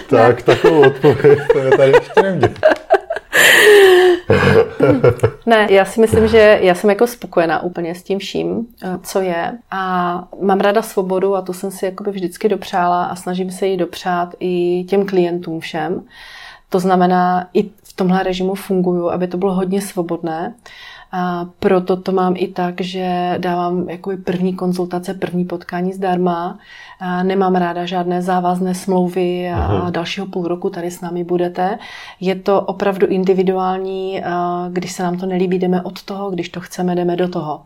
tak, 0.10 0.42
takovou 0.42 0.88
odpověď, 0.88 1.40
to 1.52 1.60
je 1.60 1.78
tady 1.78 1.92
ještě 1.92 2.40
ne, 5.46 5.68
já 5.70 5.86
si 5.86 6.02
myslím, 6.02 6.28
že 6.28 6.60
já 6.62 6.76
jsem 6.76 6.90
jako 6.90 7.08
spokojená 7.08 7.64
úplně 7.64 7.96
s 7.96 8.04
tím 8.04 8.20
vším, 8.20 8.68
eh, 8.84 9.00
co 9.04 9.22
je. 9.22 9.58
A 9.72 10.24
mám 10.42 10.60
ráda 10.60 10.82
svobodu 10.82 11.36
a 11.36 11.42
tu 11.42 11.54
jsem 11.54 11.72
si 11.72 11.86
jakoby 11.86 12.12
vždycky 12.12 12.50
dopřála 12.50 13.06
a 13.06 13.16
snažím 13.16 13.52
se 13.52 13.68
ji 13.68 13.78
dopřát 13.78 14.36
i 14.40 14.84
těm 14.90 15.06
klientům 15.06 15.60
všem. 15.60 16.04
To 16.70 16.80
znamená, 16.80 17.50
i 17.54 17.64
v 17.84 17.94
tomhle 17.96 18.24
režimu 18.24 18.56
funguju, 18.56 19.10
aby 19.10 19.28
to 19.28 19.38
bylo 19.38 19.54
hodně 19.54 19.82
svobodné. 19.82 20.54
A 21.12 21.46
proto 21.60 21.98
to 21.98 22.12
mám 22.12 22.34
i 22.38 22.48
tak, 22.48 22.82
že 22.82 23.36
dávám 23.38 23.90
jakoby 23.90 24.18
první 24.18 24.54
konzultace, 24.54 25.14
první 25.14 25.46
potkání 25.46 25.94
zdarma. 25.94 26.60
A 27.00 27.24
nemám 27.24 27.56
ráda 27.56 27.86
žádné 27.86 28.22
závazné 28.22 28.76
smlouvy 28.76 29.50
a 29.50 29.58
Aha. 29.58 29.90
dalšího 29.90 30.28
půl 30.28 30.48
roku 30.48 30.70
tady 30.70 30.92
s 30.92 31.02
námi 31.02 31.24
budete. 31.24 31.80
Je 32.20 32.36
to 32.36 32.62
opravdu 32.62 33.08
individuální, 33.08 34.22
když 34.70 34.92
se 34.92 35.04
nám 35.04 35.18
to 35.18 35.26
nelíbí, 35.26 35.60
jdeme 35.60 35.82
od 35.82 36.04
toho, 36.04 36.32
když 36.32 36.50
to 36.50 36.60
chceme, 36.60 36.96
jdeme 36.96 37.16
do 37.16 37.28
toho. 37.28 37.62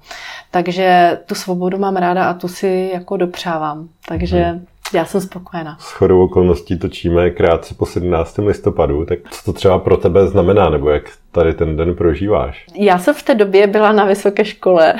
Takže 0.52 1.20
tu 1.26 1.36
svobodu 1.36 1.78
mám 1.78 1.96
ráda 1.96 2.30
a 2.30 2.34
tu 2.34 2.48
si 2.48 2.90
jako 2.94 3.18
dopřávám. 3.18 3.90
Takže. 4.08 4.62
Já 4.94 5.06
jsem 5.06 5.22
spokojená. 5.22 5.78
S 5.80 5.92
chodou 5.92 6.24
okolností 6.24 6.80
točíme 6.80 7.30
krátce 7.30 7.76
po 7.76 7.86
17. 7.86 8.38
listopadu, 8.38 9.06
tak 9.06 9.20
co 9.32 9.44
to 9.46 9.54
třeba 9.54 9.80
pro 9.80 9.98
tebe 9.98 10.28
znamená, 10.28 10.70
nebo 10.70 10.90
jak 10.90 11.04
tady 11.32 11.54
ten 11.54 11.78
den 11.78 11.96
prožíváš? 11.96 12.66
Já 12.76 13.00
jsem 13.00 13.14
v 13.14 13.24
té 13.24 13.36
době 13.36 13.68
byla 13.68 13.92
na 13.92 14.06
vysoké 14.06 14.46
škole, 14.46 14.94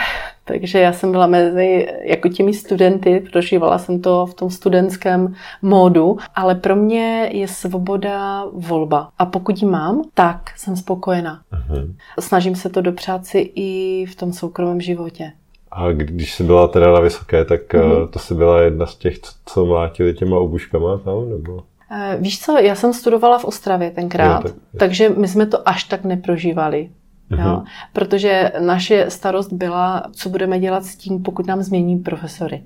takže 0.46 0.80
já 0.80 0.94
jsem 0.94 1.12
byla 1.12 1.28
mezi 1.28 1.88
jako 2.04 2.30
těmi 2.30 2.54
studenty, 2.54 3.28
prožívala 3.32 3.78
jsem 3.78 4.02
to 4.02 4.26
v 4.26 4.34
tom 4.34 4.50
studentském 4.50 5.36
módu, 5.62 6.18
ale 6.36 6.56
pro 6.56 6.76
mě 6.76 7.30
je 7.32 7.48
svoboda 7.48 8.46
volba. 8.54 9.10
A 9.20 9.26
pokud 9.26 9.62
ji 9.62 9.68
mám, 9.68 10.02
tak 10.14 10.42
jsem 10.58 10.76
spokojená. 10.76 11.42
Uh-huh. 11.54 11.94
Snažím 12.20 12.56
se 12.56 12.70
to 12.70 12.82
dopřát 12.82 13.26
si 13.26 13.52
i 13.56 14.06
v 14.06 14.16
tom 14.16 14.34
soukromém 14.34 14.82
životě. 14.82 15.32
A 15.72 15.92
když 15.92 16.34
jsi 16.34 16.44
byla 16.44 16.68
teda 16.68 16.94
na 16.94 17.00
vysoké, 17.00 17.46
tak 17.46 17.74
mm-hmm. 17.74 18.10
to 18.10 18.20
jsi 18.20 18.36
byla 18.36 18.62
jedna 18.62 18.86
z 18.86 18.96
těch, 18.96 19.16
co 19.46 19.66
mlátili 19.66 20.14
těma 20.14 20.38
obuškama 20.38 20.98
tam, 20.98 21.30
nebo? 21.30 21.64
Eh, 21.92 22.18
víš 22.20 22.42
co, 22.42 22.58
já 22.58 22.76
jsem 22.76 22.94
studovala 22.94 23.40
v 23.40 23.46
Ostravě 23.46 23.92
tenkrát, 23.92 24.36
jo, 24.36 24.42
tak, 24.42 24.54
takže 24.80 25.10
my 25.10 25.28
jsme 25.28 25.46
to 25.46 25.70
až 25.70 25.84
tak 25.84 26.04
neprožívali. 26.04 26.90
Mm-hmm. 27.32 27.46
Jo? 27.46 27.64
Protože 27.94 28.52
naše 28.60 29.06
starost 29.10 29.54
byla, 29.54 30.04
co 30.12 30.30
budeme 30.30 30.60
dělat 30.60 30.86
s 30.86 30.96
tím, 30.96 31.24
pokud 31.24 31.48
nám 31.48 31.64
změní 31.64 32.00
profesory. 32.00 32.64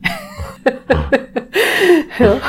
jo? 2.19 2.39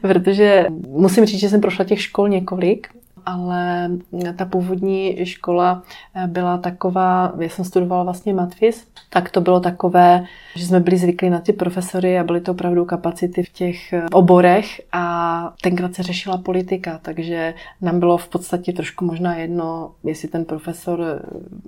Protože 0.00 0.66
musím 0.88 1.24
říct, 1.24 1.40
že 1.40 1.48
jsem 1.48 1.60
prošla 1.60 1.84
těch 1.84 2.02
škol 2.02 2.28
několik 2.28 2.88
ale 3.26 3.90
ta 4.36 4.44
původní 4.44 5.26
škola 5.26 5.82
eh, 6.14 6.26
byla 6.26 6.58
taková, 6.58 7.32
já 7.40 7.48
jsem 7.48 7.64
studovala 7.64 8.02
vlastně 8.02 8.34
matfis, 8.34 8.86
tak 9.10 9.30
to 9.30 9.40
bylo 9.40 9.60
takové, 9.60 10.24
že 10.56 10.66
jsme 10.66 10.80
byli 10.80 10.96
zvyklí 10.96 11.30
na 11.30 11.40
ty 11.40 11.52
profesory 11.52 12.18
a 12.18 12.24
byly 12.24 12.40
to 12.40 12.52
opravdu 12.52 12.84
kapacity 12.84 13.42
v 13.42 13.48
těch 13.48 13.92
eh, 13.92 14.06
oborech 14.12 14.80
a 14.92 15.54
tenkrát 15.62 15.94
se 15.94 16.02
řešila 16.02 16.38
politika, 16.38 16.98
takže 17.02 17.54
nám 17.80 18.00
bylo 18.00 18.16
v 18.16 18.28
podstatě 18.28 18.72
trošku 18.72 19.04
možná 19.04 19.34
jedno, 19.34 19.90
jestli 20.04 20.28
ten 20.28 20.44
profesor 20.44 21.00
eh, 21.02 21.18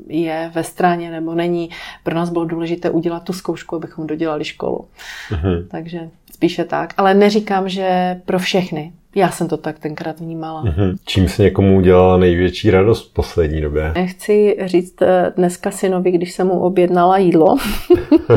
je 0.09 0.51
ve 0.55 0.65
straně 0.65 1.11
nebo 1.11 1.35
není. 1.35 1.71
Pro 2.05 2.15
nás 2.15 2.31
bylo 2.31 2.45
důležité 2.45 2.91
udělat 2.91 3.23
tu 3.23 3.33
zkoušku, 3.33 3.77
abychom 3.77 4.07
dodělali 4.07 4.45
školu. 4.45 4.89
Mhm. 5.31 5.69
Takže 5.71 6.11
spíše 6.33 6.65
tak. 6.65 6.95
Ale 6.97 7.15
neříkám, 7.15 7.69
že 7.69 8.21
pro 8.25 8.39
všechny. 8.39 8.93
Já 9.17 9.31
jsem 9.31 9.49
to 9.49 9.57
tak 9.57 9.79
tenkrát 9.79 10.21
vnímala. 10.21 10.65
Mm-hmm. 10.65 10.97
Čím 11.05 11.29
se 11.29 11.43
někomu 11.43 11.77
udělala 11.77 12.17
největší 12.17 12.71
radost 12.71 13.11
v 13.11 13.13
poslední 13.13 13.61
době? 13.61 13.93
Chci 14.07 14.57
říct 14.65 15.03
eh, 15.03 15.33
dneska 15.37 15.71
synovi, 15.71 16.11
když 16.11 16.33
jsem 16.33 16.47
mu 16.47 16.61
objednala 16.61 17.19
jídlo 17.19 17.57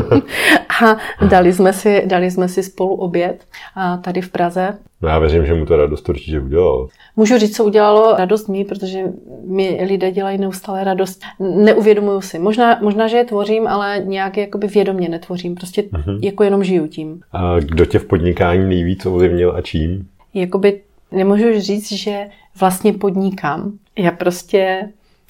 a 0.84 0.96
dali 1.26 1.52
jsme, 1.52 1.72
si, 1.72 2.02
dali 2.06 2.30
jsme 2.30 2.48
si 2.48 2.62
spolu 2.62 2.94
oběd 2.94 3.44
a 3.74 3.96
tady 3.96 4.20
v 4.20 4.28
Praze. 4.28 4.74
No 5.02 5.08
já 5.08 5.18
věřím, 5.18 5.46
že 5.46 5.54
mu 5.54 5.66
to 5.66 5.76
radost 5.76 6.08
určitě 6.08 6.40
udělalo. 6.40 6.88
Můžu 7.16 7.38
říct, 7.38 7.56
co 7.56 7.64
udělalo 7.64 8.16
radost 8.16 8.48
mi, 8.48 8.64
protože 8.64 9.00
mi 9.46 9.80
lidé 9.88 10.10
dělají 10.10 10.38
neustále 10.38 10.84
radost. 10.84 11.22
Neuvědomuju 11.40 12.20
si. 12.20 12.38
Možná, 12.38 12.78
možná 12.82 13.08
že 13.08 13.16
je 13.16 13.24
tvořím, 13.24 13.68
ale 13.68 14.02
nějak 14.04 14.36
jakoby 14.36 14.66
vědomě 14.66 15.08
netvořím. 15.08 15.54
Prostě 15.54 15.82
mm-hmm. 15.82 16.18
jako 16.22 16.44
jenom 16.44 16.64
žiju 16.64 16.86
tím. 16.86 17.20
A 17.32 17.60
kdo 17.60 17.86
tě 17.86 17.98
v 17.98 18.04
podnikání 18.04 18.68
nejvíc 18.68 19.06
ovlivnil 19.06 19.56
a 19.56 19.60
čím? 19.60 20.08
Jakoby 20.34 20.80
Nemůžu 21.12 21.60
říct, 21.60 21.92
že 21.92 22.26
vlastně 22.60 22.92
podnikám. 22.92 23.72
Já 23.98 24.10
prostě 24.10 24.88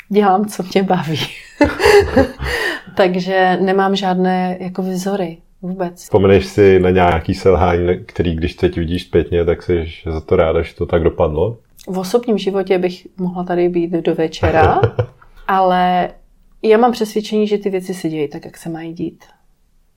dělám, 0.09 0.47
co 0.47 0.63
mě 0.63 0.83
baví. 0.83 1.21
Takže 2.97 3.59
nemám 3.61 3.97
žádné 3.97 4.57
jako 4.61 4.83
vzory 4.83 5.39
vůbec. 5.63 6.03
Vzpomeneš 6.03 6.47
si 6.47 6.81
na 6.81 6.91
nějaký 6.91 7.35
selhání, 7.35 7.89
který 8.07 8.35
když 8.35 8.55
teď 8.55 8.77
vidíš 8.77 9.03
zpětně, 9.03 9.45
tak 9.45 9.63
jsi 9.63 9.87
za 10.07 10.21
to 10.21 10.37
ráda, 10.37 10.63
že 10.63 10.75
to 10.75 10.87
tak 10.87 11.03
dopadlo? 11.03 11.59
V 11.89 11.99
osobním 11.99 12.39
životě 12.39 12.79
bych 12.79 13.07
mohla 13.17 13.45
tady 13.45 13.69
být 13.69 13.91
do 13.91 14.15
večera, 14.15 14.81
ale 15.49 16.11
já 16.63 16.79
mám 16.79 16.93
přesvědčení, 16.93 17.47
že 17.47 17.59
ty 17.59 17.71
věci 17.71 17.95
se 17.95 18.09
dějí 18.09 18.29
tak, 18.29 18.45
jak 18.45 18.57
se 18.57 18.69
mají 18.69 18.93
dít. 18.93 19.25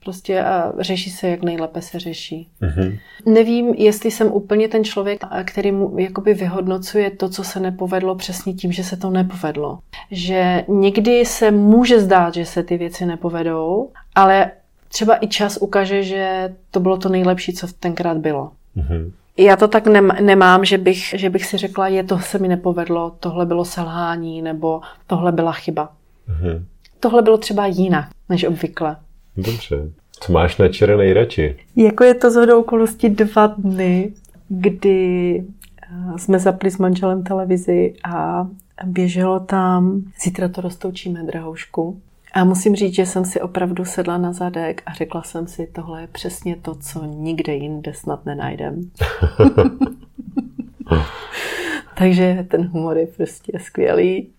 Prostě 0.04 0.44
a 0.44 0.72
řeší 0.78 1.10
se, 1.10 1.28
jak 1.28 1.42
nejlépe 1.42 1.82
se 1.82 1.98
řeší. 1.98 2.48
Mm-hmm. 2.62 2.98
Nevím, 3.26 3.74
jestli 3.74 4.10
jsem 4.10 4.32
úplně 4.32 4.68
ten 4.68 4.84
člověk, 4.84 5.24
který 5.44 5.72
mu 5.72 5.98
jakoby 5.98 6.34
vyhodnocuje 6.34 7.10
to, 7.10 7.28
co 7.28 7.44
se 7.44 7.60
nepovedlo 7.60 8.14
přesně 8.14 8.54
tím, 8.54 8.72
že 8.72 8.84
se 8.84 8.96
to 8.96 9.10
nepovedlo. 9.10 9.78
Že 10.10 10.64
někdy 10.68 11.24
se 11.24 11.50
může 11.50 12.00
zdát, 12.00 12.34
že 12.34 12.44
se 12.44 12.62
ty 12.62 12.76
věci 12.78 13.06
nepovedou, 13.06 13.90
ale 14.14 14.50
třeba 14.88 15.24
i 15.24 15.28
čas 15.28 15.58
ukáže, 15.60 16.02
že 16.02 16.54
to 16.70 16.80
bylo 16.80 16.96
to 16.96 17.08
nejlepší, 17.08 17.52
co 17.52 17.66
tenkrát 17.80 18.16
bylo. 18.16 18.50
Mm-hmm. 18.76 19.12
Já 19.36 19.56
to 19.56 19.68
tak 19.68 19.86
nemám, 20.20 20.64
že 20.64 20.78
bych, 20.78 21.14
že 21.16 21.30
bych 21.30 21.46
si 21.46 21.56
řekla, 21.56 21.88
je 21.88 22.04
to 22.04 22.18
se 22.18 22.38
mi 22.38 22.48
nepovedlo, 22.48 23.16
tohle 23.20 23.46
bylo 23.46 23.64
selhání, 23.64 24.42
nebo 24.42 24.80
tohle 25.06 25.32
byla 25.32 25.52
chyba. 25.52 25.88
Mm-hmm. 26.28 26.64
Tohle 27.00 27.22
bylo 27.22 27.38
třeba 27.38 27.66
jinak, 27.66 28.08
než 28.28 28.44
obvykle. 28.44 28.96
Dobře. 29.36 29.90
Co 30.12 30.32
máš 30.32 30.56
na 30.56 30.68
čere 30.68 30.96
nejradši? 30.96 31.56
Jako 31.76 32.04
je 32.04 32.14
to 32.14 32.30
zhodou 32.30 32.60
okolností 32.60 33.08
dva 33.08 33.46
dny, 33.46 34.12
kdy 34.48 35.38
eh, 35.82 36.18
jsme 36.18 36.38
zapli 36.38 36.70
s 36.70 36.78
manželem 36.78 37.22
televizi 37.22 37.94
a 38.04 38.48
běželo 38.84 39.40
tam 39.40 40.02
Zítra 40.22 40.48
to 40.48 40.60
roztoučíme, 40.60 41.22
drahoušku. 41.22 42.00
A 42.32 42.44
musím 42.44 42.76
říct, 42.76 42.94
že 42.94 43.06
jsem 43.06 43.24
si 43.24 43.40
opravdu 43.40 43.84
sedla 43.84 44.18
na 44.18 44.32
zadek 44.32 44.82
a 44.86 44.92
řekla 44.92 45.22
jsem 45.22 45.46
si, 45.46 45.66
tohle 45.66 46.00
je 46.00 46.06
přesně 46.06 46.56
to, 46.56 46.74
co 46.74 47.04
nikde 47.04 47.54
jinde 47.54 47.94
snad 47.94 48.26
nenajdem. 48.26 48.90
Takže 51.98 52.46
ten 52.50 52.66
humor 52.66 52.98
je 52.98 53.06
prostě 53.06 53.58
skvělý 53.58 54.30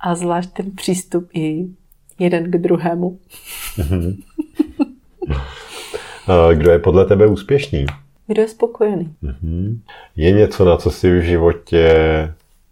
a 0.00 0.14
zvlášť 0.14 0.50
ten 0.50 0.70
přístup 0.70 1.28
i 1.34 1.66
jeden 2.18 2.50
k 2.50 2.56
druhému. 2.56 3.18
Kdo 6.54 6.70
je 6.70 6.78
podle 6.78 7.04
tebe 7.04 7.26
úspěšný? 7.26 7.86
Kdo 8.26 8.42
je 8.42 8.48
spokojený? 8.48 9.14
Je 10.16 10.30
něco, 10.30 10.64
na 10.64 10.76
co 10.76 10.90
si 10.90 11.18
v 11.18 11.22
životě 11.22 11.94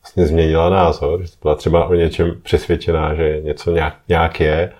vlastně 0.02 0.26
změnila 0.26 0.70
názor, 0.70 1.22
že 1.22 1.32
byla 1.42 1.54
třeba 1.54 1.86
o 1.86 1.94
něčem 1.94 2.40
přesvědčená, 2.42 3.14
že 3.14 3.40
něco 3.44 3.70
nějak, 3.70 3.94
nějak 4.08 4.40
je, 4.40 4.72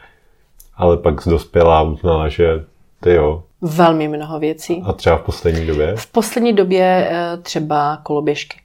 ale 0.77 0.97
pak 0.97 1.15
dospěla 1.27 1.79
a 1.79 1.83
uznala, 1.83 2.29
že 2.29 2.65
ty 3.01 3.15
jo. 3.15 3.43
Velmi 3.61 4.09
mnoho 4.09 4.39
věcí. 4.39 4.83
A 4.85 4.93
třeba 4.93 5.17
v 5.17 5.23
poslední 5.23 5.67
době? 5.67 5.95
V 5.97 6.07
poslední 6.07 6.53
době 6.53 7.09
eh, 7.11 7.37
třeba 7.37 8.01
koloběžky. 8.03 8.59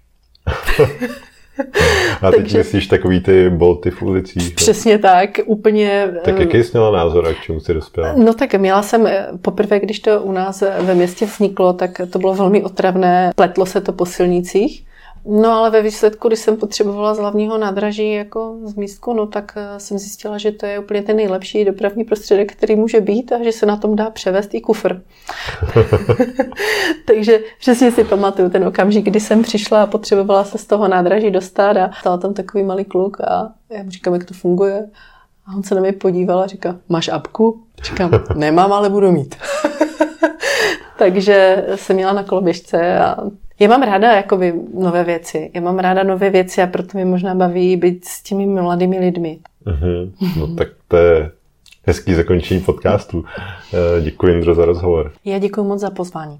A 2.22 2.32
teď 2.32 2.40
Takže, 2.40 2.58
myslíš 2.58 2.88
takový 2.88 3.20
ty 3.20 3.50
bolty 3.50 3.92
v 3.92 4.02
ulicích? 4.02 4.56
Přesně 4.56 4.94
no? 4.94 5.02
tak, 5.02 5.30
úplně... 5.46 6.08
Tak 6.24 6.40
jaký 6.40 6.58
jsi 6.58 6.70
měla 6.74 6.92
názor 6.92 7.28
a 7.28 7.34
k 7.34 7.42
čemu 7.42 7.60
jsi 7.60 7.74
dospěla? 7.74 8.14
No 8.18 8.34
tak 8.34 8.56
měla 8.56 8.82
jsem, 8.82 9.08
eh, 9.08 9.28
poprvé, 9.42 9.80
když 9.80 10.00
to 10.00 10.22
u 10.22 10.32
nás 10.32 10.64
ve 10.80 10.96
městě 10.96 11.26
vzniklo, 11.26 11.74
tak 11.74 12.02
to 12.10 12.20
bylo 12.20 12.36
velmi 12.36 12.64
otravné, 12.64 13.32
pletlo 13.36 13.66
se 13.66 13.82
to 13.82 13.94
po 13.94 14.06
silnicích 14.06 14.89
No 15.26 15.52
ale 15.52 15.70
ve 15.70 15.82
výsledku, 15.82 16.28
když 16.28 16.40
jsem 16.40 16.58
potřebovala 16.58 17.14
z 17.14 17.20
hlavního 17.20 17.58
nádraží 17.58 18.14
jako 18.14 18.58
z 18.64 18.76
místku, 18.76 19.14
no 19.14 19.28
tak 19.28 19.54
eh, 19.56 19.80
jsem 19.80 19.98
zjistila, 19.98 20.38
že 20.38 20.52
to 20.52 20.66
je 20.66 20.80
úplně 20.80 21.02
ten 21.02 21.16
nejlepší 21.16 21.66
dopravní 21.66 22.04
prostředek, 22.04 22.52
který 22.52 22.76
může 22.76 23.02
být 23.02 23.32
a 23.32 23.44
že 23.44 23.52
se 23.52 23.66
na 23.66 23.78
tom 23.78 23.96
dá 23.96 24.10
převést 24.10 24.54
i 24.54 24.62
kufr. 24.62 25.02
Takže 27.08 27.40
přesně 27.60 27.92
si 27.92 28.04
pamatuju 28.04 28.50
ten 28.50 28.68
okamžik, 28.68 29.06
kdy 29.06 29.20
jsem 29.20 29.42
přišla 29.42 29.84
a 29.84 29.88
potřebovala 29.88 30.44
se 30.44 30.58
z 30.58 30.66
toho 30.66 30.88
nádraží 30.88 31.32
dostat 31.32 31.78
a 31.78 31.92
stál 32.00 32.18
tam 32.18 32.34
takový 32.34 32.64
malý 32.64 32.86
kluk 32.86 33.22
a 33.22 33.52
já 33.70 33.84
mu 33.84 33.90
říkám, 33.90 34.14
jak 34.14 34.24
to 34.24 34.34
funguje. 34.34 34.90
A 35.48 35.56
on 35.56 35.64
se 35.64 35.76
na 35.76 35.82
mě 35.82 35.94
podíval 35.94 36.40
a 36.40 36.48
říká, 36.48 36.76
máš 36.90 37.08
apku? 37.08 37.64
Říkám, 37.84 38.12
nemám, 38.36 38.74
ale 38.74 38.90
budu 38.90 39.12
mít. 39.12 39.36
Takže 40.98 41.66
jsem 41.76 41.96
měla 41.96 42.14
na 42.14 42.24
koloběžce 42.24 43.00
a 43.00 43.18
já 43.60 43.68
mám 43.68 43.82
ráda 43.82 44.12
jakoby 44.12 44.54
nové 44.74 45.04
věci. 45.04 45.52
Já 45.54 45.62
mám 45.62 45.80
ráda 45.80 46.04
nové 46.04 46.30
věci 46.30 46.62
a 46.62 46.68
proto 46.68 46.98
mi 46.98 47.06
možná 47.06 47.36
baví 47.36 47.76
být 47.78 48.06
s 48.06 48.24
těmi 48.24 48.46
mladými 48.46 49.00
lidmi. 49.00 49.40
Uh-huh. 49.66 50.12
No 50.40 50.56
tak 50.56 50.68
to 50.88 50.98
je 50.98 51.32
hezký 51.88 52.14
zakončení 52.14 52.62
podcastu. 52.62 53.26
Eh, 53.74 54.02
děkuji, 54.02 54.34
Indro, 54.34 54.56
za 54.56 54.66
rozhovor. 54.66 55.12
Já 55.26 55.40
děkuji 55.40 55.64
moc 55.64 55.80
za 55.80 55.90
pozvání. 55.90 56.40